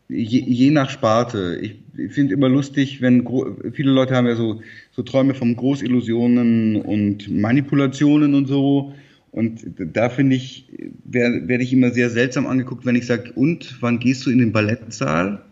je, 0.09 0.45
je 0.47 0.71
nach 0.71 0.91
Sparte. 0.91 1.59
Ich, 1.61 1.77
ich 1.97 2.13
finde 2.13 2.35
immer 2.35 2.49
lustig, 2.49 3.01
wenn 3.01 3.27
viele 3.73 3.91
Leute 3.91 4.15
haben 4.15 4.27
ja 4.27 4.37
so, 4.37 4.61
so 4.93 5.03
Träume 5.03 5.35
von 5.35 5.57
Großillusionen 5.57 6.77
und 6.77 7.29
Manipulationen 7.29 8.35
und 8.35 8.47
so. 8.47 8.95
Und 9.33 9.61
da 9.77 10.09
finde 10.09 10.37
ich, 10.37 10.67
werde 11.05 11.47
werd 11.49 11.63
ich 11.63 11.73
immer 11.73 11.91
sehr 11.91 12.11
seltsam 12.11 12.47
angeguckt, 12.47 12.87
wenn 12.87 12.97
ich 12.97 13.07
sage, 13.07 13.33
und 13.35 13.77
wann 13.81 13.99
gehst 13.99 14.25
du 14.25 14.31
in 14.31 14.39
den 14.39 14.53
Ballettsaal? 14.53 15.43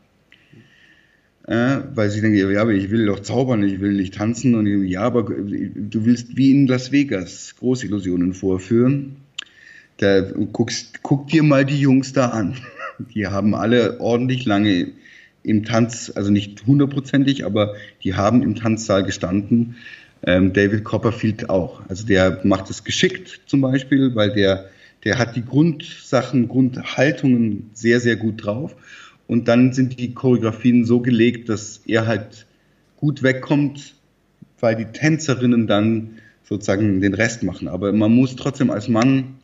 Äh, 1.47 1.81
weil 1.95 2.09
sie 2.09 2.23
denken, 2.23 2.39
ja, 2.39 2.63
aber 2.63 2.73
ich 2.73 2.91
will 2.91 3.05
doch 3.05 3.21
zaubern, 3.21 3.63
ich 3.63 3.81
will 3.81 3.93
nicht 3.93 4.15
tanzen. 4.15 4.55
Und 4.55 4.67
ich, 4.67 4.91
ja, 4.91 5.03
aber 5.03 5.25
du 5.25 6.07
willst 6.07 6.37
wie 6.37 6.51
in 6.51 6.67
Las 6.67 6.93
Vegas 6.93 7.55
Großillusionen 7.59 8.33
vorführen. 8.33 9.17
Da 9.99 10.23
guckst, 10.23 11.03
guck 11.03 11.29
dir 11.29 11.43
mal 11.43 11.67
die 11.67 11.79
Jungs 11.79 12.15
da 12.15 12.29
an. 12.29 12.57
Die 12.99 13.27
haben 13.27 13.55
alle 13.55 14.01
ordentlich 14.01 14.45
lange 14.45 14.93
im 15.43 15.65
Tanz, 15.65 16.13
also 16.15 16.31
nicht 16.31 16.67
hundertprozentig, 16.67 17.45
aber 17.45 17.75
die 18.03 18.15
haben 18.15 18.43
im 18.43 18.55
Tanzsaal 18.55 19.05
gestanden. 19.05 19.77
Ähm, 20.27 20.53
David 20.53 20.85
Copperfield 20.85 21.51
auch. 21.51 21.83
Also 21.89 22.07
der 22.07 22.41
macht 22.45 22.71
es 22.71 22.83
geschickt 22.83 23.43
zum 23.47 23.61
Beispiel, 23.61 24.15
weil 24.15 24.33
der, 24.33 24.71
der 25.05 25.19
hat 25.19 25.37
die 25.37 25.45
Grundsachen, 25.45 26.49
Grundhaltungen 26.49 27.71
sehr, 27.75 28.01
sehr 28.01 28.17
gut 28.17 28.45
drauf. 28.45 28.75
Und 29.27 29.49
dann 29.49 29.73
sind 29.73 29.99
die 30.01 30.15
Choreografien 30.15 30.85
so 30.85 31.01
gelegt, 31.01 31.49
dass 31.49 31.83
er 31.87 32.07
halt 32.07 32.47
gut 32.97 33.23
wegkommt, 33.23 33.95
weil 34.61 34.77
die 34.77 34.87
Tänzerinnen 34.87 35.67
dann 35.67 36.19
sozusagen 36.45 37.01
den 37.01 37.15
Rest 37.15 37.43
machen. 37.43 37.69
Aber 37.69 37.93
man 37.93 38.13
muss 38.13 38.37
trotzdem 38.37 38.71
als 38.71 38.89
Mann, 38.89 39.35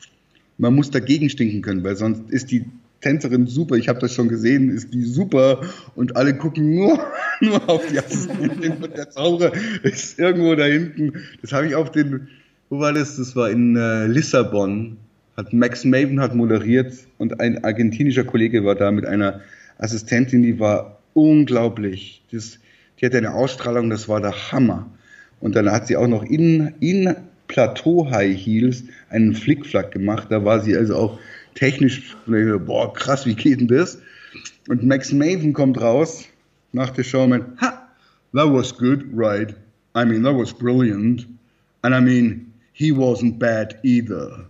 man 0.57 0.75
muss 0.75 0.91
dagegen 0.91 1.29
stinken 1.29 1.63
können, 1.63 1.85
weil 1.85 1.97
sonst 1.97 2.31
ist 2.31 2.51
die 2.51 2.65
Tänzerin 3.01 3.47
super, 3.47 3.77
ich 3.77 3.89
habe 3.89 3.99
das 3.99 4.15
schon 4.15 4.29
gesehen, 4.29 4.71
ist 4.71 4.93
die 4.93 5.05
super 5.05 5.63
und 5.95 6.17
alle 6.17 6.37
gucken 6.37 6.75
nur, 6.75 7.01
nur 7.41 7.69
auf 7.69 7.87
die 7.87 7.99
Assistentin 7.99 8.73
und 8.73 8.97
der 8.97 9.11
Zauberer 9.11 9.53
ist 9.83 10.19
irgendwo 10.19 10.55
da 10.55 10.65
hinten. 10.65 11.15
Das 11.41 11.53
habe 11.53 11.67
ich 11.67 11.75
auf 11.75 11.91
den, 11.91 12.29
wo 12.69 12.79
war 12.79 12.93
das? 12.93 13.17
Das 13.17 13.35
war 13.37 13.51
in 13.51 13.77
äh, 13.77 14.07
Lissabon, 14.07 14.99
hat 15.37 15.53
Max 15.53 15.85
Maven 15.85 16.21
hat 16.21 16.35
moderiert 16.35 16.93
und 17.17 17.41
ein 17.41 17.65
argentinischer 17.65 18.25
Kollege 18.25 18.65
war 18.65 18.75
da 18.75 18.91
mit 18.91 19.07
einer 19.07 19.41
Assistentin, 19.79 20.43
die 20.43 20.61
war 20.61 20.99
unglaublich. 21.15 22.23
Das, 22.31 22.59
die 23.01 23.07
hatte 23.07 23.17
eine 23.17 23.33
Ausstrahlung, 23.33 23.89
das 23.89 24.09
war 24.09 24.21
der 24.21 24.53
Hammer. 24.53 24.87
Und 25.41 25.57
dann 25.57 25.71
hat 25.73 25.87
sie 25.87 25.97
auch 25.97 26.07
noch 26.07 26.23
in, 26.23 26.75
in 26.81 27.15
Plateau 27.49 28.11
High 28.11 28.37
Heels 28.37 28.85
einen 29.09 29.35
Flickflack 29.35 29.91
gemacht. 29.91 30.27
Da 30.31 30.45
war 30.45 30.61
sie 30.61 30.77
also 30.77 30.97
auch 30.97 31.19
technisch, 31.55 32.17
boah, 32.27 32.93
krass, 32.93 33.27
wie 33.27 33.35
geht 33.35 33.61
denn 33.61 33.69
das? 33.69 33.99
Und 34.69 34.85
Max 34.85 35.13
Maven 35.13 35.53
kommt 35.53 35.81
raus 35.81 36.25
nach 36.73 36.91
der 36.91 37.03
Show 37.03 37.25
und 37.25 37.61
ha, 37.61 37.89
that 38.33 38.53
was 38.53 38.77
good, 38.77 39.05
right? 39.13 39.55
I 39.97 40.05
mean, 40.05 40.23
that 40.23 40.37
was 40.37 40.53
brilliant. 40.53 41.27
And 41.83 41.95
I 41.95 42.01
mean, 42.01 42.53
he 42.73 42.93
wasn't 42.93 43.39
bad 43.39 43.79
either. 43.83 44.47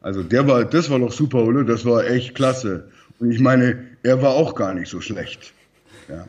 Also 0.00 0.22
der 0.22 0.46
war, 0.46 0.64
das 0.64 0.88
war 0.88 0.98
doch 0.98 1.12
super, 1.12 1.44
oder? 1.44 1.64
Das 1.64 1.84
war 1.84 2.06
echt 2.06 2.34
klasse. 2.34 2.88
Und 3.18 3.32
ich 3.32 3.40
meine, 3.40 3.84
er 4.02 4.22
war 4.22 4.30
auch 4.30 4.54
gar 4.54 4.74
nicht 4.74 4.88
so 4.88 5.00
schlecht. 5.00 5.52
Ja. 6.08 6.26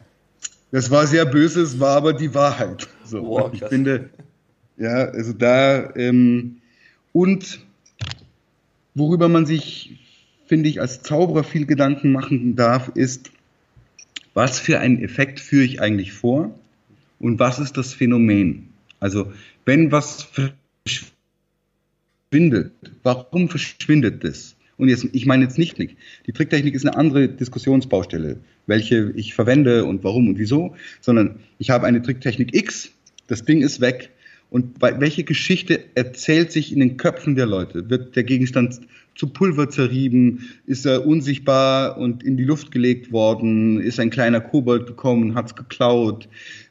Das 0.71 0.91
war 0.91 1.07
sehr 1.07 1.25
böse, 1.25 1.61
es 1.61 1.79
war 1.79 1.97
aber 1.97 2.13
die 2.13 2.33
Wahrheit. 2.33 2.87
So, 3.05 3.25
wow, 3.25 3.51
ich 3.53 3.63
finde, 3.63 4.09
ja, 4.77 5.05
also 5.05 5.33
da 5.33 5.95
ähm, 5.95 6.57
und 7.11 7.59
worüber 8.93 9.29
man 9.29 9.45
sich, 9.45 9.99
finde 10.49 10.67
ich, 10.67 10.81
als 10.81 11.03
Zauberer 11.03 11.43
viel 11.43 11.67
Gedanken 11.67 12.11
machen 12.11 12.55
darf, 12.55 12.89
ist, 12.95 13.29
was 14.33 14.59
für 14.59 14.79
einen 14.79 14.99
Effekt 15.03 15.39
führe 15.39 15.63
ich 15.63 15.79
eigentlich 15.79 16.11
vor 16.11 16.59
und 17.19 17.37
was 17.37 17.59
ist 17.59 17.77
das 17.77 17.93
Phänomen? 17.93 18.69
Also 18.99 19.31
wenn 19.65 19.91
was 19.91 20.27
verschwindet, 22.31 22.71
warum 23.03 23.47
verschwindet 23.47 24.23
das? 24.23 24.55
Und 24.77 24.89
jetzt, 24.89 25.07
ich 25.11 25.27
meine 25.27 25.43
jetzt 25.43 25.59
nicht, 25.59 25.77
nicht. 25.77 25.95
Die 26.25 26.31
Tricktechnik 26.31 26.73
ist 26.73 26.87
eine 26.87 26.97
andere 26.97 27.27
Diskussionsbaustelle, 27.29 28.39
welche 28.65 29.11
ich 29.15 29.35
verwende 29.35 29.85
und 29.85 30.03
warum 30.03 30.29
und 30.29 30.39
wieso, 30.39 30.75
sondern 30.99 31.41
ich 31.59 31.69
habe 31.69 31.85
eine 31.85 32.01
Tricktechnik 32.01 32.55
X, 32.55 32.89
das 33.27 33.43
Ding 33.43 33.61
ist 33.61 33.81
weg. 33.81 34.09
Und 34.49 34.81
welche 34.81 35.23
Geschichte 35.25 35.79
erzählt 35.93 36.51
sich 36.51 36.73
in 36.73 36.79
den 36.79 36.97
Köpfen 36.97 37.35
der 37.35 37.45
Leute? 37.45 37.87
Wird 37.91 38.15
der 38.15 38.23
Gegenstand 38.23 38.81
zu 39.19 39.27
Pulver 39.27 39.69
zerrieben? 39.69 40.49
Ist 40.65 40.85
er 40.85 41.05
unsichtbar 41.05 41.97
und 41.97 42.23
in 42.23 42.37
die 42.37 42.45
Luft 42.45 42.71
gelegt 42.71 43.11
worden? 43.11 43.79
Ist 43.81 43.99
ein 43.99 44.09
kleiner 44.09 44.41
Kobold 44.41 44.87
gekommen, 44.87 45.35
hat's 45.35 45.55
geklaut? 45.55 46.29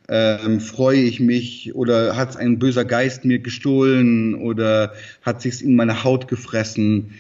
Ähm, 0.09 0.61
freue 0.61 1.01
ich 1.01 1.21
mich 1.21 1.75
oder 1.75 2.17
hat's 2.17 2.37
ein 2.37 2.59
böser 2.59 2.85
Geist 2.85 3.25
mir 3.25 3.39
gestohlen 3.39 4.35
oder 4.35 4.93
hat 5.23 5.43
sich's 5.43 5.61
in 5.61 5.77
meine 5.77 6.03
Haut 6.05 6.29
gefressen? 6.29 7.11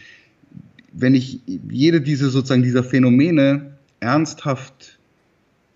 wenn 0.92 1.14
ich 1.14 1.40
jede 1.46 2.00
diese 2.00 2.30
sozusagen 2.30 2.62
dieser 2.62 2.82
Phänomene 2.82 3.72
ernsthaft 4.00 4.98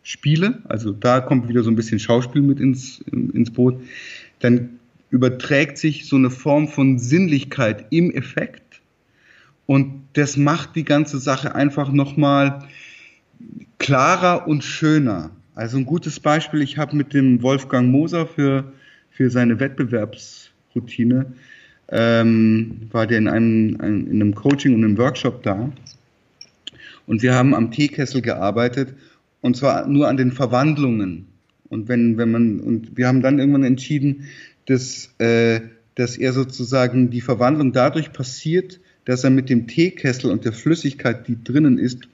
spiele, 0.03 0.63
also 0.65 0.91
da 0.93 1.21
kommt 1.21 1.49
wieder 1.49 1.63
so 1.63 1.71
ein 1.71 1.77
bisschen 1.77 1.99
Schauspiel 1.99 2.43
mit 2.43 2.59
ins, 2.59 3.01
ins 3.11 3.51
Boot, 3.53 3.81
dann 4.41 4.81
überträgt 5.11 5.79
sich 5.79 6.07
so 6.09 6.17
eine 6.17 6.31
Form 6.31 6.69
von 6.69 6.99
Sinnlichkeit 6.99 7.87
im 7.91 8.11
Effekt 8.11 8.62
und 9.67 10.03
das 10.15 10.37
macht 10.37 10.77
die 10.77 10.85
ganze 10.85 11.19
Sache 11.19 11.55
einfach 11.55 11.91
nochmal 11.91 12.67
klarer 13.79 14.47
und 14.47 14.65
schöner. 14.65 15.31
Also 15.55 15.79
ein 15.79 15.87
gutes 15.87 16.21
Beispiel, 16.21 16.63
ich 16.63 16.79
habe 16.79 16.97
mit 16.97 17.15
dem 17.15 17.43
Wolfgang 17.43 17.91
Moser 17.91 18.27
für, 18.27 18.73
für 19.11 19.31
seine 19.31 19.61
Wettbewerbsroutine 19.61 21.33
ähm, 21.93 22.89
war 22.91 23.07
der 23.07 23.19
in 23.19 23.29
einem, 23.29 23.77
ein, 23.81 24.07
in 24.07 24.23
einem 24.23 24.35
Coaching 24.35 24.75
und 24.75 24.85
einem 24.85 24.99
Workshop 24.99 25.43
da. 25.43 25.71
Und 27.07 27.23
wir 27.23 27.35
haben 27.35 27.55
am 27.55 27.71
Teekessel 27.71 28.23
gearbeitet 28.23 28.95
und 29.43 29.57
zwar 29.57 29.87
nur 29.87 30.09
an 30.09 30.17
den 30.17 30.33
Verwandlungen. 30.33 31.27
Und 31.69 31.89
wenn, 31.89 32.17
wenn 32.17 32.31
man, 32.31 32.61
und 32.61 32.97
wir 32.97 33.09
haben 33.09 33.23
dann 33.23 33.39
irgendwann 33.39 33.65
entschieden, 33.65 34.29
dass, 34.67 35.15
äh, 35.19 35.61
dass 35.95 36.17
er 36.17 36.33
sozusagen 36.33 37.11
die 37.11 37.21
Verwandlung 37.21 37.73
dadurch 37.73 38.13
passiert, 38.13 38.81
dass 39.05 39.25
er 39.25 39.31
mit 39.31 39.51
dem 39.51 39.67
Teekessel 39.67 40.31
und 40.31 40.45
der 40.45 40.53
Flüssigkeit, 40.53 41.27
die 41.29 41.43
drinnen 41.43 41.79
ist, 41.79 42.09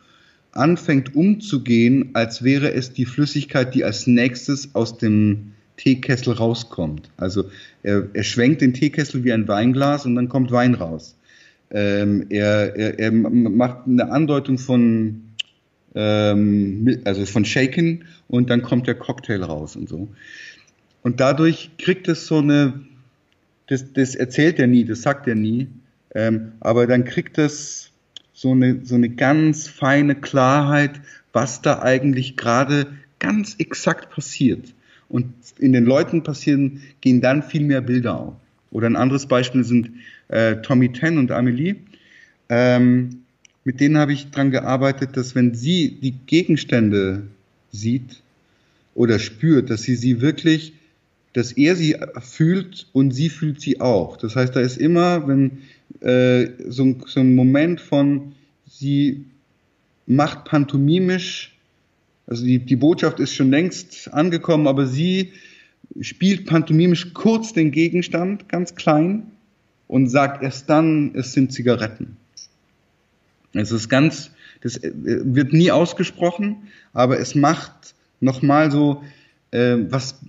anfängt 0.53 1.15
umzugehen, 1.15 2.11
als 2.15 2.43
wäre 2.43 2.73
es 2.73 2.93
die 2.93 3.05
Flüssigkeit, 3.05 3.75
die 3.75 3.85
als 3.85 4.07
nächstes 4.07 4.75
aus 4.75 4.99
dem 4.99 5.53
Teekessel 5.77 6.33
rauskommt. 6.33 7.11
Also 7.17 7.45
er, 7.83 8.09
er 8.13 8.25
schwenkt 8.25 8.63
den 8.63 8.75
Teekessel 8.75 9.25
wie 9.25 9.33
ein 9.33 9.47
Weinglas 9.47 10.07
und 10.07 10.17
dann 10.17 10.29
kommt 10.29 10.51
Wein 10.51 10.75
raus. 10.75 11.17
Ähm, 11.71 12.27
er, 12.31 12.75
er, 12.75 12.99
er 12.99 13.13
macht 13.13 13.87
eine 13.87 14.11
Andeutung 14.11 14.59
von 14.59 15.29
ähm, 15.95 17.01
also 17.05 17.25
von 17.27 17.45
Shaken 17.45 18.05
und 18.29 18.51
dann 18.51 18.63
kommt 18.63 18.87
der 18.87 18.95
Cocktail 18.95 19.43
raus 19.43 19.77
und 19.77 19.89
so. 19.89 20.09
Und 21.03 21.21
dadurch 21.21 21.71
kriegt 21.79 22.09
es 22.09 22.27
so 22.27 22.39
eine, 22.39 22.81
das, 23.67 23.93
das 23.93 24.15
erzählt 24.15 24.59
er 24.59 24.67
nie, 24.67 24.85
das 24.85 25.03
sagt 25.03 25.27
er 25.27 25.35
nie, 25.35 25.69
ähm, 26.15 26.53
aber 26.61 26.87
dann 26.87 27.05
kriegt 27.05 27.39
es 27.39 27.91
so 28.33 28.53
eine, 28.53 28.85
so 28.85 28.95
eine 28.95 29.09
ganz 29.09 29.69
feine 29.69 30.15
Klarheit, 30.15 31.01
was 31.33 31.61
da 31.61 31.81
eigentlich 31.83 32.37
gerade 32.37 32.87
ganz 33.19 33.57
exakt 33.59 34.11
passiert. 34.11 34.75
Und 35.09 35.33
in 35.59 35.73
den 35.73 35.85
Leuten 35.85 36.23
passieren, 36.23 36.83
gehen 37.01 37.21
dann 37.21 37.43
viel 37.43 37.63
mehr 37.65 37.81
Bilder 37.81 38.21
auf. 38.21 38.35
Oder 38.71 38.89
ein 38.89 38.97
anderes 38.97 39.27
Beispiel 39.27 39.65
sind 39.65 39.91
äh, 40.29 40.57
Tommy 40.57 40.93
Ten 40.93 41.19
und 41.19 41.31
Amelie. 41.31 41.77
Ähm, 42.49 43.23
mit 43.65 43.81
denen 43.81 43.99
habe 43.99 44.13
ich 44.13 44.31
dran 44.31 44.51
gearbeitet, 44.51 45.17
dass 45.17 45.35
wenn 45.35 45.55
sie 45.55 45.99
die 46.01 46.15
Gegenstände 46.27 47.25
sieht 47.73 48.23
oder 48.95 49.19
spürt, 49.19 49.71
dass 49.71 49.83
sie 49.83 49.97
sie 49.97 50.21
wirklich, 50.21 50.75
dass 51.33 51.53
er 51.53 51.77
sie 51.77 51.97
fühlt 52.21 52.87
und 52.93 53.11
sie 53.13 53.29
fühlt 53.29 53.61
sie 53.61 53.81
auch. 53.81 54.17
Das 54.17 54.37
heißt, 54.37 54.57
da 54.57 54.61
ist 54.61 54.79
immer, 54.79 55.27
wenn 55.29 55.59
äh, 56.01 56.49
so, 56.69 56.97
so 57.07 57.21
ein 57.21 57.35
Moment 57.35 57.81
von, 57.81 58.33
sie 58.67 59.25
macht 60.07 60.45
pantomimisch 60.45 61.59
also 62.29 62.45
die, 62.45 62.59
die 62.59 62.77
Botschaft 62.77 63.21
ist 63.21 63.35
schon 63.35 63.51
längst 63.51 64.13
angekommen, 64.13 64.67
aber 64.67 64.87
sie 64.87 65.33
spielt 66.01 66.47
pantomimisch 66.47 67.15
kurz 67.15 67.55
den 67.55 67.71
Gegenstand, 67.71 68.49
ganz 68.49 68.75
klein, 68.75 69.33
und 69.87 70.09
sagt 70.09 70.43
erst 70.43 70.69
dann, 70.69 71.15
es 71.15 71.33
sind 71.33 71.53
Zigaretten. 71.53 72.19
Es 73.55 73.73
ist 73.73 73.89
ganz, 73.89 74.31
das 74.61 74.77
äh, 74.77 74.93
wird 74.95 75.55
nie 75.55 75.71
ausgesprochen, 75.71 76.69
aber 76.93 77.19
es 77.19 77.35
macht 77.35 77.95
nochmal 78.21 78.71
so, 78.71 79.03
äh, 79.51 79.77
was, 79.89 80.21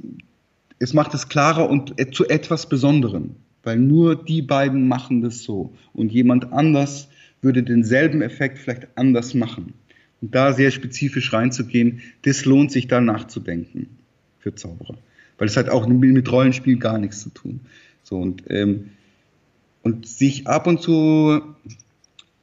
es 0.80 0.94
macht 0.94 1.14
es 1.14 1.28
klarer 1.28 1.70
und 1.70 1.96
zu 2.16 2.30
etwas 2.30 2.70
Besonderem, 2.70 3.36
weil 3.64 3.78
nur 3.78 4.16
die 4.16 4.42
beiden 4.42 4.88
machen 4.88 5.22
das 5.22 5.44
so 5.44 5.74
und 5.94 6.12
jemand 6.12 6.52
anders 6.54 7.10
würde 7.42 7.64
denselben 7.64 8.22
Effekt 8.22 8.60
vielleicht 8.60 8.88
anders 8.96 9.34
machen. 9.34 9.74
Und 10.22 10.36
da 10.36 10.54
sehr 10.54 10.72
spezifisch 10.72 11.32
reinzugehen, 11.32 12.02
das 12.24 12.46
lohnt 12.46 12.72
sich 12.72 12.88
da 12.88 13.00
nachzudenken 13.00 13.88
für 14.40 14.54
Zauberer. 14.54 14.98
Weil 15.38 15.48
es 15.48 15.56
hat 15.56 15.70
auch 15.70 15.88
mit 15.88 16.32
Rollenspiel 16.32 16.78
gar 16.78 16.98
nichts 16.98 17.22
zu 17.22 17.30
tun. 17.30 17.62
So 18.04 18.18
und, 18.18 18.44
ähm, 18.50 18.90
und 19.84 20.06
sich 20.06 20.48
ab 20.48 20.68
und 20.68 20.82
zu 20.82 21.42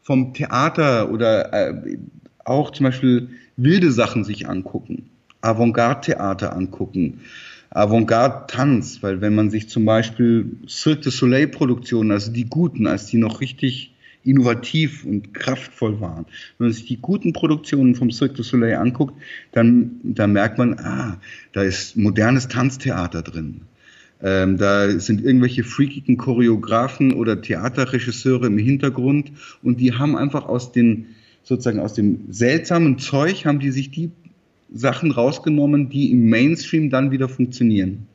vom 0.01 0.33
Theater 0.33 1.11
oder 1.11 1.53
äh, 1.53 1.99
auch 2.45 2.71
zum 2.71 2.85
Beispiel 2.85 3.29
wilde 3.57 3.91
Sachen 3.91 4.25
sich 4.25 4.49
angucken, 4.49 5.11
Avantgarde-Theater 5.41 6.55
angucken, 6.55 7.21
Avantgarde-Tanz, 7.71 9.03
weil 9.03 9.21
wenn 9.21 9.35
man 9.35 9.51
sich 9.51 9.69
zum 9.69 9.85
Beispiel 9.85 10.57
Cirque 10.69 11.03
du 11.03 11.11
Soleil-Produktionen, 11.11 12.11
also 12.11 12.33
die 12.33 12.45
guten, 12.45 12.87
als 12.87 13.07
die 13.07 13.19
noch 13.19 13.41
richtig 13.41 13.95
innovativ 14.27 15.05
und 15.05 15.33
kraftvoll 15.35 16.01
waren. 16.01 16.27
Wenn 16.59 16.67
man 16.67 16.73
sich 16.73 16.85
die 16.85 16.99
guten 17.01 17.33
Produktionen 17.33 17.95
vom 17.95 18.11
Cirque 18.11 18.35
du 18.35 18.43
Soleil 18.43 18.77
anguckt, 18.77 19.14
dann, 19.53 20.01
dann 20.03 20.33
merkt 20.33 20.59
man, 20.59 20.79
ah, 20.81 21.21
da 21.53 21.62
ist 21.62 21.97
modernes 21.97 22.49
Tanztheater 22.49 23.23
drin. 23.23 23.62
Ähm, 24.23 24.57
da 24.57 24.99
sind 24.99 25.23
irgendwelche 25.23 25.62
freakigen 25.62 26.17
Choreografen 26.17 27.12
oder 27.12 27.41
Theaterregisseure 27.41 28.47
im 28.47 28.59
Hintergrund 28.59 29.31
und 29.62 29.79
die 29.79 29.93
haben 29.93 30.17
einfach 30.17 30.47
aus 30.47 30.73
den, 30.73 31.07
sozusagen 31.43 31.81
aus 31.81 31.95
dem 31.95 32.25
seltsamen 32.31 32.99
Zeug, 32.99 33.45
haben 33.45 33.61
die 33.61 33.71
sich 33.71 33.91
die 33.91 34.11
Sachen 34.73 35.12
rausgenommen, 35.12 35.89
die 35.89 36.11
im 36.11 36.29
Mainstream 36.29 36.91
dann 36.91 37.11
wieder 37.11 37.29
funktionieren. 37.29 38.07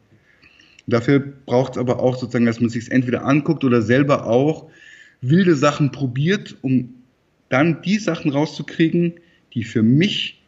Dafür 0.88 1.20
braucht 1.20 1.74
es 1.74 1.78
aber 1.78 2.00
auch 2.00 2.18
sozusagen, 2.18 2.46
dass 2.46 2.60
man 2.60 2.70
sich 2.70 2.92
entweder 2.92 3.26
anguckt 3.26 3.64
oder 3.64 3.82
selber 3.82 4.26
auch 4.26 4.70
wilde 5.22 5.56
Sachen 5.56 5.92
probiert, 5.92 6.58
um 6.62 6.96
dann 7.50 7.82
die 7.82 7.98
Sachen 7.98 8.32
rauszukriegen, 8.32 9.14
die 9.54 9.64
für 9.64 9.84
mich 9.84 10.42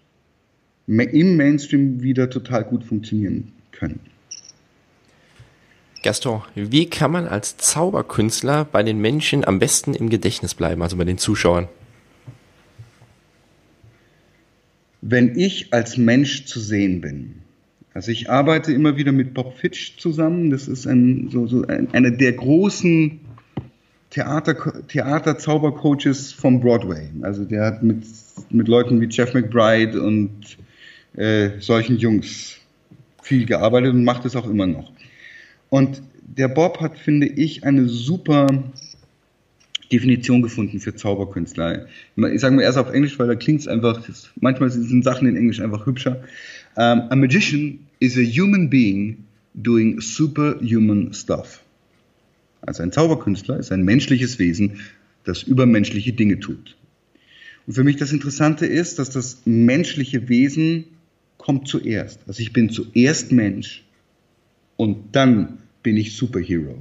im 0.88 1.38
Mainstream 1.38 2.02
wieder 2.02 2.30
total 2.30 2.64
gut 2.64 2.84
funktionieren 2.84 3.52
können. 3.72 4.00
Gaston, 6.02 6.42
wie 6.56 6.90
kann 6.90 7.12
man 7.12 7.28
als 7.28 7.56
Zauberkünstler 7.56 8.66
bei 8.66 8.84
den 8.84 9.00
Menschen 9.00 9.46
am 9.46 9.60
besten 9.60 9.94
im 9.94 10.10
Gedächtnis 10.10 10.54
bleiben, 10.54 10.82
also 10.82 10.98
bei 10.98 11.06
den 11.06 11.18
Zuschauern? 11.18 11.70
Wenn 15.06 15.38
ich 15.38 15.74
als 15.74 15.98
Mensch 15.98 16.46
zu 16.46 16.62
sehen 16.62 17.02
bin. 17.02 17.36
Also 17.94 18.12
ich 18.12 18.30
arbeite 18.30 18.72
immer 18.72 18.96
wieder 18.96 19.12
mit 19.12 19.34
Bob 19.34 19.58
Fitch 19.58 19.98
zusammen. 19.98 20.50
Das 20.50 20.68
ist 20.68 20.88
ein, 20.88 21.30
so, 21.30 21.46
so 21.46 21.64
ein, 21.68 21.94
einer 21.94 22.12
der 22.12 22.32
großen 22.32 23.20
Theater, 24.10 24.56
Theater-Zaubercoaches 24.88 26.32
vom 26.32 26.62
Broadway. 26.62 27.10
Also 27.22 27.44
der 27.44 27.66
hat 27.66 27.84
mit, 27.84 28.06
mit 28.50 28.68
Leuten 28.70 29.02
wie 29.02 29.08
Jeff 29.10 29.34
McBride 29.34 30.02
und 30.02 30.58
äh, 31.16 31.60
solchen 31.60 31.98
Jungs 31.98 32.58
viel 33.22 33.46
gearbeitet 33.46 33.94
und 33.94 34.06
macht 34.06 34.24
es 34.24 34.36
auch 34.38 34.50
immer 34.50 34.68
noch. 34.68 34.94
Und 35.70 36.02
der 36.22 36.48
Bob 36.48 36.80
hat, 36.80 36.98
finde 36.98 37.28
ich, 37.28 37.66
eine 37.66 37.90
super 37.90 38.48
Definition 39.92 40.42
gefunden 40.42 40.80
für 40.80 40.96
Zauberkünstler. 40.96 41.86
Ich 42.16 42.42
sage 42.42 42.56
mal 42.56 42.62
erst 42.62 42.78
auf 42.78 42.92
Englisch, 42.92 43.18
weil 43.20 43.28
da 43.28 43.36
klingt 43.36 43.62
es 43.62 43.68
einfach, 43.68 44.02
manchmal 44.40 44.70
sind 44.70 45.04
Sachen 45.04 45.28
in 45.28 45.36
Englisch 45.36 45.60
einfach 45.60 45.86
hübscher. 45.86 46.24
Um, 46.76 47.02
a 47.10 47.16
magician 47.16 47.80
is 48.00 48.18
a 48.18 48.22
human 48.22 48.70
being 48.70 49.26
doing 49.54 50.02
superhuman 50.02 51.14
stuff. 51.14 51.62
Also 52.62 52.82
ein 52.82 52.92
Zauberkünstler 52.92 53.60
ist 53.60 53.72
ein 53.72 53.84
menschliches 53.84 54.40
Wesen, 54.40 54.80
das 55.24 55.44
übermenschliche 55.44 56.14
Dinge 56.14 56.40
tut. 56.40 56.76
Und 57.68 57.74
für 57.74 57.84
mich 57.84 57.98
das 57.98 58.12
Interessante 58.12 58.66
ist, 58.66 59.00
dass 59.00 59.10
das 59.10 59.42
menschliche 59.46 60.30
Wesen 60.30 60.86
kommt 61.38 61.68
zuerst. 61.68 62.20
Also 62.28 62.42
ich 62.42 62.54
bin 62.54 62.70
zuerst 62.70 63.32
Mensch 63.32 63.84
und 64.78 65.16
dann 65.16 65.60
bin 65.82 65.98
ich 65.98 66.16
Superhero. 66.16 66.78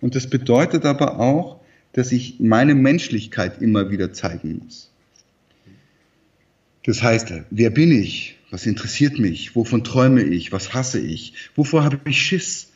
Und 0.00 0.14
das 0.14 0.30
bedeutet 0.30 0.84
aber 0.84 1.18
auch, 1.20 1.59
dass 1.92 2.12
ich 2.12 2.40
meine 2.40 2.74
Menschlichkeit 2.74 3.60
immer 3.60 3.90
wieder 3.90 4.12
zeigen 4.12 4.60
muss. 4.64 4.92
Das 6.84 7.02
heißt, 7.02 7.32
wer 7.50 7.70
bin 7.70 7.92
ich? 7.92 8.38
Was 8.50 8.66
interessiert 8.66 9.18
mich? 9.18 9.54
Wovon 9.54 9.84
träume 9.84 10.22
ich? 10.22 10.52
Was 10.52 10.74
hasse 10.74 10.98
ich? 10.98 11.34
Wovor 11.54 11.84
habe 11.84 12.00
ich 12.08 12.20
Schiss? 12.20 12.72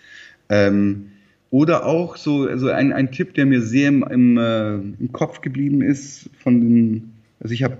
Ähm, 0.49 1.11
oder 1.51 1.87
auch 1.87 2.17
so 2.17 2.49
also 2.49 2.69
ein, 2.69 2.93
ein 2.93 3.13
Tipp, 3.13 3.35
der 3.35 3.47
mir 3.47 3.63
sehr 3.63 3.89
im, 3.89 4.03
im, 4.03 4.39
äh, 4.39 4.75
im 4.75 5.11
Kopf 5.13 5.41
geblieben 5.41 5.83
ist 5.83 6.29
von 6.43 6.61
den, 6.61 7.13
also 7.41 7.53
ich 7.55 7.63
habe 7.63 7.79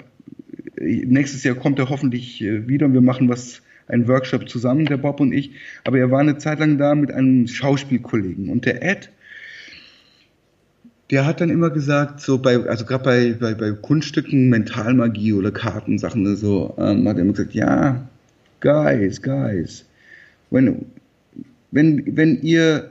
nächstes 0.81 1.45
Jahr 1.45 1.55
kommt 1.55 1.79
er 1.79 1.89
hoffentlich 1.89 2.41
äh, 2.43 2.69
wieder 2.69 2.87
und 2.87 2.95
wir 2.95 3.01
machen 3.01 3.29
was 3.29 3.63
einen 3.87 4.09
Workshop 4.09 4.49
zusammen, 4.49 4.87
der 4.87 4.97
Bob 4.97 5.21
und 5.21 5.33
ich. 5.33 5.53
Aber 5.85 5.99
er 5.99 6.11
war 6.11 6.21
eine 6.21 6.39
Zeit 6.39 6.59
lang 6.59 6.79
da 6.79 6.95
mit 6.95 7.11
einem 7.11 7.47
Schauspielkollegen 7.47 8.49
und 8.49 8.65
der 8.65 8.83
Ed, 8.83 9.11
der 11.15 11.27
hat 11.27 11.41
dann 11.41 11.49
immer 11.49 11.71
gesagt, 11.71 12.21
so 12.21 12.39
bei, 12.39 12.59
also 12.67 12.85
gerade 12.85 13.05
bei, 13.05 13.33
bei, 13.35 13.55
bei 13.55 13.71
Kunststücken, 13.71 14.49
Mentalmagie 14.49 15.33
oder 15.33 15.53
Kartensachen 15.53 16.35
so, 16.35 16.75
ähm, 16.77 17.07
hat 17.07 17.19
er 17.19 17.23
immer 17.23 17.33
gesagt, 17.33 17.55
ja, 17.55 18.09
guys, 18.61 19.23
guys, 19.23 19.85
wenn, 20.51 20.87
wenn, 21.71 22.17
wenn 22.17 22.43
ihr 22.43 22.91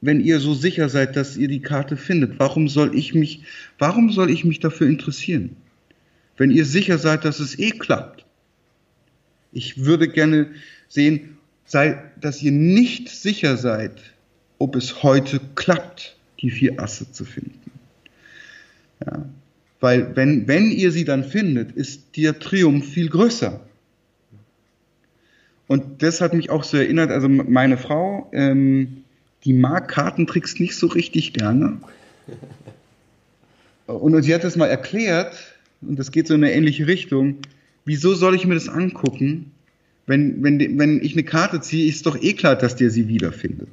wenn 0.00 0.20
ihr 0.20 0.40
so 0.40 0.54
sicher 0.54 0.88
seid, 0.88 1.16
dass 1.16 1.36
ihr 1.36 1.48
die 1.48 1.60
Karte 1.60 1.96
findet, 1.96 2.38
warum 2.38 2.68
soll 2.68 2.94
ich 2.94 3.14
mich, 3.14 3.42
warum 3.78 4.10
soll 4.10 4.30
ich 4.30 4.44
mich 4.44 4.60
dafür 4.60 4.86
interessieren? 4.86 5.56
Wenn 6.36 6.50
ihr 6.50 6.64
sicher 6.64 6.96
seid, 6.96 7.24
dass 7.24 7.40
es 7.40 7.58
eh 7.58 7.70
klappt. 7.70 8.24
Ich 9.52 9.84
würde 9.84 10.08
gerne 10.08 10.48
sehen, 10.88 11.38
sei, 11.64 12.02
dass 12.20 12.42
ihr 12.42 12.52
nicht 12.52 13.08
sicher 13.08 13.56
seid, 13.56 14.00
ob 14.58 14.76
es 14.76 15.02
heute 15.02 15.40
klappt, 15.54 16.16
die 16.40 16.50
vier 16.50 16.80
Asse 16.80 17.10
zu 17.10 17.24
finden. 17.24 17.70
Ja. 19.04 19.26
Weil 19.80 20.16
wenn, 20.16 20.48
wenn 20.48 20.70
ihr 20.70 20.90
sie 20.90 21.04
dann 21.04 21.24
findet, 21.24 21.72
ist 21.72 22.16
der 22.16 22.38
Triumph 22.38 22.86
viel 22.86 23.08
größer. 23.08 23.60
Und 25.66 26.02
das 26.02 26.20
hat 26.20 26.32
mich 26.32 26.50
auch 26.50 26.64
so 26.64 26.76
erinnert, 26.76 27.10
also 27.10 27.28
meine 27.28 27.76
Frau, 27.76 28.30
ähm, 28.32 29.04
die 29.44 29.52
mag 29.52 29.88
Kartentricks 29.88 30.58
nicht 30.58 30.76
so 30.76 30.86
richtig 30.86 31.32
gerne. 31.32 31.80
Und 33.86 34.20
sie 34.22 34.34
hat 34.34 34.42
das 34.42 34.56
mal 34.56 34.66
erklärt, 34.66 35.56
und 35.80 35.96
das 35.98 36.10
geht 36.10 36.26
so 36.26 36.34
in 36.34 36.42
eine 36.42 36.52
ähnliche 36.52 36.88
Richtung. 36.88 37.36
Wieso 37.84 38.14
soll 38.14 38.34
ich 38.34 38.44
mir 38.44 38.54
das 38.54 38.68
angucken? 38.68 39.52
Wenn, 40.06 40.42
wenn, 40.42 40.78
wenn 40.78 41.00
ich 41.02 41.12
eine 41.12 41.22
Karte 41.22 41.60
ziehe, 41.60 41.88
ist 41.88 42.06
doch 42.06 42.20
eh 42.20 42.32
klar, 42.32 42.56
dass 42.56 42.74
der 42.74 42.90
sie 42.90 43.06
wiederfindet. 43.06 43.68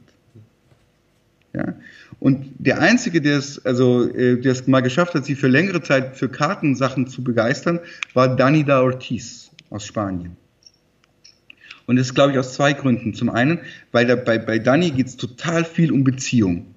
Ja? 1.53 1.74
Und 2.20 2.53
der 2.59 2.80
Einzige, 2.80 3.22
der 3.22 3.38
es, 3.38 3.64
also, 3.66 4.09
äh, 4.09 4.39
der 4.39 4.51
es 4.51 4.68
mal 4.68 4.82
geschafft 4.82 5.14
hat, 5.14 5.26
sie 5.26 5.36
für 5.36 5.47
längere 5.47 5.82
Zeit 5.82 6.18
für 6.18 6.30
Kartensachen 6.30 7.07
zu 7.07 7.24
begeistern, 7.24 7.80
war 8.14 8.36
Danida 8.36 8.82
Ortiz 8.82 9.51
aus 9.70 9.86
Spanien. 9.86 10.38
Und 11.86 11.97
das 11.97 12.07
ist, 12.07 12.14
glaube 12.14 12.32
ich, 12.32 12.39
aus 12.39 12.53
zwei 12.53 12.74
Gründen. 12.74 13.14
Zum 13.14 13.30
einen, 13.30 13.59
weil 13.91 14.05
da, 14.07 14.16
bei, 14.16 14.38
bei 14.38 14.59
Dani 14.59 14.91
geht 14.91 15.07
es 15.07 15.18
total 15.18 15.66
viel 15.66 15.91
um 15.91 16.03
Beziehung. 16.03 16.68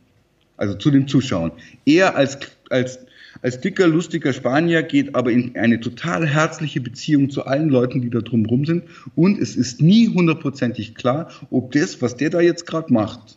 Also 0.57 0.75
zu 0.75 0.91
den 0.91 1.07
Zuschauern. 1.07 1.53
Er 1.85 2.17
als, 2.17 2.39
als, 2.71 2.99
als 3.43 3.61
dicker, 3.61 3.87
lustiger 3.87 4.33
Spanier 4.33 4.83
geht 4.83 5.15
aber 5.15 5.31
in 5.31 5.55
eine 5.57 5.81
total 5.81 6.27
herzliche 6.27 6.81
Beziehung 6.81 7.31
zu 7.31 7.45
allen 7.45 7.69
Leuten, 7.69 8.01
die 8.01 8.11
da 8.11 8.21
drumherum 8.21 8.65
sind. 8.65 8.85
Und 9.15 9.39
es 9.39 9.55
ist 9.55 9.81
nie 9.81 10.09
hundertprozentig 10.09 10.95
klar, 10.95 11.31
ob 11.51 11.73
das, 11.73 12.01
was 12.03 12.17
der 12.17 12.31
da 12.31 12.41
jetzt 12.41 12.67
gerade 12.67 12.93
macht, 12.93 13.36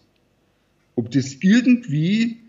ob 1.00 1.12
das 1.12 1.38
irgendwie 1.40 2.40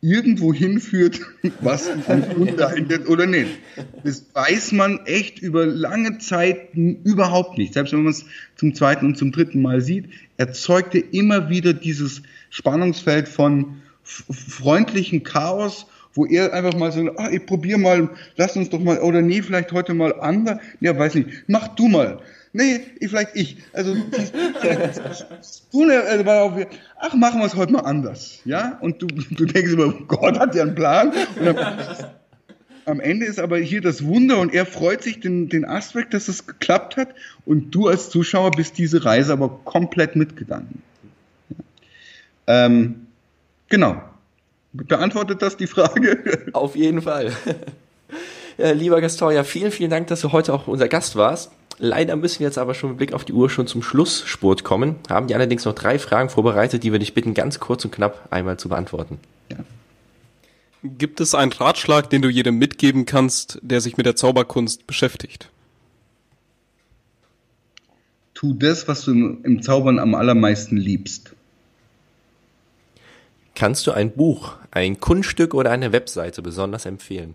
irgendwo 0.00 0.54
hinführt, 0.54 1.20
was 1.60 1.88
Wunder 2.36 2.72
oder 3.08 3.26
nicht. 3.26 3.50
Das 4.04 4.24
weiß 4.32 4.70
man 4.70 5.00
echt 5.06 5.40
über 5.40 5.66
lange 5.66 6.18
Zeit 6.18 6.74
überhaupt 6.74 7.58
nicht. 7.58 7.74
Selbst 7.74 7.92
wenn 7.92 8.04
man 8.04 8.12
es 8.12 8.24
zum 8.54 8.72
zweiten 8.72 9.04
und 9.04 9.18
zum 9.18 9.32
dritten 9.32 9.60
Mal 9.60 9.80
sieht, 9.80 10.10
erzeugte 10.36 10.98
immer 10.98 11.50
wieder 11.50 11.72
dieses 11.72 12.22
Spannungsfeld 12.50 13.26
von 13.26 13.82
freundlichen 14.04 15.24
Chaos, 15.24 15.86
wo 16.14 16.24
er 16.24 16.52
einfach 16.52 16.78
mal 16.78 16.92
so, 16.92 17.00
ah, 17.16 17.30
ich 17.32 17.46
probier 17.46 17.78
mal, 17.78 18.10
lass 18.36 18.56
uns 18.56 18.70
doch 18.70 18.80
mal, 18.80 19.00
oder 19.00 19.22
nee, 19.22 19.42
vielleicht 19.42 19.72
heute 19.72 19.92
mal 19.94 20.14
anders. 20.20 20.60
Ja, 20.80 20.96
weiß 20.96 21.16
nicht, 21.16 21.28
mach 21.48 21.66
du 21.74 21.88
mal. 21.88 22.20
Nee, 22.58 22.80
vielleicht 23.02 23.36
ich. 23.36 23.56
Also, 23.72 23.92
also 23.92 24.02
ach, 26.98 27.14
machen 27.14 27.38
wir 27.38 27.46
es 27.46 27.54
heute 27.54 27.72
mal 27.72 27.82
anders. 27.82 28.40
Ja? 28.44 28.78
Und 28.80 29.00
du, 29.00 29.06
du 29.06 29.44
denkst 29.44 29.74
immer, 29.74 29.92
Gott 29.92 30.40
hat 30.40 30.56
ja 30.56 30.62
einen 30.62 30.74
Plan. 30.74 31.12
Dann, 31.40 31.56
am 32.84 32.98
Ende 32.98 33.26
ist 33.26 33.38
aber 33.38 33.58
hier 33.58 33.80
das 33.80 34.04
Wunder 34.04 34.40
und 34.40 34.52
er 34.52 34.66
freut 34.66 35.04
sich 35.04 35.20
den, 35.20 35.48
den 35.48 35.64
Aspekt, 35.64 36.14
dass 36.14 36.26
es 36.26 36.48
geklappt 36.48 36.96
hat 36.96 37.14
und 37.46 37.72
du 37.72 37.86
als 37.86 38.10
Zuschauer 38.10 38.50
bist 38.50 38.76
diese 38.76 39.04
Reise 39.04 39.34
aber 39.34 39.60
komplett 39.64 40.16
mitgegangen. 40.16 40.82
Ähm, 42.48 43.06
genau. 43.68 44.02
Beantwortet 44.72 45.42
das 45.42 45.56
die 45.56 45.68
Frage? 45.68 46.48
Auf 46.54 46.74
jeden 46.74 47.02
Fall. 47.02 47.30
Ja, 48.56 48.70
lieber 48.72 49.00
Gaston, 49.00 49.32
ja, 49.32 49.44
vielen, 49.44 49.70
vielen 49.70 49.90
Dank, 49.90 50.08
dass 50.08 50.22
du 50.22 50.32
heute 50.32 50.52
auch 50.52 50.66
unser 50.66 50.88
Gast 50.88 51.14
warst. 51.14 51.52
Leider 51.78 52.16
müssen 52.16 52.40
wir 52.40 52.46
jetzt 52.46 52.58
aber 52.58 52.74
schon 52.74 52.90
mit 52.90 52.98
Blick 52.98 53.12
auf 53.12 53.24
die 53.24 53.32
Uhr 53.32 53.48
schon 53.48 53.68
zum 53.68 53.82
Schlussspurt 53.82 54.64
kommen, 54.64 54.96
haben 55.08 55.28
dir 55.28 55.36
allerdings 55.36 55.64
noch 55.64 55.74
drei 55.74 55.98
Fragen 56.00 56.28
vorbereitet, 56.28 56.82
die 56.82 56.90
wir 56.90 56.98
dich 56.98 57.14
bitten, 57.14 57.34
ganz 57.34 57.60
kurz 57.60 57.84
und 57.84 57.92
knapp 57.92 58.26
einmal 58.30 58.58
zu 58.58 58.68
beantworten. 58.68 59.18
Ja. 59.50 59.58
Gibt 60.82 61.20
es 61.20 61.34
einen 61.34 61.52
Ratschlag, 61.52 62.10
den 62.10 62.22
du 62.22 62.28
jedem 62.28 62.58
mitgeben 62.58 63.06
kannst, 63.06 63.60
der 63.62 63.80
sich 63.80 63.96
mit 63.96 64.06
der 64.06 64.16
Zauberkunst 64.16 64.86
beschäftigt? 64.86 65.50
Tu 68.34 68.54
das, 68.54 68.86
was 68.86 69.04
du 69.04 69.12
im 69.12 69.62
Zaubern 69.62 69.98
am 69.98 70.14
allermeisten 70.14 70.76
liebst. 70.76 71.34
Kannst 73.56 73.86
du 73.88 73.92
ein 73.92 74.12
Buch, 74.12 74.56
ein 74.70 75.00
Kunststück 75.00 75.54
oder 75.54 75.72
eine 75.72 75.92
Webseite 75.92 76.42
besonders 76.42 76.86
empfehlen? 76.86 77.34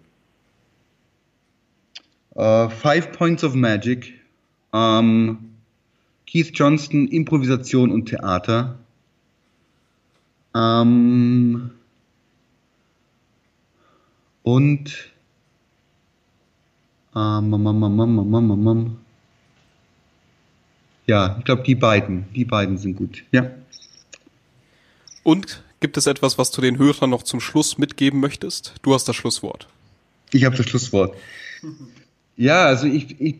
Uh, 2.36 2.70
Five 2.70 3.12
Points 3.12 3.44
of 3.44 3.54
Magic 3.54 4.23
ähm, 4.74 5.38
Keith 6.26 6.52
Johnston, 6.54 7.08
Improvisation 7.08 7.92
und 7.92 8.08
Theater. 8.08 8.80
Ähm, 10.56 11.72
und 14.42 15.14
ähm, 17.16 18.98
ja, 21.06 21.36
ich 21.38 21.46
glaube, 21.46 21.64
die 21.64 21.76
beiden, 21.76 22.26
die 22.34 22.46
beiden 22.46 22.78
sind 22.78 22.96
gut. 22.96 23.24
Ja. 23.32 23.52
Und 25.24 25.64
gibt 25.80 25.98
es 25.98 26.08
etwas, 26.08 26.38
was 26.38 26.52
du 26.52 26.62
den 26.62 26.78
Hörern 26.78 27.10
noch 27.10 27.24
zum 27.24 27.40
Schluss 27.40 27.78
mitgeben 27.78 28.20
möchtest? 28.20 28.74
Du 28.82 28.94
hast 28.94 29.08
das 29.08 29.16
Schlusswort. 29.16 29.68
Ich 30.32 30.46
habe 30.46 30.56
das 30.56 30.66
Schlusswort. 30.66 31.16
Ja, 32.36 32.66
also 32.66 32.88
ich, 32.88 33.20
ich, 33.22 33.36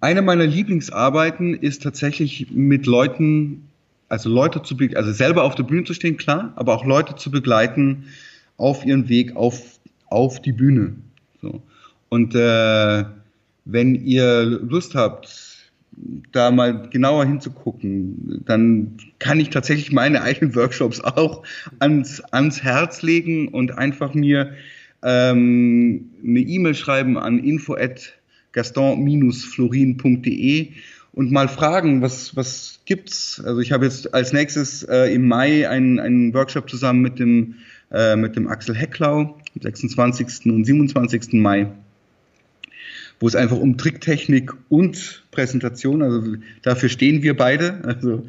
eine 0.00 0.22
meiner 0.22 0.46
Lieblingsarbeiten 0.46 1.54
ist 1.54 1.82
tatsächlich 1.82 2.50
mit 2.50 2.86
Leuten, 2.86 3.62
also 4.08 4.28
Leute 4.28 4.62
zu 4.62 4.76
also 4.94 5.12
selber 5.12 5.44
auf 5.44 5.54
der 5.54 5.62
Bühne 5.62 5.84
zu 5.84 5.94
stehen, 5.94 6.16
klar, 6.16 6.52
aber 6.56 6.74
auch 6.74 6.84
Leute 6.84 7.16
zu 7.16 7.30
begleiten 7.30 8.04
auf 8.58 8.84
ihren 8.84 9.08
Weg 9.08 9.34
auf, 9.36 9.78
auf 10.08 10.42
die 10.42 10.52
Bühne. 10.52 10.96
So. 11.40 11.62
Und 12.10 12.34
äh, 12.34 13.04
wenn 13.64 13.94
ihr 13.94 14.44
Lust 14.44 14.94
habt, 14.94 15.56
da 16.32 16.50
mal 16.50 16.88
genauer 16.90 17.24
hinzugucken, 17.24 18.42
dann 18.44 18.98
kann 19.18 19.40
ich 19.40 19.48
tatsächlich 19.48 19.92
meine 19.92 20.20
eigenen 20.22 20.54
Workshops 20.54 21.00
auch 21.00 21.42
ans, 21.78 22.20
ans 22.32 22.62
Herz 22.62 23.00
legen 23.00 23.48
und 23.48 23.78
einfach 23.78 24.12
mir 24.12 24.52
ähm, 25.02 26.10
eine 26.22 26.40
E-Mail 26.40 26.74
schreiben 26.74 27.16
an 27.16 27.38
info 27.38 27.74
at 27.74 28.12
gaston-florin.de 28.56 30.72
und 31.12 31.30
mal 31.30 31.48
fragen, 31.48 32.02
was, 32.02 32.34
was 32.34 32.80
gibt's? 32.86 33.40
Also 33.44 33.60
ich 33.60 33.70
habe 33.70 33.84
jetzt 33.84 34.12
als 34.12 34.32
nächstes 34.32 34.82
äh, 34.82 35.14
im 35.14 35.28
Mai 35.28 35.68
einen, 35.68 36.00
einen 36.00 36.34
Workshop 36.34 36.68
zusammen 36.68 37.02
mit 37.02 37.20
dem, 37.20 37.54
äh, 37.92 38.16
mit 38.16 38.34
dem 38.34 38.48
Axel 38.48 38.74
Hecklau, 38.74 39.20
am 39.20 39.36
26. 39.62 40.46
und 40.46 40.64
27. 40.64 41.34
Mai 41.34 41.68
wo 43.18 43.26
es 43.26 43.34
einfach 43.34 43.56
um 43.56 43.78
Tricktechnik 43.78 44.52
und 44.68 45.22
Präsentation, 45.30 46.02
also 46.02 46.36
dafür 46.62 46.88
stehen 46.88 47.22
wir 47.22 47.36
beide. 47.36 47.80
Also 47.84 48.26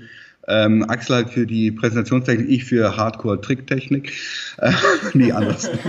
ähm, 0.48 0.90
Axel 0.90 1.18
halt 1.18 1.30
für 1.32 1.46
die 1.46 1.72
Präsentationstechnik, 1.72 2.50
ich 2.50 2.64
für 2.64 2.96
Hardcore-Tricktechnik. 2.96 4.14
Äh, 4.60 4.72
nee, 5.14 5.32
anders. 5.32 5.70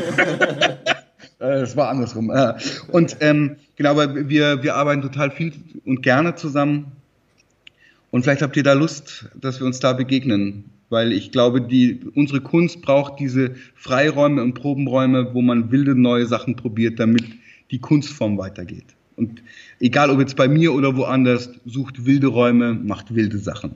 Es 1.39 1.77
war 1.77 1.89
andersrum. 1.89 2.33
Und 2.91 3.17
ähm, 3.21 3.57
genau, 3.77 3.91
aber 3.91 4.29
wir, 4.29 4.63
wir 4.63 4.75
arbeiten 4.75 5.03
total 5.03 5.31
viel 5.31 5.53
und 5.85 6.03
gerne 6.03 6.35
zusammen. 6.35 6.93
Und 8.11 8.23
vielleicht 8.23 8.43
habt 8.43 8.57
ihr 8.57 8.63
da 8.63 8.73
Lust, 8.73 9.27
dass 9.41 9.61
wir 9.61 9.67
uns 9.67 9.79
da 9.81 9.93
begegnen. 9.93 10.65
Weil 10.91 11.13
ich 11.13 11.31
glaube, 11.33 11.61
die, 11.61 12.01
unsere 12.15 12.41
Kunst 12.41 12.81
braucht 12.81 13.21
diese 13.21 13.55
Freiräume 13.75 14.43
und 14.43 14.55
Probenräume, 14.55 15.35
wo 15.35 15.43
man 15.43 15.71
wilde 15.71 15.95
neue 15.95 16.27
Sachen 16.27 16.57
probiert, 16.57 16.99
damit 16.99 17.25
die 17.71 17.79
Kunstform 17.79 18.39
weitergeht. 18.39 18.97
Und 19.17 19.43
egal 19.81 20.11
ob 20.11 20.21
jetzt 20.21 20.37
bei 20.37 20.49
mir 20.49 20.73
oder 20.73 20.97
woanders, 20.97 21.51
sucht 21.67 22.07
wilde 22.07 22.29
Räume, 22.29 22.73
macht 22.73 23.15
wilde 23.15 23.39
Sachen. 23.39 23.73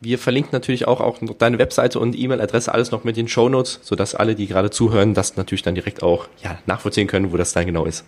Wir 0.00 0.18
verlinken 0.18 0.50
natürlich 0.52 0.86
auch, 0.86 1.00
auch 1.00 1.18
deine 1.38 1.58
Webseite 1.58 1.98
und 1.98 2.14
E-Mail-Adresse 2.16 2.72
alles 2.72 2.90
noch 2.90 3.04
mit 3.04 3.16
den 3.16 3.28
Shownotes, 3.28 3.80
sodass 3.82 4.14
alle, 4.14 4.34
die 4.34 4.46
gerade 4.46 4.70
zuhören, 4.70 5.14
das 5.14 5.36
natürlich 5.36 5.62
dann 5.62 5.74
direkt 5.74 6.02
auch 6.02 6.28
ja, 6.42 6.58
nachvollziehen 6.66 7.06
können, 7.06 7.32
wo 7.32 7.36
das 7.38 7.54
dann 7.54 7.64
genau 7.64 7.86
ist. 7.86 8.04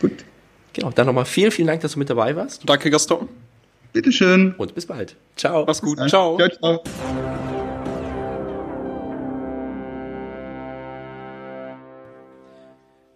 Gut. 0.00 0.24
Genau, 0.72 0.90
dann 0.90 1.06
nochmal 1.06 1.24
vielen, 1.24 1.52
vielen 1.52 1.68
Dank, 1.68 1.80
dass 1.82 1.92
du 1.92 2.00
mit 2.00 2.10
dabei 2.10 2.34
warst. 2.34 2.62
Danke, 2.66 2.90
Gaston. 2.90 3.28
Bitteschön. 3.92 4.54
Und 4.56 4.74
bis 4.74 4.86
bald. 4.86 5.16
Ciao. 5.36 5.64
Mach's 5.66 5.80
gut. 5.80 5.98
Ciao. 6.08 6.38
ciao, 6.38 6.48
ciao. 6.48 6.82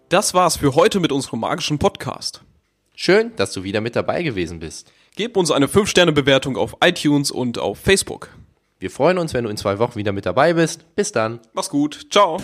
Das 0.09 0.33
war's 0.33 0.55
für 0.55 0.75
heute 0.75 1.01
mit 1.01 1.11
unserem 1.11 1.41
magischen 1.41 1.79
Podcast. 1.79 2.41
Schön, 2.95 3.35
dass 3.35 3.51
du 3.51 3.63
wieder 3.63 3.81
mit 3.81 3.95
dabei 3.95 4.23
gewesen 4.23 4.59
bist. 4.59 4.91
Gib 5.17 5.35
uns 5.35 5.49
eine 5.49 5.65
5-Sterne-Bewertung 5.65 6.57
auf 6.57 6.77
iTunes 6.79 7.31
und 7.31 7.57
auf 7.57 7.79
Facebook. 7.79 8.29
Wir 8.77 8.91
freuen 8.91 9.17
uns, 9.17 9.33
wenn 9.33 9.45
du 9.45 9.49
in 9.49 9.57
zwei 9.57 9.79
Wochen 9.79 9.95
wieder 9.95 10.11
mit 10.11 10.27
dabei 10.27 10.53
bist. 10.53 10.95
Bis 10.95 11.11
dann. 11.11 11.39
Mach's 11.53 11.71
gut. 11.71 12.05
Ciao. 12.11 12.37